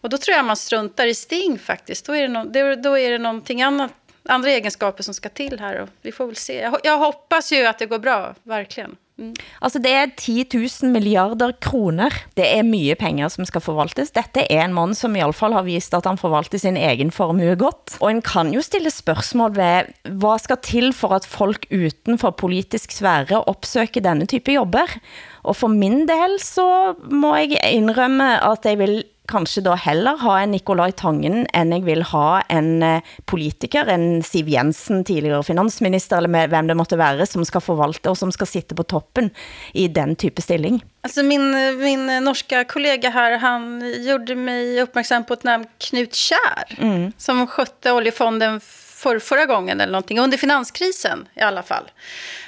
Och 0.00 0.08
då 0.08 0.18
tror 0.18 0.36
jag 0.36 0.44
man 0.44 0.56
struntar 0.56 1.06
i 1.06 1.14
Sting 1.14 1.58
faktiskt. 1.58 2.06
Då 2.06 2.16
är 2.16 2.22
det, 2.22 2.28
no, 2.28 2.74
då 2.76 2.98
är 2.98 3.10
det 3.10 3.18
någonting 3.18 3.62
annat 3.62 3.92
andra 4.24 4.50
egenskaper 4.50 5.02
som 5.02 5.14
ska 5.14 5.28
till 5.28 5.60
här 5.60 5.80
och 5.80 5.88
vi 6.02 6.12
får 6.12 6.26
väl 6.26 6.36
se. 6.36 6.60
Jag, 6.60 6.80
jag 6.84 6.98
hoppas 6.98 7.52
ju 7.52 7.66
att 7.66 7.78
det 7.78 7.86
går 7.86 7.98
bra, 7.98 8.34
verkligen. 8.42 8.96
Mm. 9.20 9.34
Altså 9.60 9.80
det 9.82 9.92
er 9.92 10.12
10 10.16 10.46
000 10.54 10.92
milliarder 10.92 11.52
kroner. 11.60 12.14
Det 12.36 12.46
er 12.46 12.64
mye 12.64 12.96
penger 12.98 13.28
som 13.32 13.46
skal 13.48 13.64
forvaltes. 13.64 14.12
Dette 14.16 14.46
er 14.48 14.64
en 14.64 14.74
mand, 14.76 14.96
som 14.98 15.14
i 15.16 15.22
alle 15.24 15.36
fall 15.36 15.52
har 15.56 15.66
vist, 15.66 15.94
at 15.94 16.08
han 16.08 16.20
forvalter 16.20 16.58
sin 16.58 16.78
egen 16.80 17.12
formue 17.12 17.54
godt. 17.60 17.98
Og 18.00 18.10
en 18.10 18.22
kan 18.24 18.54
jo 18.54 18.64
stille 18.64 18.90
spørgsmål 18.90 19.56
ved, 19.58 19.92
hvad 20.08 20.42
skal 20.42 20.62
til 20.64 20.92
for 20.96 21.16
at 21.18 21.28
folk 21.28 21.66
uden 21.70 22.18
for 22.18 22.30
politisk 22.30 22.96
sfære 22.96 23.44
opsøger 23.44 24.00
denne 24.02 24.26
type 24.26 24.56
jobber? 24.56 24.98
Og 25.42 25.56
for 25.58 25.68
min 25.68 26.06
del 26.08 26.38
så 26.40 26.94
må 27.10 27.34
jeg 27.36 27.58
indrømme, 27.72 28.38
at 28.40 28.64
jeg 28.64 28.78
vil 28.78 29.02
kanskje 29.32 29.64
da 29.66 29.74
heller 29.78 30.20
ha 30.22 30.36
en 30.42 30.52
Nikolaj 30.54 30.92
Tangen, 31.00 31.46
end 31.56 31.76
jeg 31.76 31.86
vil 31.86 32.04
ha 32.12 32.42
en 32.52 32.70
eh, 32.86 33.12
politiker, 33.28 33.88
en 33.88 34.22
Siv 34.26 34.50
Jensen, 34.52 35.04
tidligere 35.08 35.42
finansminister, 35.46 36.20
eller 36.20 36.32
med, 36.32 36.52
hvem 36.52 36.68
det 36.70 36.76
måtte 36.78 37.00
være, 37.00 37.26
som 37.28 37.46
skal 37.48 37.64
forvalte 37.64 38.12
og 38.12 38.18
som 38.20 38.32
skal 38.34 38.50
sitte 38.50 38.76
på 38.78 38.86
toppen 38.88 39.32
i 39.72 39.88
den 39.88 40.16
type 40.16 40.44
stilling. 40.44 40.82
Alltså 41.02 41.22
min, 41.22 41.50
min 41.78 42.06
norska 42.24 42.64
kollega 42.64 43.10
här, 43.10 43.38
han 43.38 43.82
gjorde 44.06 44.34
mig 44.34 44.82
uppmärksam 44.82 45.24
på 45.24 45.34
ett 45.34 45.44
namn 45.44 45.66
Knut 45.78 46.14
Kär, 46.14 46.76
mm. 46.78 47.12
som 47.18 47.46
skötte 47.46 47.92
oljefonden 47.92 48.60
för, 49.02 49.18
förra 49.18 49.46
gången 49.46 49.80
eller 49.80 49.92
någonting, 49.92 50.20
under 50.20 50.38
finanskrisen 50.38 51.28
i 51.34 51.40
alla 51.40 51.62
fall. 51.62 51.90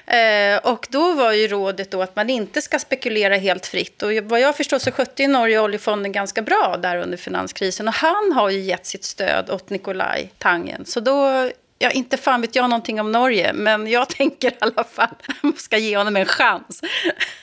Eh, 0.07 0.73
och 0.73 0.87
då 0.91 1.13
var 1.13 1.33
ju 1.33 1.49
rådet 1.49 1.91
då 1.91 2.03
att 2.03 2.17
man 2.17 2.31
inte 2.31 2.63
ska 2.63 2.79
spekulera 2.79 3.37
helt 3.37 3.67
fritt. 3.67 4.03
Och 4.03 4.11
vad 4.23 4.41
jag 4.41 4.57
förstår 4.57 4.79
så 4.79 4.91
skötte 4.91 5.23
ju 5.23 5.29
Norge 5.29 5.61
oljefonden 5.61 6.13
ganska 6.13 6.43
bra 6.43 6.79
där 6.83 6.97
under 6.97 7.17
finanskrisen. 7.17 7.89
Och 7.89 7.95
han 7.95 8.33
har 8.33 8.51
ju 8.51 8.61
gett 8.61 8.87
sitt 8.87 9.05
stöd 9.05 9.51
åt 9.51 9.71
Nikolaj 9.71 10.33
Tangen. 10.39 10.85
Så 10.87 11.01
då 11.01 11.51
ja, 11.79 11.91
inte 11.91 12.17
fan 12.17 12.41
vet 12.41 12.57
jag 12.57 12.71
någonting 12.71 13.01
om 13.01 13.13
Norge, 13.13 13.53
men 13.53 13.87
jag 13.87 14.09
tänker 14.19 14.51
i 14.51 14.57
alla 14.61 14.85
fall, 14.85 15.09
att 15.27 15.43
man 15.43 15.57
ska 15.57 15.79
ge 15.79 15.97
honom 15.97 16.17
en 16.17 16.27
chans. 16.27 16.81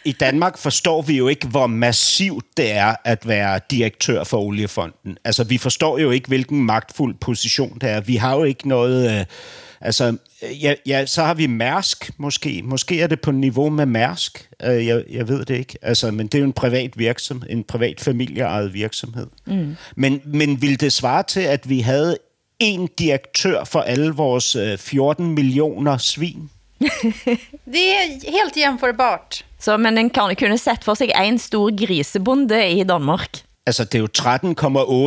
I 0.03 0.13
Danmark 0.13 0.57
forstår 0.57 1.03
vi 1.03 1.15
jo 1.15 1.29
ikke, 1.29 1.47
hvor 1.47 1.67
massivt 1.67 2.57
det 2.57 2.71
er 2.71 2.95
at 3.05 3.27
være 3.27 3.59
direktør 3.69 4.23
for 4.23 4.39
oliefonden. 4.39 5.17
Altså, 5.23 5.43
vi 5.43 5.57
forstår 5.57 5.99
jo 5.99 6.11
ikke, 6.11 6.27
hvilken 6.27 6.65
magtfuld 6.65 7.15
position 7.19 7.77
det 7.81 7.89
er. 7.89 8.01
Vi 8.01 8.15
har 8.15 8.35
jo 8.35 8.43
ikke 8.43 8.67
noget... 8.67 9.19
Øh, 9.19 9.25
altså, 9.81 10.17
ja, 10.41 10.73
ja, 10.85 11.05
så 11.05 11.23
har 11.23 11.33
vi 11.33 11.47
Mærsk 11.47 12.11
måske. 12.17 12.61
Måske 12.63 13.01
er 13.01 13.07
det 13.07 13.21
på 13.21 13.31
niveau 13.31 13.69
med 13.69 13.85
Mærsk. 13.85 14.49
Øh, 14.63 14.87
jeg, 14.87 15.03
jeg 15.09 15.27
ved 15.27 15.45
det 15.45 15.57
ikke. 15.57 15.77
Altså, 15.81 16.11
men 16.11 16.27
det 16.27 16.35
er 16.35 16.39
jo 16.39 16.45
en 16.45 16.53
privat 16.53 16.97
virksomhed, 16.97 17.49
en 17.49 17.63
privat 17.63 17.99
familieejet 17.99 18.73
virksomhed. 18.73 19.27
Mm. 19.45 19.75
Men, 19.95 20.21
men 20.25 20.61
vil 20.61 20.79
det 20.79 20.93
svare 20.93 21.23
til, 21.23 21.41
at 21.41 21.69
vi 21.69 21.79
havde 21.79 22.17
en 22.59 22.89
direktør 22.99 23.63
for 23.63 23.79
alle 23.79 24.11
vores 24.11 24.57
14 24.77 25.25
øh, 25.25 25.31
millioner 25.31 25.97
svin. 25.97 26.49
det 27.73 27.87
er 27.91 28.31
helt 28.31 28.57
jämförbart. 28.57 29.45
Så, 29.59 29.77
men 29.77 29.97
den 29.97 30.09
kan 30.09 30.35
kunne 30.35 30.57
sett 30.57 30.83
for 30.83 30.93
sig 30.93 31.11
en 31.23 31.39
stor 31.39 31.69
grisebonde 31.85 32.69
i 32.69 32.83
Danmark. 32.83 33.43
Altså, 33.61 33.83
det 33.85 33.95
er 33.95 34.01
jo 34.01 34.09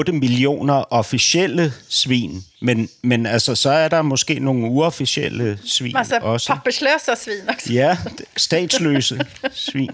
13,8 0.07 0.13
millioner 0.13 0.85
officielle 0.95 1.73
svin, 1.89 2.39
men, 2.63 2.89
men 3.03 3.27
altså, 3.27 3.55
så 3.55 3.71
er 3.71 3.89
der 3.89 4.03
måske 4.03 4.39
nogle 4.39 4.71
uofficielle 4.71 5.59
svin 5.65 5.97
altså, 5.97 6.21
også. 6.23 6.53
pappersløse 6.53 7.17
svin 7.17 7.49
også. 7.49 7.73
Ja, 7.73 7.97
statsløse 8.37 9.19
svin. 9.67 9.91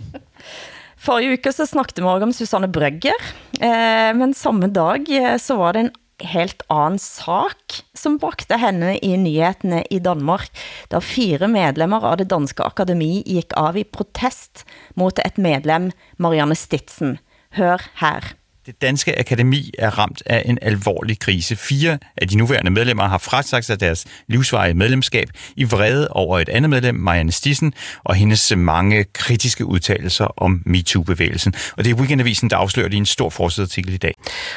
Forrige 1.01 1.39
uke 1.39 1.53
så 1.53 1.65
snakket 1.67 2.03
vi 2.03 2.05
også 2.05 2.27
om 2.29 2.33
Susanne 2.37 2.69
Brøgger, 2.73 3.17
eh, 3.63 4.13
men 4.17 4.35
samme 4.37 4.69
dag 4.69 5.09
eh, 5.09 5.39
så 5.41 5.57
var 5.57 5.73
det 5.73 5.87
en 5.87 5.95
helt 6.21 6.63
anden 6.69 6.99
sak, 7.01 7.81
som 7.97 8.19
bragte 8.21 8.59
henne 8.61 8.99
i 8.99 9.15
nyhetene 9.17 9.87
i 9.91 10.03
Danmark, 10.05 10.51
da 10.93 11.01
fire 11.01 11.49
medlemmer 11.49 12.05
av 12.05 12.19
det 12.21 12.29
danske 12.29 12.67
akademi 12.67 13.23
gik 13.25 13.57
av 13.57 13.81
i 13.81 13.87
protest 13.89 14.67
mot 15.01 15.17
et 15.25 15.41
medlem, 15.41 15.89
Marianne 16.19 16.59
Stitsen. 16.59 17.17
Hør 17.57 17.89
her. 18.03 18.35
Det 18.67 18.83
danske 18.83 19.19
akademi 19.19 19.71
er 19.79 19.99
ramt 19.99 20.23
af 20.27 20.43
en 20.47 20.59
alvorlig 20.63 21.19
krise. 21.19 21.57
Fire 21.57 21.99
af 22.17 22.29
de 22.29 22.37
nuværende 22.37 22.71
medlemmer 22.71 23.09
har 23.09 23.19
frasagt 23.19 23.65
sig 23.65 23.81
deres 23.81 24.07
livsvarige 24.29 24.75
medlemskab 24.75 25.29
i 25.57 25.65
vrede 25.65 26.09
over 26.09 26.39
et 26.39 26.49
andet 26.49 26.71
medlem, 26.71 26.95
Marianne 26.95 27.33
Stissen, 27.33 27.75
og 28.05 28.15
hendes 28.15 28.53
mange 28.57 29.05
kritiske 29.05 29.65
udtalelser 29.65 30.25
om 30.43 30.63
MeToo-bevægelsen. 30.67 31.55
Og 31.77 31.85
det 31.85 31.91
er 31.91 31.95
Weekendavisen, 31.95 32.51
der 32.51 32.57
afslører 32.57 32.89
det 32.89 32.95
i 32.95 32.99
en 32.99 33.07
stor 33.07 33.31
forsidartikel 33.31 33.95
i 33.95 33.97
dag. 33.97 34.15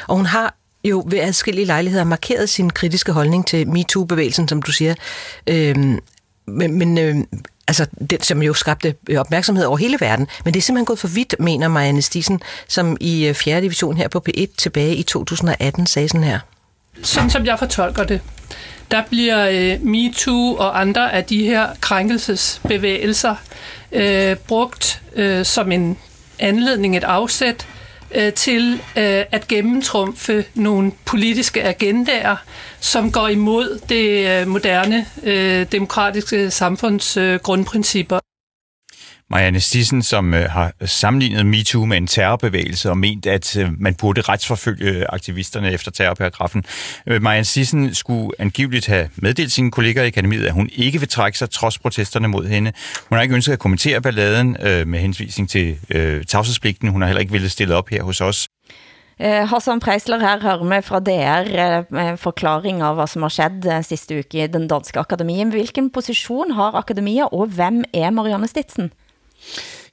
Og 0.08 0.16
hun 0.16 0.26
har 0.26 0.54
jo 0.84 1.04
ved 1.06 1.18
adskillige 1.18 1.64
lejligheder 1.64 2.04
markeret 2.04 2.48
sin 2.48 2.70
kritiske 2.70 3.12
holdning 3.12 3.46
til 3.46 3.68
MeToo-bevægelsen, 3.68 4.48
som 4.48 4.62
du 4.62 4.72
siger. 4.72 4.94
Øhm, 5.50 5.98
men 6.46 6.78
men 6.78 6.98
øh, 6.98 7.16
altså, 7.68 7.86
det, 8.10 8.24
som 8.24 8.42
jo 8.42 8.54
skabte 8.54 8.94
øh, 9.08 9.20
opmærksomhed 9.20 9.64
over 9.64 9.76
hele 9.76 9.96
verden. 10.00 10.28
Men 10.44 10.54
det 10.54 10.60
er 10.60 10.62
simpelthen 10.62 10.86
gået 10.86 10.98
for 10.98 11.08
vidt, 11.08 11.34
mener 11.38 11.68
Marianne 11.68 12.02
Stisen, 12.02 12.40
som 12.68 12.96
i 13.00 13.26
øh, 13.26 13.34
4. 13.34 13.60
Division 13.60 13.96
her 13.96 14.08
på 14.08 14.24
P1 14.28 14.46
tilbage 14.58 14.96
i 14.96 15.02
2018 15.02 15.86
sagde 15.86 16.08
sådan 16.08 16.24
her. 16.24 16.38
Sådan 17.02 17.30
som 17.30 17.46
jeg 17.46 17.58
fortolker 17.58 18.04
det, 18.04 18.20
der 18.90 19.02
bliver 19.10 19.48
øh, 19.50 19.82
MeToo 19.82 20.56
og 20.56 20.80
andre 20.80 21.12
af 21.12 21.24
de 21.24 21.44
her 21.44 21.68
krænkelsesbevægelser 21.80 23.34
øh, 23.92 24.36
brugt 24.36 25.02
øh, 25.14 25.44
som 25.44 25.72
en 25.72 25.98
anledning, 26.38 26.96
et 26.96 27.04
afsæt 27.04 27.66
øh, 28.14 28.32
til 28.32 28.72
øh, 28.74 29.24
at 29.32 29.48
gennemtrumfe 29.48 30.44
nogle 30.54 30.92
politiske 31.04 31.62
agendaer, 31.62 32.36
som 32.80 33.12
går 33.12 33.28
imod 33.28 33.80
det 33.88 34.28
øh, 34.40 34.48
moderne 34.48 35.06
øh, 35.22 35.66
demokratiske 35.72 36.50
samfunds 36.50 37.16
øh, 37.16 37.38
grundprincipper. 37.42 38.18
Marianne 39.34 39.60
Stissen, 39.60 40.02
som 40.02 40.34
øh, 40.34 40.50
har 40.50 40.72
sammenlignet 40.84 41.46
MeToo 41.46 41.84
med 41.84 41.96
en 41.96 42.06
terrorbevægelse 42.06 42.90
og 42.90 42.98
ment, 42.98 43.26
at 43.26 43.56
øh, 43.56 43.68
man 43.78 43.94
burde 43.94 44.20
retsforfølge 44.20 44.90
øh, 44.90 45.06
aktivisterne 45.08 45.72
efter 45.72 45.90
terrorparagrafen. 45.90 46.64
Øh, 47.06 47.22
Marianne 47.22 47.44
Stissen 47.44 47.94
skulle 47.94 48.30
angiveligt 48.38 48.86
have 48.86 49.08
meddelt 49.16 49.52
sine 49.52 49.70
kolleger 49.70 50.02
i 50.02 50.06
akademiet, 50.06 50.46
at 50.46 50.52
hun 50.52 50.70
ikke 50.72 50.98
vil 50.98 51.08
trække 51.08 51.38
sig 51.38 51.50
trods 51.50 51.78
protesterne 51.78 52.28
mod 52.28 52.46
hende. 52.46 52.72
Hun 53.08 53.16
har 53.16 53.22
ikke 53.22 53.34
ønsket 53.34 53.52
at 53.52 53.58
kommentere 53.58 54.00
balladen 54.00 54.56
øh, 54.62 54.86
med 54.86 54.98
henvisning 54.98 55.50
til 55.50 55.78
øh, 55.90 56.24
tavshedspligten. 56.24 56.88
Hun 56.88 57.00
har 57.00 57.08
heller 57.08 57.20
ikke 57.20 57.32
ville 57.32 57.48
stille 57.48 57.74
op 57.74 57.88
her 57.88 58.02
hos 58.02 58.20
os. 58.20 58.48
Eh, 59.20 59.48
Hassan 59.48 59.80
Preisler 59.80 60.18
her 60.18 60.40
hører 60.42 60.62
med 60.62 60.82
fra 60.82 61.00
DR 61.00 61.46
eh, 61.46 61.84
med 61.90 62.16
forklaring 62.16 62.82
av 62.82 62.94
hvad 62.94 63.06
som 63.06 63.22
har 63.22 63.30
skjedd 63.30 63.66
eh, 63.66 63.84
sidste 63.84 64.18
uke 64.18 64.44
i 64.44 64.46
den 64.46 64.68
danske 64.68 64.98
akademien. 64.98 65.50
Hvilken 65.54 65.90
position 65.90 66.50
har 66.50 66.74
akademiet, 66.74 67.28
og 67.32 67.46
hvem 67.46 67.84
er 67.94 68.10
Marianne 68.10 68.48
Stitsen? 68.48 68.90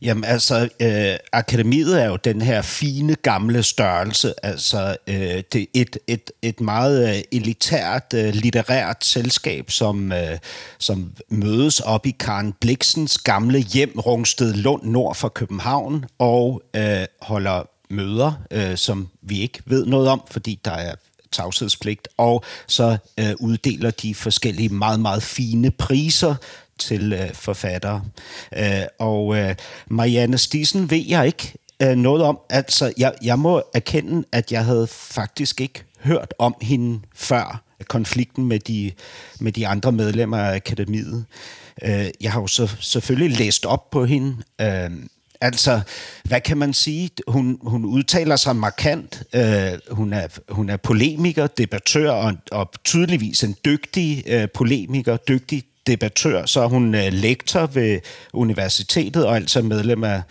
Jamen 0.02 0.24
altså, 0.24 0.70
øh, 0.80 1.16
akademiet 1.32 2.02
er 2.02 2.06
jo 2.06 2.16
den 2.16 2.42
her 2.42 2.62
fine 2.62 3.16
gamle 3.16 3.64
størrelse, 3.64 4.34
altså 4.46 4.96
øh, 5.08 5.44
det 5.54 5.62
er 5.62 5.66
et, 5.74 5.98
et, 6.08 6.32
et 6.42 6.62
meget 6.62 7.16
øh, 7.16 7.22
elitært 7.32 8.14
øh, 8.16 8.34
litterært 8.34 9.06
selskab, 9.06 9.72
som, 9.72 10.12
øh, 10.12 10.38
som 10.78 11.14
mødes 11.30 11.80
op 11.80 12.06
i 12.06 12.16
Karen 12.20 12.54
Bliksens 12.62 13.18
gamle 13.18 13.60
hjem, 13.60 14.00
Rungsted 14.00 14.54
Lund, 14.54 14.84
nord 14.84 15.16
for 15.16 15.30
København, 15.30 16.06
og 16.20 16.62
øh, 16.76 17.06
holder 17.22 17.64
møder, 17.90 18.34
øh, 18.52 18.78
som 18.78 19.10
vi 19.22 19.42
ikke 19.42 19.60
ved 19.66 19.86
noget 19.86 20.08
om, 20.08 20.22
fordi 20.32 20.60
der 20.66 20.72
er 20.72 20.96
tavshedspligt, 21.32 22.08
og 22.18 22.44
så 22.68 22.98
øh, 23.20 23.34
uddeler 23.40 23.92
de 23.92 24.16
forskellige 24.16 24.70
meget, 24.70 25.00
meget 25.00 25.24
fine 25.24 25.72
priser 25.72 26.36
til 26.82 27.14
øh, 27.14 27.34
forfattere. 27.34 28.04
Øh, 28.58 28.82
og 29.00 29.38
øh, 29.38 29.56
Marianne 29.88 30.38
Stisen 30.38 30.90
ved 30.90 31.06
jeg 31.08 31.26
ikke 31.26 31.54
øh, 31.82 31.96
noget 31.96 32.24
om. 32.24 32.40
Altså, 32.50 32.94
jeg, 32.98 33.14
jeg 33.24 33.40
må 33.40 33.64
erkende, 33.74 34.28
at 34.32 34.52
jeg 34.52 34.66
havde 34.66 34.88
faktisk 34.88 35.62
ikke 35.62 35.84
hørt 36.00 36.34
om 36.40 36.56
hende 36.62 37.00
før 37.16 37.64
konflikten 37.88 38.46
med 38.46 38.60
de, 38.60 38.92
med 39.40 39.52
de 39.52 39.68
andre 39.68 39.92
medlemmer 39.92 40.38
af 40.38 40.56
akademiet. 40.56 41.26
Øh, 41.84 42.08
jeg 42.22 42.32
har 42.32 42.42
jo 42.42 42.48
så, 42.48 42.76
selvfølgelig 42.80 43.38
læst 43.38 43.66
op 43.66 43.90
på 43.90 44.06
hende, 44.06 44.38
øh, 44.62 44.92
Altså, 45.44 45.82
hvad 46.24 46.42
kan 46.42 46.58
man 46.58 46.74
sige? 46.74 47.10
Hun, 47.28 47.58
hun 47.62 47.86
udtaler 47.86 48.36
sig 48.36 48.56
markant. 48.56 49.24
Øh, 49.34 49.72
hun, 49.92 50.14
er, 50.14 50.28
hun 50.50 50.70
er 50.70 50.78
polemiker, 50.78 51.48
debattør 51.48 52.12
og, 52.12 52.34
og 52.52 52.72
tydeligvis 52.84 53.44
en 53.44 53.56
dygtig 53.66 54.24
øh, 54.28 54.48
polemiker, 54.54 55.18
dygtig 55.18 55.64
debattør. 55.88 56.46
Så 56.46 56.62
er 56.62 56.68
hun 56.68 56.96
øh, 56.96 57.14
lektor 57.14 57.66
ved 57.66 58.00
universitetet 58.34 59.26
og 59.26 59.36
altså 59.36 59.62
medlem 59.62 60.04
af 60.04 60.22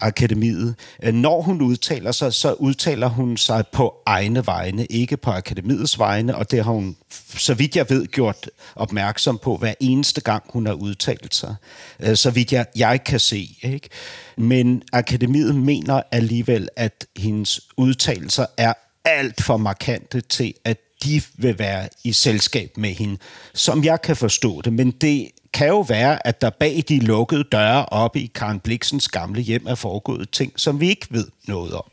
akademiet. 0.00 0.74
Øh, 1.02 1.14
når 1.14 1.42
hun 1.42 1.62
udtaler 1.62 2.12
sig, 2.12 2.34
så 2.34 2.52
udtaler 2.52 3.08
hun 3.08 3.36
sig 3.36 3.64
på 3.72 3.94
egne 4.06 4.46
vegne, 4.46 4.86
ikke 4.86 5.16
på 5.16 5.30
akademiets 5.30 5.98
vegne, 5.98 6.36
og 6.36 6.50
det 6.50 6.64
har 6.64 6.72
hun, 6.72 6.96
så 7.36 7.54
vidt 7.54 7.76
jeg 7.76 7.90
ved, 7.90 8.06
gjort 8.06 8.50
opmærksom 8.74 9.38
på 9.42 9.56
hver 9.56 9.74
eneste 9.80 10.20
gang, 10.20 10.42
hun 10.48 10.66
har 10.66 10.74
udtalt 10.74 11.34
sig. 11.34 11.54
Øh, 12.00 12.16
så 12.16 12.30
vidt 12.30 12.52
jeg, 12.52 12.66
jeg 12.76 13.04
kan 13.04 13.20
se. 13.20 13.56
Ikke? 13.62 13.88
Men 14.36 14.82
akademiet 14.92 15.54
mener 15.54 16.02
alligevel, 16.12 16.68
at 16.76 17.06
hendes 17.16 17.60
udtalelser 17.76 18.46
er 18.56 18.72
alt 19.04 19.42
for 19.42 19.56
markante 19.56 20.20
til, 20.20 20.54
at 20.64 20.78
de 21.04 21.22
vil 21.34 21.58
være 21.58 21.88
i 22.04 22.12
selskab 22.12 22.70
med 22.76 22.90
hende, 22.90 23.18
som 23.54 23.84
jeg 23.84 24.02
kan 24.02 24.16
forstå 24.16 24.60
det. 24.60 24.72
Men 24.72 24.90
det 24.90 25.28
kan 25.52 25.68
jo 25.68 25.80
være, 25.80 26.26
at 26.26 26.40
der 26.40 26.50
bag 26.50 26.82
de 26.88 26.98
lukkede 26.98 27.44
døre 27.44 27.86
oppe 27.86 28.20
i 28.20 28.30
Karen 28.34 28.60
Bliksens 28.60 29.08
gamle 29.08 29.40
hjem 29.40 29.66
er 29.66 29.74
foregået 29.74 30.30
ting, 30.30 30.52
som 30.56 30.80
vi 30.80 30.88
ikke 30.88 31.06
ved 31.10 31.26
noget 31.46 31.72
om. 31.72 31.84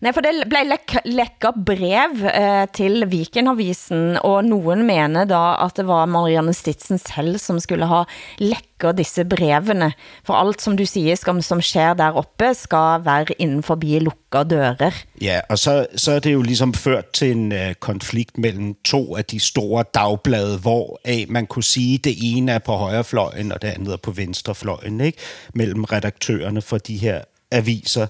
Nej, 0.00 0.12
for 0.12 0.20
det 0.24 0.48
blev 0.50 0.66
læk 0.70 0.94
lækker 1.04 1.52
brev 1.66 2.24
eh, 2.26 2.66
til 2.74 3.04
Vikenavisen, 3.10 4.18
og 4.24 4.44
nogen 4.44 4.86
mener 4.86 5.24
da, 5.24 5.54
at 5.64 5.76
det 5.76 5.86
var 5.86 6.06
Marianne 6.06 6.54
Stitzen 6.54 6.98
selv, 6.98 7.38
som 7.38 7.60
skulle 7.60 7.86
ha 7.86 8.02
lækker 8.38 8.92
disse 8.92 9.24
brevene. 9.24 9.92
For 10.24 10.34
alt, 10.34 10.62
som 10.62 10.76
du 10.76 10.86
siger, 10.86 11.14
skal, 11.14 11.42
som 11.42 11.60
sker 11.62 11.94
der 11.94 12.12
oppe, 12.16 12.54
skal 12.54 13.04
være 13.04 13.38
inden 13.38 13.62
forbi 13.62 13.98
lukkede 13.98 14.44
dører. 14.50 14.90
Ja, 15.20 15.40
og 15.48 15.58
så, 15.58 15.86
så 15.96 16.12
er 16.12 16.18
det 16.18 16.32
jo 16.32 16.42
ligesom 16.42 16.74
ført 16.74 17.10
til 17.12 17.30
en 17.30 17.52
uh, 17.52 17.72
konflikt 17.80 18.38
mellem 18.38 18.74
to 18.84 19.16
af 19.16 19.24
de 19.24 19.40
store 19.40 19.84
dagblade, 19.94 20.58
hvor 20.58 21.00
af 21.04 21.26
man 21.28 21.46
kunne 21.46 21.64
sige, 21.64 21.98
det 21.98 22.16
ene 22.22 22.52
er 22.52 22.58
på 22.58 22.72
højrefløjen, 22.72 23.52
og 23.52 23.62
det 23.62 23.68
andet 23.68 23.92
er 23.92 23.96
på 23.96 24.10
venstrefløjen, 24.10 25.00
ikke? 25.00 25.18
mellem 25.54 25.84
redaktørerne 25.84 26.62
for 26.62 26.78
de 26.78 26.96
her 26.96 27.20
aviser. 27.50 28.06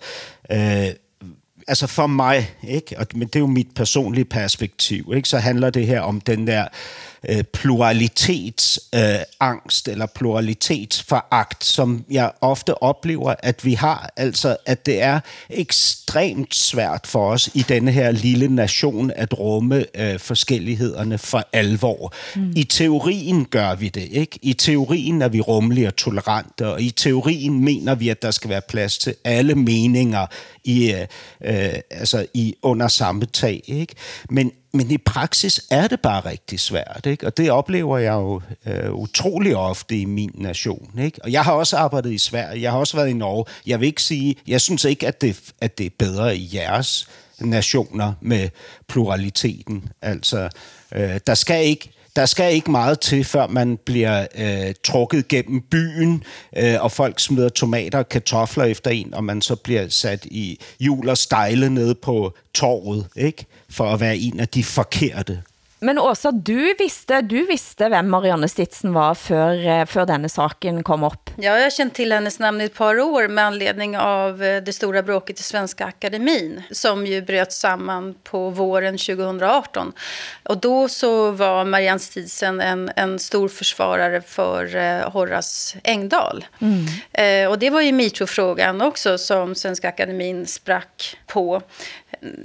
Uh, 0.51 0.91
altså 1.71 1.87
for 1.87 2.07
mig, 2.07 2.51
ikke? 2.63 2.99
Og, 2.99 3.07
men 3.15 3.29
det 3.29 3.37
er 3.37 3.41
jo 3.41 3.47
mit 3.47 3.69
personlige 3.75 4.25
perspektiv, 4.25 5.13
ikke? 5.17 5.29
så 5.29 5.39
handler 5.39 5.71
det 5.71 5.87
her 5.87 6.01
om 6.01 6.21
den 6.21 6.47
der 6.47 6.65
øh, 7.29 7.45
pluralitetsangst 7.45 9.89
øh, 9.89 9.93
eller 9.93 10.07
pluralitetsforagt, 10.07 11.65
som 11.65 12.05
jeg 12.11 12.33
ofte 12.41 12.83
oplever, 12.83 13.35
at 13.39 13.65
vi 13.65 13.75
har. 13.75 14.13
Altså, 14.17 14.57
at 14.67 14.87
det 14.87 15.03
er 15.03 15.21
ekstremt 15.51 16.55
svært 16.55 17.07
for 17.07 17.31
os 17.31 17.51
i 17.55 17.65
denne 17.69 17.91
her 17.91 18.11
lille 18.11 18.49
nation 18.49 19.13
at 19.17 19.39
rumme 19.39 19.85
øh, 19.95 20.19
forskellighederne 20.19 21.19
for 21.19 21.49
alvor. 21.53 22.15
Mm. 22.37 22.53
I 22.57 22.65
teorien 22.65 23.45
gør 23.45 23.75
vi 23.75 23.89
det, 23.89 24.09
ikke? 24.11 24.39
I 24.43 24.53
teorien 24.53 25.23
er 25.23 25.29
vi 25.29 25.41
rummelige 25.41 25.87
og 25.87 25.97
tolerante, 25.97 26.69
og 26.69 26.83
i 26.83 26.91
teorien 26.91 27.65
mener 27.65 27.95
vi, 27.95 28.09
at 28.09 28.23
der 28.23 28.31
skal 28.31 28.51
være 28.51 28.63
plads 28.69 28.99
til 28.99 29.15
alle 29.25 29.55
meninger 29.55 30.27
i, 30.65 30.93
øh, 30.93 31.07
øh, 31.45 31.75
altså 31.91 32.27
i 32.35 32.55
under 32.63 32.89
samme 32.89 33.27
tag. 33.27 33.63
Ikke? 33.67 33.95
Men, 34.31 34.53
men 34.73 34.91
i 34.91 34.99
praksis 34.99 35.61
er 35.71 35.89
det 35.89 36.01
bare 36.01 36.21
rigtig 36.21 36.61
svært, 36.61 37.07
ikke? 37.07 37.27
og 37.27 37.37
det 37.37 37.51
oplever 37.51 37.99
jeg 37.99 38.13
jo 38.13 38.41
øh, 38.67 38.93
utrolig 38.93 39.57
ofte 39.57 39.99
i 39.99 40.05
min 40.05 40.31
nation. 40.35 40.91
Ikke? 40.99 41.25
Og 41.25 41.33
jeg 41.33 41.45
har 41.45 41.53
også 41.53 41.77
arbejdet 41.77 42.13
i 42.13 42.19
Sverige, 42.19 42.63
jeg 42.63 42.71
har 42.71 42.79
også 42.79 42.97
været 42.97 43.09
i 43.09 43.13
Norge. 43.13 43.45
Jeg 43.67 43.81
vil 43.81 43.87
ikke 43.87 44.03
sige, 44.03 44.37
jeg 44.47 44.61
synes 44.61 44.85
ikke, 44.85 45.07
at 45.07 45.21
det, 45.21 45.53
at 45.61 45.79
det 45.79 45.87
er 45.87 45.91
bedre 45.99 46.37
i 46.37 46.51
jeres 46.55 47.09
nationer 47.41 48.13
med 48.21 48.49
pluraliteten. 48.89 49.89
Altså, 50.03 50.49
øh, 50.93 51.21
der 51.27 51.35
skal 51.35 51.67
ikke 51.67 51.93
der 52.21 52.27
skal 52.27 52.55
ikke 52.55 52.71
meget 52.71 53.01
til, 53.01 53.25
før 53.25 53.47
man 53.47 53.79
bliver 53.87 54.27
øh, 54.39 54.75
trukket 54.85 55.29
gennem 55.29 55.61
byen, 55.71 56.25
øh, 56.57 56.75
og 56.81 56.93
folk 56.93 57.21
smider 57.21 57.49
tomater 57.49 57.99
og 57.99 58.09
kartofler 58.09 58.65
efter 58.65 58.91
en, 58.91 59.15
og 59.15 59.25
man 59.25 59.43
så 59.43 59.57
bliver 59.57 59.89
sat 59.89 60.25
i 60.25 60.61
hjul 60.81 61.09
og 61.09 61.19
stejle 61.19 61.71
nede 61.71 61.95
på 61.95 62.35
torvet, 62.55 63.07
ikke? 63.17 63.47
for 63.71 63.85
at 63.85 64.01
være 64.01 64.17
en 64.17 64.41
af 64.41 64.49
de 64.49 64.65
forkerte. 64.65 65.43
Men 65.81 65.99
også 65.99 66.31
du 66.31 66.75
visste, 66.79 67.21
du 67.25 67.39
visste 67.49 67.89
vem 67.89 68.11
Marianne 68.13 68.49
Stitzen 68.49 68.93
var 68.93 69.15
för, 69.15 69.67
eh, 69.67 69.87
för 69.87 70.07
denne 70.07 70.29
saken 70.29 70.83
kom 70.83 71.05
upp. 71.05 71.31
Ja, 71.37 71.57
jag 71.57 71.63
har 71.63 71.71
känt 71.71 71.95
till 71.95 72.13
hennes 72.13 72.39
namn 72.39 72.61
i 72.61 72.65
ett 72.65 72.75
par 72.75 73.01
år 73.01 73.29
med 73.29 73.45
anledning 73.45 73.99
av 73.99 74.43
eh, 74.43 74.63
det 74.63 74.73
stora 74.73 75.03
bråket 75.03 75.41
i 75.41 75.43
Svenska 75.43 75.85
Akademin 75.85 76.63
som 76.71 77.07
ju 77.07 77.23
bröt 77.23 77.53
samman 77.53 78.15
på 78.25 78.51
våren 78.51 78.99
2018. 78.99 79.93
Och 80.43 80.59
då 80.59 80.89
så 80.89 81.31
var 81.31 81.65
Marianne 81.65 82.01
Stitzen 82.01 82.61
en, 82.61 82.91
en 82.97 83.19
stor 83.19 83.49
försvarare 83.49 84.21
för 84.21 84.77
eh, 84.77 85.11
Horace 85.11 85.79
Engdahl. 85.85 86.45
Mm. 86.59 86.87
Eh, 87.13 87.51
och 87.51 87.59
det 87.59 87.71
var 87.71 87.81
ju 87.81 87.93
metoo-frågan 87.93 88.83
också 88.83 89.19
som 89.19 89.55
Svenska 89.55 89.89
Akademin 89.89 90.47
sprack 90.47 91.19
på 91.27 91.63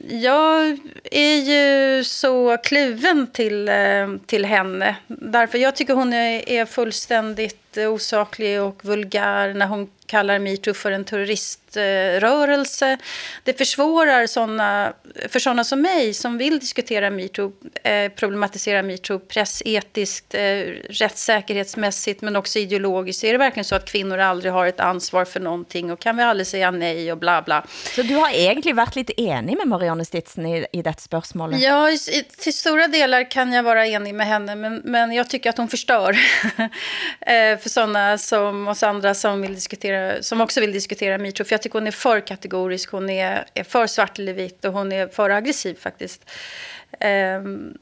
jag 0.10 0.80
är 1.12 1.36
ju 1.36 2.04
så 2.04 2.58
kluven 2.58 3.28
till, 3.28 3.68
eh, 3.70 4.16
till 4.26 4.46
henne. 4.46 4.96
Därför 5.08 5.58
jag 5.58 5.76
tycker 5.76 5.94
hon 5.94 6.14
är, 6.14 6.50
är 6.50 6.66
fullständigt 6.66 7.65
osaklig 7.78 8.62
och 8.62 8.86
vulgär 8.86 9.54
när 9.54 9.68
hon 9.68 9.90
kallar 10.06 10.40
metoo 10.40 10.74
för 10.74 10.92
en 10.92 11.06
terroriströrelse. 11.06 12.98
Det 13.44 13.58
försvårar 13.58 14.28
såna, 14.28 14.94
för 15.30 15.40
sådana 15.40 15.64
som 15.64 15.82
mig 15.82 16.14
som 16.14 16.38
vill 16.38 16.60
diskutera 16.60 17.10
metoo, 17.10 17.52
eh, 17.84 18.12
problematisera 18.12 18.84
metoo 18.84 19.20
pressetiskt, 19.20 20.36
eh, 20.36 20.42
rättssäkerhetsmässigt 20.90 22.22
men 22.22 22.36
också 22.36 22.60
ideologiskt. 22.60 23.24
Är 23.24 23.32
det 23.32 23.38
verkligen 23.38 23.66
så 23.66 23.76
att 23.76 23.86
kvinnor 23.86 24.18
aldrig 24.18 24.54
har 24.54 24.66
ett 24.66 24.80
ansvar 24.80 25.26
för 25.26 25.40
någonting 25.40 25.92
och 25.92 26.00
kan 26.00 26.18
vi 26.18 26.24
aldrig 26.24 26.48
säga 26.48 26.72
nej 26.72 27.12
och 27.12 27.18
bla 27.18 27.42
bla. 27.42 27.66
Så 27.96 28.02
du 28.02 28.16
har 28.16 28.30
egentligen 28.30 28.78
varit 28.78 28.96
lite 28.96 29.22
enig 29.22 29.58
med 29.58 29.68
Marianne 29.68 30.06
Stitzen 30.06 30.46
i, 30.46 30.66
i 30.72 30.82
detta 30.82 31.00
spörsmål? 31.00 31.62
Ja, 31.62 31.92
i, 31.92 31.98
till 32.38 32.54
stora 32.54 32.88
delar 32.88 33.32
kan 33.32 33.54
jag 33.54 33.64
vara 33.64 33.88
enig 33.88 34.16
med 34.16 34.28
henne 34.28 34.56
men, 34.56 34.82
men 34.84 35.12
jag 35.12 35.30
tycker 35.30 35.50
att 35.50 35.58
hon 35.58 35.68
förstör 35.68 36.18
eh, 37.22 37.58
för 37.66 37.70
sådana 37.70 38.18
som 38.18 38.68
oss 38.68 38.84
andra 38.84 39.14
som 39.14 39.42
vill 39.42 39.56
diskutera 39.56 40.24
som 40.24 40.42
också 40.42 40.62
vill 40.62 40.72
diskutera 40.72 41.18
metoo. 41.18 41.46
För 41.46 41.54
jag 41.54 41.62
tycker 41.62 41.80
hon 41.80 41.88
är 41.88 41.92
för 41.92 42.20
kategorisk, 42.20 42.92
hon 42.92 43.10
är, 43.10 43.46
är 43.54 43.64
för 43.64 43.88
svart 43.88 44.20
eller 44.20 44.34
vit 44.34 44.66
och 44.66 44.74
hon 44.74 44.92
är 44.92 45.08
för 45.08 45.30
aggressiv 45.30 45.76
faktiskt. 45.80 46.30
Um, 47.40 47.78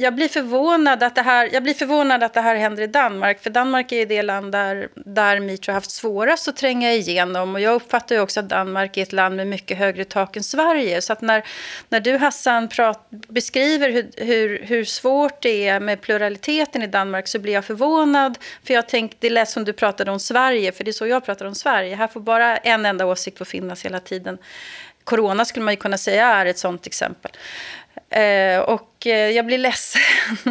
jag 0.00 0.14
blir 0.14 0.28
förvånad 0.28 1.02
att 1.02 1.14
det 1.14 1.22
här, 1.22 1.50
jag 1.52 1.62
blir 1.62 1.74
förvånad 1.74 2.22
att 2.22 2.34
det 2.34 2.40
här 2.40 2.56
händer 2.56 2.82
i 2.82 2.86
Danmark. 2.86 3.42
För 3.42 3.50
Danmark 3.50 3.92
är 3.92 3.96
ju 3.96 4.04
det 4.04 4.22
land 4.22 4.52
där, 4.52 4.88
där 4.94 5.40
metoo 5.40 5.70
har 5.70 5.74
haft 5.74 5.90
svårast 5.90 6.48
att 6.48 6.56
tränga 6.56 6.92
igenom. 6.92 7.54
Och 7.54 7.60
jag 7.60 7.74
uppfattar 7.74 8.14
ju 8.14 8.20
också 8.20 8.40
att 8.40 8.48
Danmark 8.48 8.96
är 8.96 9.02
ett 9.02 9.12
land 9.12 9.36
med 9.36 9.46
mycket 9.46 9.78
högre 9.78 10.04
tak 10.04 10.36
än 10.36 10.42
Sverige. 10.42 11.02
Så 11.02 11.12
att 11.12 11.20
när, 11.20 11.44
när 11.88 12.00
du 12.00 12.16
Hassan 12.16 12.68
prat, 12.68 13.06
beskriver 13.10 13.90
hur, 13.90 14.10
hur, 14.16 14.58
hur 14.62 14.84
svårt 14.84 15.42
det 15.42 15.68
är 15.68 15.80
med 15.80 16.00
pluraliteten 16.00 16.82
i 16.82 16.86
Danmark 16.86 17.28
så 17.28 17.38
blir 17.38 17.52
jag 17.52 17.64
förvånad. 17.64 18.38
För 18.64 18.74
jag 18.74 18.88
tänkte, 18.88 19.16
det 19.20 19.30
lät 19.30 19.48
som 19.48 19.64
du 19.64 19.72
pratade 19.72 20.10
om 20.10 20.20
Sverige, 20.20 20.72
för 20.72 20.84
det 20.84 20.90
är 20.90 20.92
så 20.92 21.06
jag 21.06 21.24
pratar 21.24 21.46
om 21.46 21.54
Sverige. 21.54 21.96
Här 21.96 22.08
får 22.08 22.20
bara 22.20 22.56
en 22.56 22.86
enda 22.86 23.06
åsikt 23.06 23.38
få 23.38 23.44
finnas 23.44 23.84
hela 23.84 24.00
tiden 24.00 24.38
corona 25.08 25.44
skulle 25.44 25.64
man 25.64 25.74
ju 25.74 25.80
kunna 25.80 25.98
säga 25.98 26.26
är 26.26 26.46
ett 26.46 26.58
sånt 26.58 26.86
exempel. 26.86 27.30
Eh, 28.10 28.60
och 28.60 29.06
eh, 29.06 29.30
jag 29.30 29.46
blir 29.46 29.58
ledsen. 29.58 30.02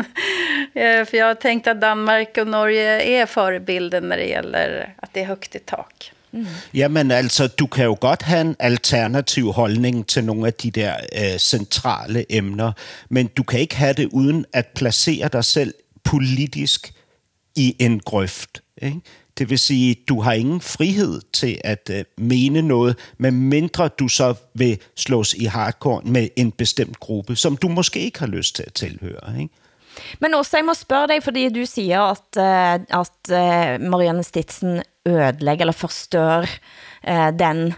eh, 0.73 1.05
för 1.05 1.15
jag 1.17 1.25
har 1.25 1.35
tänkt 1.35 1.67
att 1.67 1.81
Danmark 1.81 2.37
och 2.37 2.47
Norge 2.47 3.01
är 3.01 3.25
förebilden 3.25 4.09
när 4.09 4.17
det 4.17 4.25
gäller 4.25 4.93
att 4.97 5.13
det 5.13 5.21
är 5.21 5.25
högt 5.25 5.55
i 5.55 5.59
tak. 5.59 6.11
Mm. 6.33 6.47
Jamen 6.71 7.11
altså, 7.11 7.47
du 7.47 7.67
kan 7.67 7.85
jo 7.85 7.97
godt 8.01 8.21
have 8.21 8.41
en 8.41 8.55
alternativ 8.59 9.51
holdning 9.51 10.07
til 10.07 10.23
nogle 10.23 10.47
af 10.47 10.53
de 10.53 10.71
der 10.71 10.95
øh, 11.15 11.37
centrale 11.37 12.25
emner, 12.29 12.71
men 13.09 13.27
du 13.27 13.43
kan 13.43 13.59
ikke 13.59 13.75
have 13.75 13.93
det 13.93 14.09
uden 14.11 14.45
at 14.53 14.67
placere 14.75 15.27
dig 15.27 15.45
selv 15.45 15.73
politisk 16.03 16.93
i 17.55 17.75
en 17.79 17.99
grøft. 17.99 18.61
Ikke? 18.81 19.01
Det 19.37 19.49
vil 19.49 19.59
sige, 19.59 19.95
du 20.09 20.21
har 20.21 20.33
ingen 20.33 20.61
frihed 20.61 21.21
til 21.33 21.61
at 21.63 21.89
øh, 21.93 22.03
mene 22.17 22.61
noget, 22.61 22.97
medmindre 23.17 23.87
du 23.87 24.07
så 24.07 24.35
vil 24.53 24.79
slås 24.95 25.33
i 25.33 25.45
hardcore 25.45 26.01
med 26.05 26.27
en 26.35 26.51
bestemt 26.51 26.99
gruppe, 26.99 27.35
som 27.35 27.57
du 27.57 27.67
måske 27.67 27.99
ikke 27.99 28.19
har 28.19 28.27
lyst 28.27 28.55
til 28.55 28.63
at 28.67 28.73
tilhøre. 28.73 29.39
Ikke? 29.41 29.53
Men 30.19 30.33
også, 30.33 30.57
jeg 30.57 30.65
må 30.65 30.73
spørge 30.73 31.07
dig, 31.07 31.23
fordi 31.23 31.49
du 31.49 31.65
siger, 31.65 32.01
at, 32.01 32.31
øh, 32.37 32.99
at 32.99 33.31
øh, 33.31 33.89
Marianne 33.89 34.23
Stitsen 34.23 34.81
ødelægger 35.07 35.63
eller 35.63 35.73
forstør 35.73 36.45
øh, 37.07 37.39
den 37.39 37.73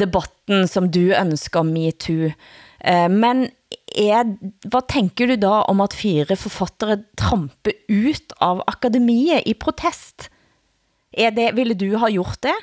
debatten, 0.00 0.68
som 0.68 0.90
du 0.92 1.00
ønsker 1.00 1.60
om 1.60 1.66
MeToo. 1.66 2.30
Men 3.10 3.48
er, 3.96 4.24
hvad 4.68 4.82
tænker 4.92 5.26
du 5.26 5.36
da 5.40 5.46
om 5.46 5.80
at 5.80 5.94
fire 5.94 6.36
forfattere 6.36 6.98
tramper 7.18 7.72
ut 7.88 8.34
av 8.40 8.62
akademiet 8.66 9.42
i 9.46 9.54
protest? 9.54 10.28
Är 11.16 11.30
det, 11.30 11.52
ville 11.52 11.74
du 11.74 11.96
ha 11.96 12.08
gjort 12.08 12.42
det? 12.42 12.54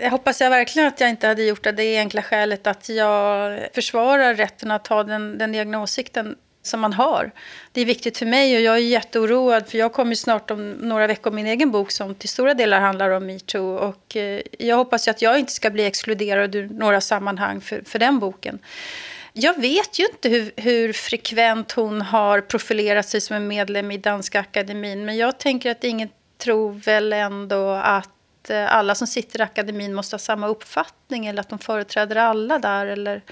Jag 0.00 0.10
hoppas 0.10 0.40
jag 0.40 0.50
verkligen 0.50 0.88
att 0.88 1.00
jag 1.00 1.10
inte 1.10 1.26
hade 1.26 1.42
gjort 1.42 1.64
det. 1.64 1.72
Det 1.72 1.98
enkla 1.98 2.22
skälet 2.22 2.66
att 2.66 2.88
jag 2.88 3.60
försvarar 3.74 4.34
rätten 4.34 4.70
att 4.70 4.86
ha 4.86 5.04
den, 5.04 5.38
den 5.38 5.54
egna 5.54 5.82
åsikten 5.82 6.36
som 6.62 6.80
man 6.80 6.92
har. 6.92 7.30
Det 7.72 7.80
är 7.80 7.84
viktigt 7.84 8.18
för 8.18 8.26
mig 8.26 8.56
och 8.56 8.62
jag 8.62 8.74
är 8.74 8.80
jätteoroad 8.80 9.68
för 9.68 9.78
jag 9.78 9.92
kommer 9.92 10.14
snart 10.14 10.50
om 10.50 10.70
några 10.70 11.06
veckor 11.06 11.30
min 11.30 11.46
egen 11.46 11.70
bok 11.70 11.90
som 11.90 12.14
till 12.14 12.28
stora 12.28 12.54
delar 12.54 12.80
handlar 12.80 13.10
om 13.10 13.26
metoo 13.26 13.76
och 13.76 14.16
eh, 14.16 14.40
jag 14.58 14.76
hoppas 14.76 15.08
ju 15.08 15.10
att 15.10 15.22
jag 15.22 15.38
inte 15.38 15.52
ska 15.52 15.70
bli 15.70 15.84
exkluderad 15.84 16.54
ur 16.54 16.68
några 16.68 17.00
sammanhang 17.00 17.60
för, 17.60 17.82
för 17.86 17.98
den 17.98 18.18
boken. 18.18 18.58
Jag 19.32 19.60
vet 19.60 19.98
ju 19.98 20.04
inte 20.04 20.28
hur, 20.28 20.52
hur 20.56 20.92
frekvent 20.92 21.72
hon 21.72 22.02
har 22.02 22.40
profilerat 22.40 23.08
sig 23.08 23.20
som 23.20 23.36
en 23.36 23.48
medlem 23.48 23.90
i 23.90 23.98
Danska 23.98 24.40
akademin 24.40 25.04
men 25.04 25.16
jag 25.16 25.38
tänker 25.38 25.70
att 25.70 25.84
inget 25.84 26.10
tror 26.46 26.72
väl 26.72 27.12
ändå 27.12 27.70
att 27.70 28.50
eh, 28.50 28.74
alla 28.74 28.94
som 28.94 29.06
sitter 29.06 29.40
i 29.40 29.42
akademin 29.42 29.94
måste 29.94 30.14
ha 30.14 30.18
samma 30.18 30.46
uppfattning 30.46 31.26
eller 31.26 31.40
att 31.40 31.48
de 31.48 31.58
företräder 31.58 32.16
alla 32.16 32.58
där 32.58 32.86
eller 32.86 33.22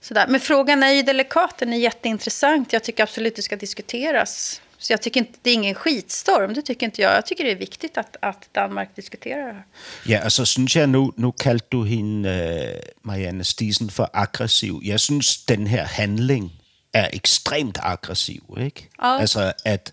sådär. 0.00 0.26
Men 0.28 0.40
frågan 0.40 0.82
är 0.82 0.92
ju 0.92 1.02
delikat, 1.02 1.58
den 1.58 1.72
är 1.72 1.76
jätteintressant. 1.76 2.72
Jag 2.72 2.84
tycker 2.84 3.02
absolut 3.02 3.36
det 3.36 3.42
ska 3.42 3.56
diskuteras. 3.56 4.60
Så 4.78 4.92
jag 4.92 5.02
tycker 5.02 5.20
inte, 5.20 5.38
det 5.42 5.50
är 5.50 5.54
ingen 5.54 5.74
skitstorm, 5.74 6.54
det 6.54 6.62
tycker 6.62 6.86
inte 6.86 7.02
jag. 7.02 7.16
Jag 7.16 7.26
tycker 7.26 7.44
det 7.44 7.50
är 7.50 7.56
viktigt 7.56 7.98
att, 7.98 8.16
att 8.20 8.48
Danmark 8.52 8.96
diskuterar 8.96 9.46
det 9.46 9.52
här. 9.52 9.64
Ja, 10.06 10.20
alltså 10.20 10.46
synes 10.46 10.76
jag, 10.76 10.88
nu, 10.88 11.10
nu 11.16 11.32
kaldte 11.38 11.76
du 11.76 11.86
hende, 11.86 12.72
uh, 12.74 12.80
Marianne 13.02 13.44
Stisen, 13.44 13.90
for 13.90 14.08
aggressiv. 14.12 14.74
Jeg 14.82 15.00
synes, 15.00 15.44
den 15.46 15.66
her 15.66 15.84
handling 15.84 16.50
er 16.94 17.08
ekstremt 17.12 17.78
aggressiv, 17.82 18.42
ikke? 18.58 18.88
Ja. 18.98 19.20
Altså, 19.20 19.52
at 19.64 19.92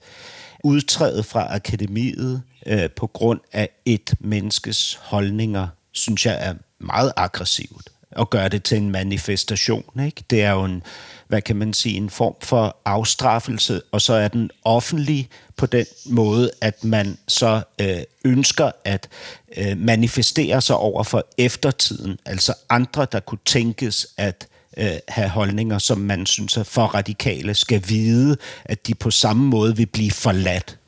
udtræde 0.64 1.24
fra 1.24 1.56
akademiet 1.56 2.42
øh, 2.66 2.90
på 2.96 3.08
grund 3.08 3.40
af 3.54 3.70
et 3.86 4.14
menneskes 4.20 5.00
holdninger, 5.02 5.68
synes 5.92 6.26
jeg 6.26 6.38
er 6.42 6.54
meget 6.80 7.12
aggressivt 7.16 7.90
og 8.12 8.30
gøre 8.30 8.50
det 8.50 8.64
til 8.64 8.78
en 8.78 8.92
manifestation. 8.92 9.84
Ikke? 10.06 10.24
Det 10.30 10.44
er 10.44 10.52
jo 10.52 10.64
en, 10.64 10.84
hvad 11.28 11.42
kan 11.42 11.56
man 11.56 11.74
sige, 11.74 11.98
en 11.98 12.10
form 12.10 12.36
for 12.42 12.78
afstraffelse, 12.86 13.82
og 13.92 14.02
så 14.02 14.14
er 14.14 14.28
den 14.28 14.50
offentlig 14.64 15.30
på 15.58 15.66
den 15.66 15.86
måde, 16.06 16.52
at 16.62 16.84
man 16.84 17.18
så 17.28 17.62
øh, 17.82 17.98
ønsker 18.26 18.72
at 18.86 19.10
øh, 19.58 19.78
manifestere 19.78 20.62
sig 20.62 20.76
over 20.76 21.04
for 21.04 21.28
eftertiden, 21.38 22.20
altså 22.26 22.54
andre, 22.70 23.08
der 23.12 23.20
kunne 23.20 23.40
tænkes 23.46 24.08
at 24.18 24.48
øh, 24.52 24.59
Øh, 24.78 24.92
have 25.08 25.30
holdninger, 25.30 25.78
som 25.78 25.98
man 25.98 26.26
synes 26.26 26.58
er 26.58 26.64
for 26.64 26.86
radikale, 26.86 27.54
skal 27.54 27.84
vide, 27.88 28.38
at 28.66 28.88
de 28.88 28.96
på 28.96 29.12
samme 29.12 29.46
måde 29.46 29.78
vil 29.78 29.86
blive 29.86 30.12
forladt. 30.12 30.79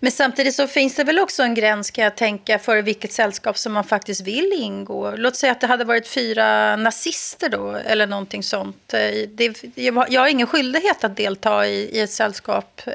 Men 0.00 0.12
samtidigt 0.12 0.54
så 0.54 0.66
finns 0.66 0.94
det 0.94 1.04
väl 1.04 1.18
också 1.18 1.42
en 1.42 1.54
gräns 1.54 1.90
kan 1.90 2.04
jag 2.04 2.16
tänka 2.16 2.58
för 2.58 2.82
vilket 2.82 3.12
sällskap 3.12 3.58
som 3.58 3.72
man 3.72 3.84
faktiskt 3.84 4.20
vill 4.20 4.52
ingå. 4.54 5.14
Låt 5.16 5.36
säga 5.36 5.52
att 5.52 5.60
det 5.60 5.66
hade 5.66 5.84
varit 5.84 6.08
fyra 6.08 6.76
nazister 6.76 7.48
då 7.48 7.70
eller 7.70 8.06
någonting 8.06 8.42
sånt. 8.42 8.94
Eh, 8.94 9.28
det, 9.28 9.64
jag 10.08 10.20
har 10.20 10.28
ingen 10.28 10.46
skyldighet 10.46 11.04
att 11.04 11.16
delta 11.16 11.66
i, 11.66 11.96
i 11.96 12.00
ett 12.00 12.10
sällskap 12.10 12.80
eh, 12.86 12.94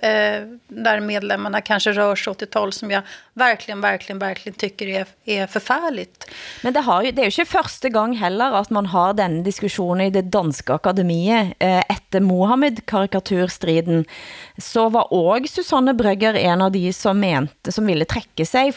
där 0.67 0.99
medlemmarna 0.99 1.61
kanske 1.61 1.91
rör 1.91 2.15
sig 2.15 2.31
åt 2.31 2.41
ett 2.41 2.53
håll 2.53 2.73
som 2.73 2.91
jag 2.91 3.01
verkligen, 3.33 3.81
verkligen, 3.81 4.19
verkligen 4.19 4.55
tycker 4.57 4.87
är, 4.87 5.05
är 5.25 5.47
förfärligt. 5.47 6.25
Men 6.63 6.73
det, 6.73 6.79
har 6.79 7.03
ju, 7.03 7.11
det 7.11 7.21
är 7.21 7.23
ju 7.23 7.41
inte 7.41 7.51
första 7.51 7.89
gång 7.89 8.15
heller 8.15 8.51
att 8.51 8.69
man 8.69 8.85
har 8.85 9.13
den 9.13 9.43
diskussionen 9.43 10.07
i 10.07 10.09
det 10.09 10.21
danska 10.21 10.73
akademiet. 10.73 11.53
Eh, 11.59 11.83
etter 12.09 12.25
Mohammed-karikaturstriden 12.25 14.05
så 14.57 14.87
var 14.89 15.13
også 15.13 15.61
Susanne 15.61 15.93
Brøgger 15.93 16.35
en 16.35 16.63
av 16.65 16.71
de 16.73 16.89
som 16.93 17.19
mente, 17.21 17.71
som 17.71 17.85
ville 17.85 18.07
trække 18.09 18.45
sig 18.45 18.73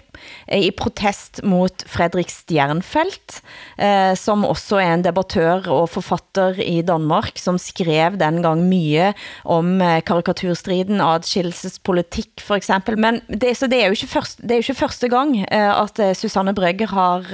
eh, 0.47 0.67
i 0.69 0.71
protest 0.71 1.41
mot 1.45 1.85
Fredrik 1.89 2.31
Stjernfeldt, 2.31 3.41
eh, 3.79 4.13
som 4.19 4.45
også 4.45 4.81
er 4.83 4.93
en 4.93 5.05
debattør 5.07 5.69
og 5.73 5.89
forfatter 5.95 6.61
i 6.61 6.83
Danmark, 6.85 7.41
som 7.41 7.59
skrev 7.61 8.19
dengang 8.21 8.67
mye 8.69 9.13
om 9.45 9.81
eh, 9.81 10.03
karikaturstriden, 10.05 11.01
adskillelsespolitik 11.01 12.45
for 12.45 12.61
eksempel. 12.61 12.99
Men 13.01 13.23
det, 13.29 13.57
så 13.57 13.71
det 13.71 13.81
er 13.81 13.89
jo 13.89 13.97
ikke 13.97 14.13
første, 14.13 14.45
det 14.45 14.53
er 14.53 14.61
jo 14.61 14.69
ikke 14.69 14.83
første 14.85 15.09
gang, 15.13 15.39
eh, 15.49 15.73
at 15.73 16.05
Susanne 16.19 16.55
Brøgger 16.55 16.93
har 16.93 17.25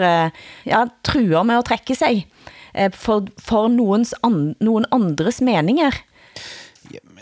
ja, 0.68 0.84
truer 1.04 1.42
med 1.46 1.58
at 1.58 1.66
trække 1.68 1.94
sig 1.96 2.22
Eh, 2.74 2.90
for, 2.94 3.26
for 3.38 3.68
nogens 3.68 4.14
an, 4.24 4.56
nogen 4.60 4.84
andres 4.92 5.40
meninger. 5.40 5.90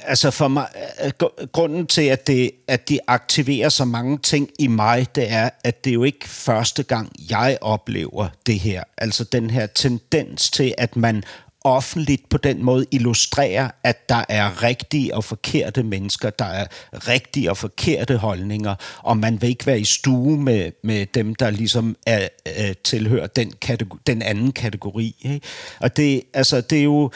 Altså 0.05 0.31
for 0.31 0.49
mig, 0.49 0.67
eh, 1.01 1.13
grunden 1.53 1.87
til, 1.87 2.03
at, 2.03 2.27
det, 2.27 2.51
at 2.69 2.89
de 2.89 2.99
aktiverer 3.07 3.69
så 3.69 3.85
mange 3.85 4.19
ting 4.19 4.49
i 4.59 4.67
mig, 4.67 5.07
det 5.15 5.33
er, 5.33 5.51
at 5.65 5.85
det 5.85 5.91
er 5.91 5.95
jo 5.95 6.05
ikke 6.05 6.29
første 6.29 6.83
gang, 6.83 7.13
jeg 7.31 7.59
oplever 7.61 8.29
det 8.47 8.61
her. 8.61 8.83
Altså 8.99 9.25
den 9.25 9.51
her 9.51 9.67
tendens 9.67 10.51
til, 10.51 10.75
at 10.79 10.97
man 10.97 11.23
offentligt 11.67 12.29
på 12.29 12.39
den 12.39 12.65
måde 12.65 12.87
illustrerer, 12.91 13.71
at 13.83 14.09
der 14.09 14.25
er 14.29 14.63
rigtige 14.63 15.15
og 15.15 15.25
forkerte 15.25 15.83
mennesker, 15.83 16.31
der 16.31 16.45
er 16.45 16.67
rigtige 16.93 17.51
og 17.51 17.57
forkerte 17.57 18.17
holdninger, 18.17 18.75
og 19.03 19.17
man 19.17 19.43
vil 19.43 19.49
ikke 19.49 19.67
være 19.67 19.81
i 19.81 19.85
stue 19.85 20.39
med, 20.39 20.73
med 20.83 21.07
dem, 21.07 21.35
der 21.35 21.51
ligesom 21.51 21.97
er, 22.07 22.29
øh, 22.47 22.75
tilhører 22.85 23.27
den, 23.27 23.53
kategori, 23.61 23.99
den 24.07 24.23
anden 24.23 24.53
kategori. 24.53 25.17
Ikke? 25.21 25.47
Og 25.81 25.97
det, 25.97 26.23
altså, 26.35 26.61
det 26.61 26.79
er 26.79 26.85
jo, 26.85 27.11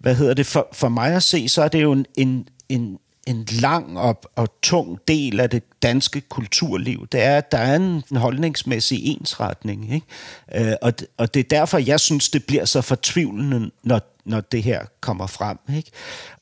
hvad 0.00 0.14
hedder 0.14 0.34
det, 0.34 0.46
for, 0.46 0.68
for 0.72 0.88
mig 0.88 1.14
at 1.14 1.22
se, 1.22 1.48
så 1.48 1.62
er 1.62 1.68
det 1.68 1.82
jo 1.82 1.92
en, 1.92 2.06
en, 2.16 2.48
en 2.68 2.98
en 3.26 3.48
lang 3.50 3.98
og, 3.98 4.20
og 4.36 4.48
tung 4.62 4.98
del 5.08 5.40
af 5.40 5.50
det 5.50 5.62
danske 5.82 6.20
kulturliv, 6.20 7.06
det 7.12 7.22
er, 7.22 7.36
at 7.36 7.52
der 7.52 7.58
er 7.58 7.76
en, 7.76 8.02
en 8.10 8.16
holdningsmæssig 8.16 9.06
ensretning. 9.06 9.94
Ikke? 9.94 10.70
Øh, 10.70 10.74
og, 10.82 10.92
og 11.16 11.34
det 11.34 11.40
er 11.40 11.48
derfor, 11.58 11.78
jeg 11.78 12.00
synes, 12.00 12.28
det 12.28 12.44
bliver 12.44 12.64
så 12.64 12.80
fortvivlende, 12.80 13.70
når, 13.82 14.00
når 14.24 14.40
det 14.40 14.62
her 14.62 14.84
kommer 15.00 15.26
frem. 15.26 15.58
Ikke? 15.76 15.90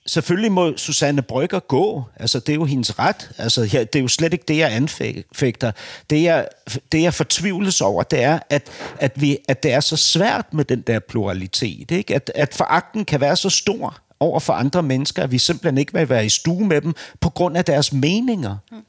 Selvfølgelig 0.07 0.53
må 0.53 0.77
Susanne 0.77 1.23
Brygger 1.23 1.61
gå. 1.61 2.05
Altså, 2.17 2.41
det 2.41 2.49
er 2.49 2.55
jo 2.55 2.65
hendes 2.65 2.99
ret. 2.99 3.31
Altså, 3.39 3.65
her, 3.65 3.85
det 3.85 3.99
er 3.99 4.03
jo 4.03 4.09
slet 4.09 4.33
ikke 4.33 4.45
det, 4.49 4.57
jeg 4.57 4.73
anfægter. 4.73 5.73
Det, 6.11 6.23
jeg, 6.23 6.49
det, 6.93 7.03
jeg 7.03 7.15
fortvivles 7.15 7.81
over, 7.81 8.03
det 8.03 8.23
er, 8.23 8.39
at, 8.51 8.71
at, 8.99 9.21
vi, 9.21 9.39
at 9.49 9.63
det 9.63 9.73
er 9.73 9.81
så 9.81 9.97
svært 9.97 10.55
med 10.55 10.65
den 10.65 10.81
der 10.81 10.99
pluralitet. 10.99 11.91
Ikke? 11.91 12.15
At, 12.15 12.33
at 12.35 12.55
foragten 12.55 13.05
kan 13.05 13.21
være 13.21 13.37
så 13.37 13.51
stor 13.51 13.99
over 14.21 14.41
for 14.41 14.53
andre 14.53 14.83
mennesker, 14.83 15.23
at 15.23 15.31
vi 15.31 15.39
simpelthen 15.39 15.79
ikke 15.79 15.93
vil 15.93 16.09
være 16.09 16.27
i 16.27 16.29
stue 16.29 16.67
med 16.67 16.81
dem 16.81 16.95
på 17.21 17.31
grund 17.31 17.57
af 17.57 17.65
deres 17.65 17.93
meninger. 17.93 18.57
Mm. 18.71 18.85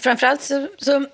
Framförallt 0.00 0.42
så, 0.42 0.68
så, 0.78 1.06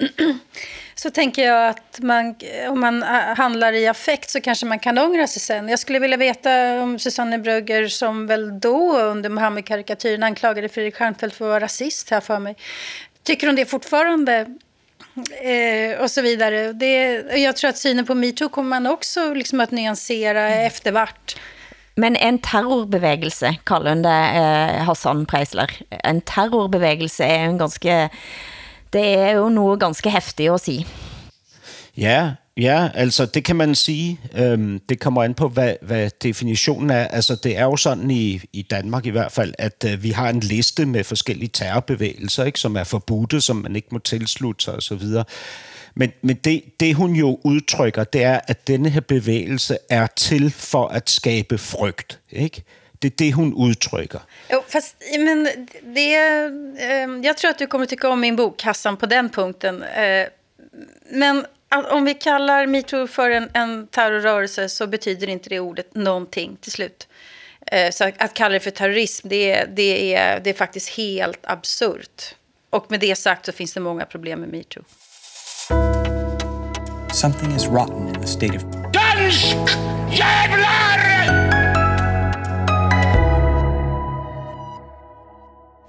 så 1.03 1.11
tänker 1.11 1.47
jag 1.47 1.69
att 1.69 2.01
man, 2.03 2.35
om 2.69 2.81
man 2.81 3.03
handlar 3.37 3.73
i 3.73 3.87
affekt 3.87 4.31
så 4.31 4.41
kanske 4.41 4.67
man 4.67 4.79
kan 4.79 4.99
ångra 4.99 5.27
sig 5.27 5.43
sen. 5.43 5.69
Jag 5.69 5.79
skulle 5.79 5.99
vilja 5.99 6.17
veta 6.17 6.83
om 6.83 6.99
Susanne 6.99 7.39
Brögger 7.39 7.89
som 7.89 8.27
väl 8.27 8.61
då 8.61 8.99
under 8.99 9.31
Mohammed-karikatyren 9.31 10.23
anklagade 10.23 10.69
Fredrik 10.69 10.95
Stjernfeldt 10.95 11.37
för 11.37 11.45
att 11.45 11.49
vara 11.49 11.61
rasist 11.61 12.11
här 12.11 12.21
för 12.21 12.39
mig. 12.39 12.57
Tycker 13.23 13.47
hon 13.47 13.57
det 13.57 13.67
fortfarande? 13.67 14.47
Eh, 15.43 16.01
och 16.01 16.11
så 16.11 16.23
vidare. 16.23 16.73
Det, 16.73 17.13
jag 17.37 17.57
tror 17.57 17.69
att 17.69 17.79
synen 17.79 18.07
på 18.07 18.15
metoo 18.15 18.49
kommer 18.49 18.69
man 18.69 18.87
också 18.87 19.35
liksom 19.35 19.61
att 19.61 19.71
nyansera 19.71 20.49
mm. 20.49 20.67
eftervart. 20.67 21.37
Men 21.97 22.17
en 22.17 22.39
terrorbevægelse, 22.39 23.57
kalder 23.67 23.95
hun 23.95 24.05
det, 24.05 24.11
eh, 24.11 24.87
Hassan 24.87 25.27
Preisler. 25.27 25.67
En 26.05 26.21
terrorbevægelse 26.21 27.25
er 27.25 27.49
en 27.49 27.59
ganske, 27.59 28.09
det 28.93 29.19
er 29.19 29.31
jo 29.31 29.49
noget 29.49 29.81
ganske 29.81 30.11
hæftigt 30.11 30.53
at 30.53 30.61
sige. 30.61 30.87
Ja, 31.97 32.33
ja, 32.57 32.89
altså 32.95 33.27
det 33.27 33.45
kan 33.45 33.57
man 33.57 33.75
sige. 33.75 34.21
Øhm, 34.35 34.81
det 34.89 35.01
kommer 35.01 35.23
an 35.23 35.35
på, 35.35 35.49
hvad, 35.49 35.75
hvad 35.83 36.11
definitionen 36.23 36.91
er. 36.91 37.07
Altså 37.07 37.35
det 37.35 37.59
er 37.59 37.65
jo 37.65 37.77
sådan 37.77 38.11
i, 38.11 38.41
i 38.53 38.63
Danmark 38.63 39.07
i 39.07 39.11
hvert 39.11 39.33
fald, 39.33 39.55
at 39.59 39.85
øh, 39.89 40.03
vi 40.03 40.11
har 40.11 40.29
en 40.29 40.41
liste 40.41 40.87
med 40.87 41.05
forskellige 41.05 41.51
terrorbevægelser, 41.53 42.45
ikke, 42.45 42.61
som 42.61 42.77
er 42.77 42.85
forbudte, 42.85 43.41
som 43.41 43.57
man 43.57 43.77
ikke 43.77 43.89
må 43.91 43.99
tilslutte 43.99 44.65
sig 44.65 44.75
osv. 44.75 45.03
Men, 45.95 46.13
men 46.23 46.37
det, 46.37 46.63
det 46.81 46.95
hun 46.95 47.13
jo 47.17 47.41
udtrykker, 47.45 48.05
det 48.05 48.25
er, 48.25 48.41
at 48.49 48.69
denne 48.69 48.91
her 48.91 49.01
bevægelse 49.01 49.79
er 49.91 50.07
til 50.07 50.51
for 50.51 50.89
at 50.89 51.11
skabe 51.11 51.59
frygt. 51.59 52.19
Ikke? 52.31 52.65
Det 53.03 53.13
er 53.13 53.17
det 53.17 53.33
hon 53.33 53.55
uttrycker. 53.55 54.21
Jo, 54.53 54.63
fast 54.69 54.97
men 55.19 55.47
det, 55.95 56.19
øhm, 56.19 56.75
eh, 56.77 57.27
jag 57.27 57.37
tror 57.37 57.51
att 57.51 57.59
du 57.59 57.67
kommer 57.67 57.87
tycka 57.87 58.09
om 58.09 58.21
min 58.21 58.37
bok, 58.37 58.57
Kassan, 58.57 58.97
på 58.97 59.07
den 59.07 59.31
punkten. 59.31 59.83
Eh, 59.83 60.27
men 61.11 61.47
om 61.91 62.05
vi 62.05 62.15
kallar 62.15 62.67
metoo 62.67 63.07
för 63.07 63.31
en, 63.31 63.51
en 63.55 63.87
terrorrörelse 63.87 64.69
så 64.69 64.87
betyder 64.87 65.29
inte 65.29 65.49
det 65.49 65.61
ordet 65.61 65.95
någonting 65.95 66.57
till 66.61 66.73
slut. 66.73 67.09
Eh, 67.67 67.91
så 67.91 68.05
att, 68.05 68.15
att 68.19 68.35
kalla 68.35 68.53
det 68.53 68.61
för 68.61 68.71
terrorism, 68.71 69.29
det, 69.29 69.65
det, 69.65 70.15
är, 70.15 70.41
det 70.41 70.51
är 70.51 70.55
faktiskt 70.55 70.89
helt 70.89 71.41
absurt. 71.43 72.35
Och 72.71 72.91
med 72.91 73.01
det 73.01 73.17
sagt 73.17 73.47
så 73.47 73.53
finns 73.53 73.73
det 73.73 73.81
många 73.81 74.07
problem 74.07 74.41
med 74.41 74.49
metoo. 74.49 74.83
Something 77.13 77.53
is 77.57 77.67
rotten 77.67 78.09
in 78.09 78.15
the 78.15 78.27
state 78.27 78.57
of... 78.57 78.63
Dansk 78.93 79.57
jävlar! 80.11 81.01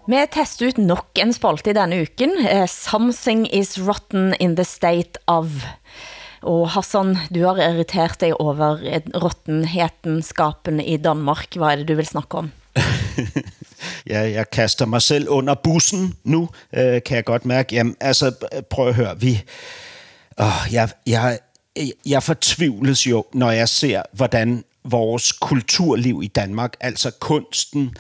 Vi 0.08 0.22
tester 0.34 0.66
ut 0.72 0.78
nok 0.82 1.20
en 1.22 1.34
spalte 1.34 1.70
i 1.70 1.76
denne 1.78 2.00
uken. 2.02 2.34
Eh, 2.50 2.66
Something 2.68 3.46
is 3.54 3.78
rotten 3.78 4.34
in 4.40 4.56
the 4.58 4.66
state 4.66 5.22
of. 5.28 5.46
Og 6.42 6.66
Hassan, 6.74 7.14
du 7.30 7.46
har 7.46 7.62
irritert 7.62 8.18
dig 8.22 8.34
over 8.42 8.82
rottenhetenskapen 9.14 10.82
i 10.82 10.98
Danmark. 10.98 11.54
Hvad 11.56 11.68
er 11.68 11.76
det, 11.76 11.88
du 11.88 11.96
vil 11.96 12.08
snakke 12.10 12.38
om? 12.38 12.52
ja, 14.12 14.26
jeg 14.26 14.50
kaster 14.50 14.86
mig 14.86 15.02
selv 15.02 15.30
under 15.30 15.54
bussen 15.54 16.16
nu, 16.24 16.50
øh, 16.74 17.04
kan 17.06 17.16
jeg 17.16 17.26
godt 17.26 17.46
mærke. 17.46 17.76
Jamen, 17.76 17.96
altså, 18.00 18.34
prøv 18.70 18.88
at 18.88 18.96
høre, 18.96 19.20
vi... 19.20 19.44
Åh, 20.40 20.74
jeg, 20.74 20.90
jeg, 21.08 21.40
jeg 22.06 22.24
fortvivles 22.24 23.08
jo, 23.08 23.26
når 23.34 23.52
jeg 23.52 23.70
ser, 23.70 24.04
hvordan 24.14 24.64
vores 24.84 25.32
kulturliv 25.32 26.22
i 26.24 26.28
Danmark, 26.28 26.78
altså 26.80 27.12
kunsten 27.20 27.96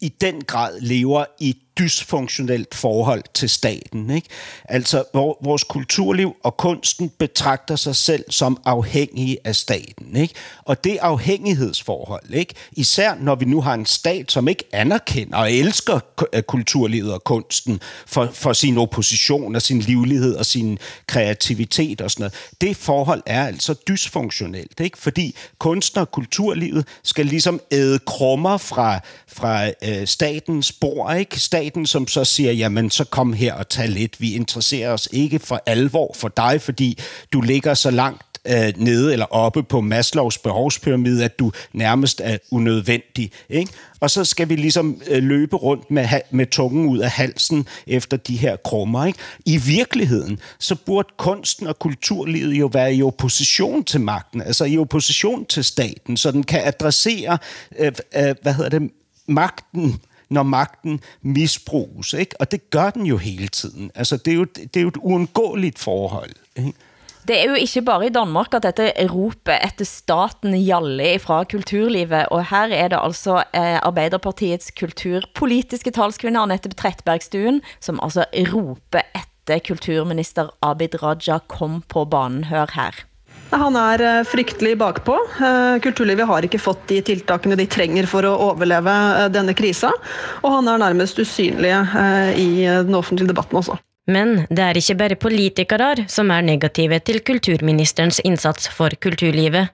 i 0.00 0.08
den 0.08 0.44
grad 0.44 0.80
lever 0.80 1.24
i 1.40 1.58
dysfunktionelt 1.78 2.74
forhold 2.74 3.22
til 3.34 3.48
staten. 3.48 4.10
Ikke? 4.10 4.28
Altså, 4.64 5.04
hvor 5.12 5.38
vores 5.44 5.64
kulturliv 5.64 6.36
og 6.42 6.56
kunsten 6.56 7.08
betragter 7.18 7.76
sig 7.76 7.96
selv 7.96 8.24
som 8.30 8.60
afhængige 8.64 9.38
af 9.44 9.56
staten. 9.56 10.16
Ikke? 10.16 10.34
Og 10.64 10.84
det 10.84 10.98
afhængighedsforhold, 11.00 12.34
ikke? 12.34 12.54
især 12.72 13.14
når 13.20 13.34
vi 13.34 13.44
nu 13.44 13.60
har 13.60 13.74
en 13.74 13.86
stat, 13.86 14.32
som 14.32 14.48
ikke 14.48 14.64
anerkender 14.72 15.36
og 15.36 15.52
elsker 15.52 16.00
øh, 16.32 16.42
kulturlivet 16.42 17.14
og 17.14 17.24
kunsten 17.24 17.80
for, 18.06 18.28
for 18.32 18.52
sin 18.52 18.78
opposition 18.78 19.54
og 19.54 19.62
sin 19.62 19.80
livlighed 19.80 20.34
og 20.34 20.46
sin 20.46 20.78
kreativitet 21.06 22.00
og 22.00 22.10
sådan 22.10 22.22
noget. 22.22 22.34
Det 22.60 22.76
forhold 22.76 23.22
er 23.26 23.46
altså 23.46 23.74
dysfunktionelt, 23.88 24.80
ikke? 24.80 24.98
fordi 24.98 25.36
kunstner 25.58 26.00
og 26.00 26.10
kulturlivet 26.10 26.86
skal 27.02 27.26
ligesom 27.26 27.60
æde 27.70 27.98
krummer 27.98 28.56
fra, 28.56 29.00
fra 29.28 29.68
øh, 29.68 30.06
statens 30.06 30.72
bord, 30.72 31.16
ikke? 31.16 31.40
staten, 31.40 31.61
som 31.86 32.08
så 32.08 32.24
siger, 32.24 32.52
jamen 32.52 32.90
så 32.90 33.04
kom 33.04 33.32
her 33.32 33.54
og 33.54 33.68
tag 33.68 33.88
lidt. 33.88 34.20
Vi 34.20 34.34
interesserer 34.34 34.92
os 34.92 35.08
ikke 35.12 35.38
for 35.38 35.62
alvor 35.66 36.14
for 36.16 36.28
dig, 36.28 36.60
fordi 36.60 36.98
du 37.32 37.40
ligger 37.40 37.74
så 37.74 37.90
langt 37.90 38.22
øh, 38.48 38.72
nede 38.76 39.12
eller 39.12 39.26
oppe 39.26 39.62
på 39.62 39.80
Maslows 39.80 40.38
behovspyramide, 40.38 41.24
at 41.24 41.38
du 41.38 41.52
nærmest 41.72 42.20
er 42.24 42.38
unødvendig. 42.50 43.32
Ikke? 43.48 43.72
Og 44.00 44.10
så 44.10 44.24
skal 44.24 44.48
vi 44.48 44.56
ligesom 44.56 45.02
øh, 45.06 45.22
løbe 45.22 45.56
rundt 45.56 45.90
med, 45.90 46.08
med 46.30 46.46
tungen 46.46 46.88
ud 46.88 46.98
af 46.98 47.10
halsen 47.10 47.66
efter 47.86 48.16
de 48.16 48.36
her 48.36 48.56
krummer. 48.56 49.04
Ikke? 49.04 49.18
I 49.46 49.56
virkeligheden, 49.56 50.38
så 50.58 50.74
burde 50.74 51.08
kunsten 51.18 51.66
og 51.66 51.78
kulturlivet 51.78 52.54
jo 52.54 52.70
være 52.72 52.94
i 52.94 53.02
opposition 53.02 53.84
til 53.84 54.00
magten, 54.00 54.42
altså 54.42 54.64
i 54.64 54.78
opposition 54.78 55.44
til 55.44 55.64
staten, 55.64 56.16
så 56.16 56.30
den 56.30 56.42
kan 56.42 56.60
adressere, 56.64 57.38
øh, 57.78 57.92
øh, 58.16 58.34
hvad 58.42 58.54
hedder 58.54 58.78
det, 58.78 58.90
magten 59.26 60.00
når 60.32 60.42
magten 60.42 61.00
misbruges. 61.22 62.12
Ikke? 62.12 62.40
Og 62.40 62.50
det 62.50 62.70
gør 62.70 62.90
den 62.90 63.06
jo 63.06 63.16
hele 63.16 63.48
tiden. 63.48 63.90
Altså, 63.94 64.16
det, 64.16 64.32
er 64.32 64.36
jo, 64.36 64.44
det 64.44 64.76
er 64.76 64.80
jo 64.80 64.88
et 64.88 65.02
uundgåeligt 65.02 65.78
forhold. 65.78 66.34
Ikke? 66.56 66.72
Det 67.28 67.38
er 67.38 67.44
jo 67.46 67.54
ikke 67.54 67.82
bare 67.86 68.06
i 68.06 68.10
Danmark 68.10 68.54
at 68.56 68.64
dette 68.66 68.88
ropet 69.06 69.60
efter 69.62 69.86
staten 69.86 70.56
jalle 70.58 71.20
fra 71.22 71.44
kulturlivet, 71.44 72.26
og 72.34 72.42
her 72.50 72.74
er 72.74 72.88
det 72.90 72.98
altså 72.98 73.36
eh, 73.54 73.78
Arbeiderpartiets 73.78 74.72
kulturpolitiske 74.80 75.94
talskvinde 75.94 76.42
Annette 76.42 76.72
Tretbergstuen, 76.74 77.62
som 77.80 78.02
altså 78.02 78.26
roper 78.34 79.06
efter 79.14 79.62
kulturminister 79.68 80.50
Abid 80.62 80.98
Raja 81.02 81.38
kom 81.46 81.82
på 81.88 82.04
banen. 82.04 82.44
Hør 82.50 82.66
her. 82.74 83.11
Han 83.52 83.76
er 83.76 84.02
eh, 84.02 84.24
fryktelig 84.24 84.76
bakpå. 84.80 85.14
Eh, 85.44 85.78
kulturlivet 85.84 86.28
har 86.28 86.46
ikke 86.46 86.60
fått 86.62 86.86
de 86.88 87.02
tiltakene 87.04 87.58
de 87.60 87.66
trenger 87.68 88.08
for 88.08 88.24
å 88.24 88.32
overleve 88.48 88.92
eh, 88.92 89.28
denne 89.32 89.54
krisa, 89.56 89.92
og 90.40 90.56
han 90.56 90.70
er 90.72 90.80
nærmest 90.80 91.20
usynlig 91.20 91.72
i 92.40 92.48
den 92.64 92.96
offentlige 92.96 93.32
debatten 93.32 93.60
også. 93.60 93.76
Men 94.10 94.46
det 94.50 94.64
er 94.64 94.78
ikke 94.80 94.98
bare 94.98 95.20
politikere 95.20 96.08
som 96.10 96.32
er 96.34 96.42
negative 96.46 96.98
til 97.06 97.20
kulturministerens 97.22 98.18
innsats 98.26 98.66
for 98.72 98.94
kulturlivet. 98.98 99.70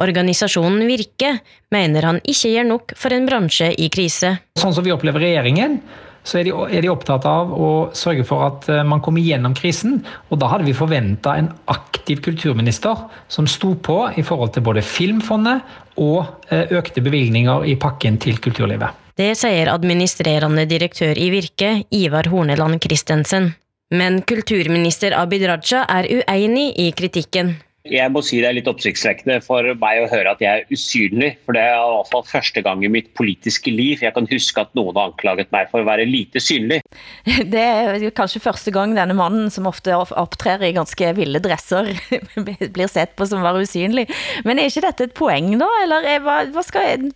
Organisasjonen 0.00 0.84
Virke 0.88 1.38
mener 1.72 2.04
han 2.04 2.18
ikke 2.22 2.52
gjør 2.52 2.68
nok 2.70 2.96
for 3.00 3.16
en 3.16 3.28
bransje 3.28 3.72
i 3.80 3.88
krise. 3.92 4.36
Sånn 4.60 4.74
som 4.76 4.84
vi 4.84 4.92
opplever 4.92 5.24
regjeringen, 5.24 5.80
så 6.26 6.40
er 6.40 6.48
de, 6.48 6.52
er 6.52 6.82
de 6.82 6.90
opptatt 6.90 7.26
av 7.30 7.52
å 7.54 7.70
sørge 7.96 8.26
for 8.26 8.46
at 8.48 8.68
eh, 8.72 8.82
man 8.86 9.02
kommer 9.04 9.22
gjennom 9.22 9.54
krisen. 9.56 10.00
Og 10.30 10.40
da 10.42 10.50
hadde 10.50 10.66
vi 10.66 10.74
forventa 10.76 11.36
en 11.38 11.52
aktiv 11.70 12.22
kulturminister 12.24 13.06
som 13.32 13.46
sto 13.50 13.74
på 13.78 14.00
i 14.18 14.24
forhold 14.26 14.56
til 14.56 14.66
både 14.66 14.84
Filmfondet 14.84 15.62
og 16.02 16.50
eh, 16.50 16.66
økte 16.74 17.04
bevilgninger 17.04 17.68
i 17.70 17.76
pakken 17.80 18.18
til 18.22 18.40
kulturlivet. 18.42 19.04
Det 19.16 19.30
sier 19.38 19.70
administrerende 19.72 20.66
direktør 20.68 21.16
i 21.16 21.30
Virke, 21.32 21.70
Ivar 21.94 22.28
Horneland 22.28 22.82
Christensen. 22.84 23.54
Men 23.94 24.18
kulturminister 24.26 25.14
Abid 25.16 25.46
Raja 25.46 25.84
er 25.88 26.08
uenig 26.10 26.72
i 26.82 26.90
kritikken. 26.96 27.54
Jeg 27.92 28.12
må 28.12 28.22
si 28.24 28.40
det 28.42 28.48
er 28.50 28.56
litt 28.58 28.68
oppsiktsvekkende 28.70 29.38
for 29.44 29.66
meg 29.80 30.02
å 30.02 30.08
høre 30.10 30.32
at 30.34 30.42
jeg 30.42 30.62
er 30.62 30.74
usynlig. 30.74 31.32
For 31.46 31.56
det 31.56 31.62
er 31.64 31.76
i 31.76 31.92
hvert 31.94 32.10
fall 32.12 32.24
første 32.28 32.62
gang 32.64 32.82
i 32.84 32.90
mitt 32.92 33.12
politiske 33.18 33.72
liv 33.72 34.02
jeg 34.04 34.14
kan 34.16 34.28
huske 34.30 34.62
at 34.62 34.72
noen 34.78 34.96
har 34.96 35.10
anklaget 35.10 35.52
meg 35.54 35.70
for 35.72 35.82
å 35.82 35.88
være 35.88 36.06
lite 36.08 36.42
synlig. 36.42 36.82
Det 37.56 37.62
er 37.62 38.04
kanskje 38.16 38.42
første 38.42 38.72
gang 38.74 38.94
denne 38.96 39.14
mannen, 39.16 39.48
som 39.52 39.68
ofte 39.68 39.94
opptrer 39.96 40.62
i 40.66 40.72
ganske 40.76 41.12
ville 41.16 41.40
dresser, 41.42 41.92
blir 42.76 42.90
sett 42.90 43.14
på 43.18 43.26
som 43.28 43.44
var 43.44 43.58
usynlig. 43.60 44.06
Men 44.46 44.60
er 44.60 44.70
ikke 44.70 44.84
dette 44.86 45.08
et 45.08 45.16
poeng 45.16 45.52
da? 45.60 45.68
Eller 45.84 46.08
hva, 46.24 46.38
hva, 46.52 46.64
skal, 46.66 47.06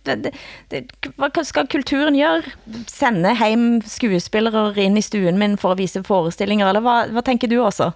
hva 1.19 1.45
skal 1.47 1.69
kulturen 1.71 2.17
gjøre? 2.17 2.55
Sende 2.91 3.35
hjem 3.37 3.81
skuespillere 3.87 4.71
inn 4.81 4.99
i 4.99 5.05
stuen 5.05 5.39
min 5.41 5.57
for 5.61 5.73
å 5.73 5.79
vise 5.79 6.03
forestillinger, 6.07 6.69
eller 6.71 6.85
hva, 6.85 6.97
hva 7.11 7.25
tenker 7.25 7.51
du 7.51 7.59
også? 7.61 7.91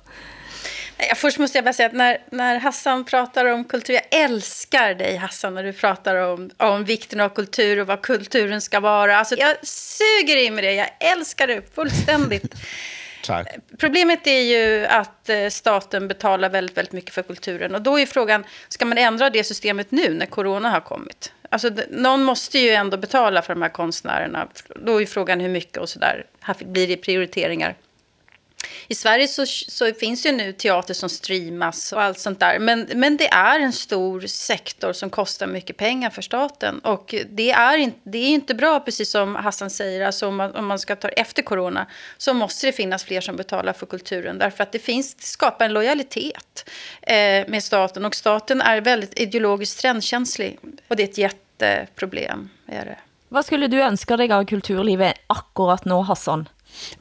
Först 1.15 1.39
måste 1.39 1.57
jag 1.57 1.65
bara 1.65 1.73
säga 1.73 1.87
att 1.87 1.93
när, 1.93 2.17
när 2.29 2.59
Hassan 2.59 3.05
pratar 3.05 3.45
om 3.45 3.63
kultur, 3.63 3.93
jag 3.93 4.21
älskar 4.21 4.93
dig 4.93 5.15
Hassan 5.15 5.55
när 5.55 5.63
du 5.63 5.73
pratar 5.73 6.15
om, 6.15 6.49
om 6.57 6.83
vikten 6.83 7.19
av 7.19 7.29
kultur 7.29 7.79
och 7.79 7.87
vad 7.87 8.01
kulturen 8.01 8.61
ska 8.61 8.79
vara. 8.79 9.17
Alltså, 9.17 9.35
jag 9.35 9.67
suger 9.67 10.37
in 10.37 10.55
med 10.55 10.63
det, 10.63 10.73
jag 10.73 10.89
älskar 10.99 11.47
det 11.47 11.75
fullständigt. 11.75 12.53
Tack. 13.23 13.47
Problemet 13.77 14.27
är 14.27 14.41
ju 14.41 14.85
att 14.85 15.29
eh, 15.29 15.47
staten 15.49 16.07
betalar 16.07 16.49
väldigt, 16.49 16.77
väldigt 16.77 16.93
mycket 16.93 17.13
för 17.13 17.23
kulturen. 17.23 17.75
Och 17.75 17.81
då 17.81 17.99
är 17.99 18.05
frågan, 18.05 18.43
ska 18.67 18.85
man 18.85 18.97
ändra 18.97 19.29
det 19.29 19.43
systemet 19.43 19.91
nu 19.91 20.13
när 20.13 20.25
corona 20.25 20.69
har 20.69 20.81
kommit? 20.81 21.31
Alltså, 21.49 21.71
någon 21.89 22.23
måste 22.23 22.59
ju 22.59 22.69
ändå 22.69 22.97
betala 22.97 23.41
för 23.41 23.53
de 23.53 23.61
här 23.61 23.69
konstnärerna. 23.69 24.47
Då 24.75 25.01
är 25.01 25.05
frågan 25.05 25.39
hur 25.39 25.49
mycket 25.49 25.77
och 25.77 25.89
sådär. 25.89 26.25
Här 26.39 26.55
blir 26.59 26.87
det 26.87 26.97
prioriteringar. 26.97 27.75
I 28.87 28.95
Sverige 28.95 29.27
så, 29.27 29.45
så 29.45 29.93
finns 29.93 30.25
ju 30.25 30.31
nu 30.31 30.53
teater 30.53 30.93
som 30.93 31.09
streamas 31.09 31.93
och 31.93 32.01
allt 32.01 32.19
sånt 32.19 32.39
där. 32.39 32.59
Men, 32.59 32.87
men 32.95 33.17
det 33.17 33.27
är 33.27 33.59
en 33.59 33.73
stor 33.73 34.21
sektor 34.21 34.93
som 34.93 35.09
kostar 35.09 35.47
mycket 35.47 35.77
pengar 35.77 36.09
för 36.09 36.21
staten. 36.21 36.79
Och 36.79 37.15
det 37.29 37.51
är, 37.51 37.77
in, 37.77 37.93
det 38.03 38.17
är 38.17 38.29
inte 38.29 38.55
bra, 38.55 38.79
precis 38.79 39.11
som 39.11 39.35
Hassan 39.35 39.69
säger, 39.69 40.05
alltså 40.05 40.27
om, 40.27 40.35
man, 40.35 40.55
om 40.55 40.65
man 40.65 40.79
ska 40.79 40.95
ta 40.95 41.07
efter 41.07 41.41
corona 41.41 41.87
så 42.17 42.33
måste 42.33 42.67
det 42.67 42.73
finnas 42.73 43.03
fler 43.03 43.21
som 43.21 43.35
betalar 43.35 43.73
för 43.73 43.85
kulturen. 43.85 44.37
Därför 44.37 44.63
att 44.63 44.71
det, 44.71 44.79
finns, 44.79 45.15
det 45.15 45.23
skapar 45.23 45.65
en 45.65 45.73
lojalitet 45.73 46.69
eh, 47.01 47.15
med 47.47 47.63
staten. 47.63 48.05
Och 48.05 48.15
staten 48.15 48.61
är 48.61 48.81
väldigt 48.81 49.19
ideologiskt 49.19 49.79
trendkänslig. 49.79 50.59
Och 50.87 50.95
det 50.95 51.03
är 51.03 51.07
ett 51.07 51.17
jätteproblem. 51.17 52.49
Är 52.67 52.85
det. 52.85 52.97
Vad 53.29 53.45
skulle 53.45 53.67
du 53.67 53.81
önska 53.81 54.17
dig 54.17 54.31
av 54.31 54.45
kulturlivet 54.45 55.15
akkurat 55.27 55.85
nu, 55.85 55.93
Hassan? 55.93 56.49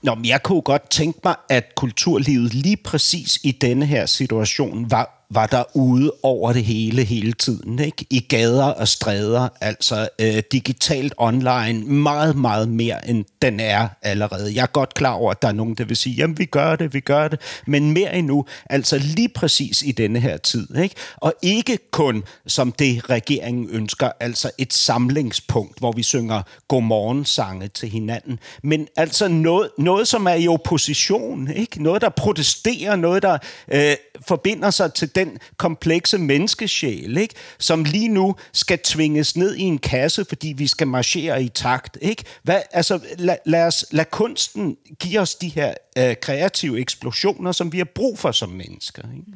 Nå, 0.02 0.14
men 0.14 0.24
jeg 0.24 0.42
kunne 0.42 0.62
godt 0.62 0.90
tænke 0.90 1.20
mig, 1.24 1.34
at 1.48 1.74
kulturlivet 1.74 2.54
lige 2.54 2.76
præcis 2.76 3.38
i 3.42 3.52
denne 3.52 3.86
her 3.86 4.06
situation 4.06 4.90
var 4.90 5.23
var 5.34 5.46
der 5.46 5.76
ude 5.76 6.12
over 6.22 6.52
det 6.52 6.64
hele 6.64 7.04
hele 7.04 7.32
tiden, 7.32 7.78
ikke? 7.78 8.06
i 8.10 8.20
gader 8.20 8.64
og 8.64 8.88
stræder, 8.88 9.48
altså 9.60 10.08
øh, 10.20 10.42
digitalt 10.52 11.14
online, 11.16 11.84
meget, 11.86 12.36
meget 12.36 12.68
mere 12.68 13.08
end 13.08 13.24
den 13.42 13.60
er 13.60 13.88
allerede. 14.02 14.54
Jeg 14.54 14.62
er 14.62 14.66
godt 14.66 14.94
klar 14.94 15.12
over, 15.12 15.30
at 15.30 15.42
der 15.42 15.48
er 15.48 15.52
nogen, 15.52 15.74
der 15.74 15.84
vil 15.84 15.96
sige, 15.96 16.16
jamen 16.16 16.38
vi 16.38 16.44
gør 16.44 16.76
det, 16.76 16.94
vi 16.94 17.00
gør 17.00 17.28
det, 17.28 17.40
men 17.66 17.92
mere 17.92 18.14
endnu, 18.14 18.44
altså 18.70 18.98
lige 18.98 19.28
præcis 19.28 19.82
i 19.82 19.92
denne 19.92 20.20
her 20.20 20.36
tid. 20.36 20.76
Ikke? 20.76 20.94
Og 21.16 21.34
ikke 21.42 21.78
kun 21.90 22.24
som 22.46 22.72
det 22.72 23.10
regeringen 23.10 23.68
ønsker, 23.70 24.10
altså 24.20 24.50
et 24.58 24.72
samlingspunkt, 24.72 25.78
hvor 25.78 25.92
vi 25.92 26.02
synger 26.02 26.42
godmorgensange 26.68 27.68
til 27.68 27.88
hinanden, 27.88 28.38
men 28.62 28.88
altså 28.96 29.28
noget, 29.28 29.70
noget 29.78 30.08
som 30.08 30.26
er 30.26 30.34
i 30.34 30.48
opposition, 30.48 31.50
ikke? 31.50 31.82
noget 31.82 32.02
der 32.02 32.08
protesterer, 32.08 32.96
noget 32.96 33.22
der 33.22 33.38
øh, 33.72 33.96
forbinder 34.28 34.70
sig 34.70 34.94
til 34.94 35.14
den 35.14 35.23
komplekse 35.56 36.18
menneskesjæl, 36.18 37.16
ikke? 37.16 37.34
som 37.58 37.84
lige 37.84 38.08
nu 38.08 38.34
skal 38.52 38.78
tvinges 38.78 39.36
ned 39.36 39.54
i 39.54 39.62
en 39.62 39.78
kasse, 39.78 40.24
fordi 40.24 40.54
vi 40.56 40.66
skal 40.66 40.86
marchere 40.86 41.42
i 41.42 41.48
takt. 41.48 41.98
Ikke? 42.02 42.24
Hvad, 42.42 42.60
altså, 42.72 43.00
lad, 43.18 43.36
lad, 43.46 43.66
os, 43.66 43.86
lad 43.90 44.04
kunsten 44.10 44.76
give 44.98 45.20
os 45.20 45.34
de 45.34 45.48
her 45.48 45.74
øh, 45.98 46.16
kreative 46.22 46.80
eksplosioner, 46.80 47.52
som 47.52 47.72
vi 47.72 47.78
har 47.78 47.88
brug 47.94 48.18
for 48.18 48.32
som 48.32 48.48
mennesker. 48.48 49.02
Ikke? 49.16 49.32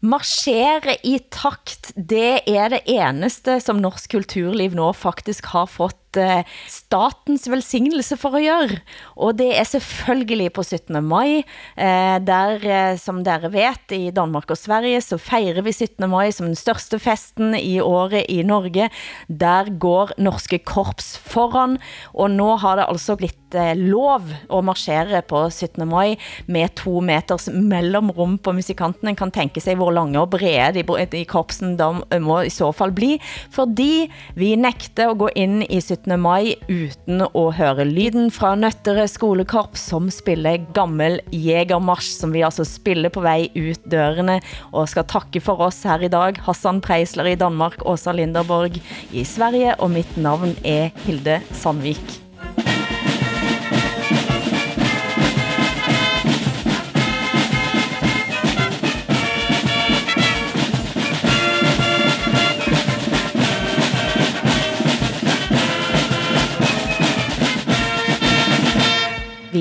Marchere 0.00 0.96
i 1.04 1.18
takt, 1.30 1.92
det 1.94 2.40
er 2.46 2.68
det 2.68 2.80
eneste, 2.86 3.60
som 3.60 3.78
norsk 3.78 4.10
kulturliv 4.10 4.74
nå 4.74 4.88
faktisk 4.92 5.46
har 5.54 5.68
fått 5.70 6.01
Eh, 6.16 6.44
statens 6.68 7.46
velsignelse 7.48 8.16
for 8.20 8.36
at 8.36 8.44
gøre. 8.44 8.78
Og 9.16 9.36
det 9.38 9.50
er 9.56 9.64
selvfølgelig 9.64 10.52
på 10.52 10.62
17. 10.62 10.98
maj, 11.04 11.42
eh, 11.76 12.16
der, 12.20 12.58
eh, 12.60 12.98
som 12.98 13.22
dere 13.24 13.52
vet, 13.52 13.92
i 13.92 14.10
Danmark 14.10 14.50
og 14.50 14.56
Sverige, 14.56 15.00
så 15.00 15.16
fejrer 15.18 15.62
vi 15.62 15.72
17. 15.72 16.08
maj 16.10 16.30
som 16.30 16.46
den 16.46 16.56
største 16.56 16.98
festen 16.98 17.54
i 17.54 17.80
året 17.80 18.26
i 18.28 18.42
Norge. 18.42 18.90
Der 19.28 19.78
går 19.78 20.12
norske 20.18 20.58
korps 20.58 21.18
foran, 21.18 21.78
og 22.14 22.30
nu 22.30 22.56
har 22.56 22.76
det 22.76 22.86
altså 22.88 23.16
blitt 23.16 23.54
eh, 23.54 23.76
lov 23.76 24.20
at 24.52 24.64
marchere 24.64 25.22
på 25.22 25.48
17. 25.50 25.88
maj 25.88 26.16
med 26.46 26.68
to 26.76 27.00
meters 27.00 27.48
mellemrum 27.52 28.38
på 28.38 28.52
musikantene. 28.52 29.16
Kan 29.16 29.30
tænke 29.30 29.60
sig, 29.60 29.76
hvor 29.76 29.90
lange 29.90 30.20
og 30.20 30.30
brede 30.30 30.82
de, 30.82 31.06
de 31.06 31.24
korpsen 31.24 31.78
de 31.78 32.20
må 32.20 32.40
i 32.40 32.50
så 32.50 32.72
fall 32.72 32.92
bli, 32.92 33.20
fordi 33.50 34.10
vi 34.34 34.54
nægte 34.56 35.08
at 35.08 35.18
gå 35.18 35.28
ind 35.36 35.64
i 35.70 35.80
17. 35.80 36.01
17. 36.02 36.20
maj 36.20 36.54
uden 36.68 37.22
at 37.22 37.54
høre 37.56 37.84
lyden 37.86 38.30
fra 38.30 38.54
Nøttere 38.58 39.04
skolekorps, 39.06 39.84
som 39.92 40.08
spiller 40.10 40.64
gammel 40.74 41.20
Jägermarsch, 41.30 42.18
som 42.18 42.32
vi 42.32 42.42
altså 42.42 42.64
spiller 42.66 43.12
på 43.12 43.22
vej 43.22 43.50
ut 43.54 43.82
dørene, 43.86 44.40
og 44.72 44.88
skal 44.88 45.06
takke 45.06 45.40
for 45.40 45.60
oss 45.62 45.82
her 45.86 46.02
i 46.02 46.10
dag. 46.10 46.40
Hassan 46.42 46.80
Preisler 46.82 47.32
i 47.32 47.38
Danmark, 47.38 47.78
Åsa 47.86 48.12
Linderborg 48.12 48.80
i 49.12 49.24
Sverige, 49.24 49.76
og 49.78 49.94
mitt 49.94 50.16
navn 50.16 50.56
er 50.64 50.90
Hilde 51.06 51.40
Sandvik. 51.52 52.31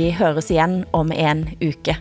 Vi 0.01 0.07
høres 0.17 0.47
igen 0.49 0.79
om 0.97 1.11
en 1.13 1.43
uke. 1.61 1.93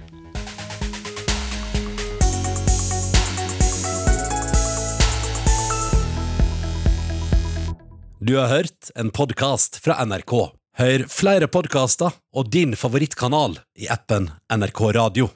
Du 8.20 8.36
har 8.38 8.48
hørt 8.48 8.92
en 8.94 9.10
podcast 9.10 9.76
fra 9.84 9.98
NRK. 10.06 10.32
Hør 10.80 11.04
flere 11.12 11.50
podcaster 11.52 12.14
og 12.32 12.48
din 12.54 12.72
favorittkanal 12.78 13.58
i 13.76 13.90
appen 13.92 14.30
NRK 14.54 14.80
Radio. 14.96 15.28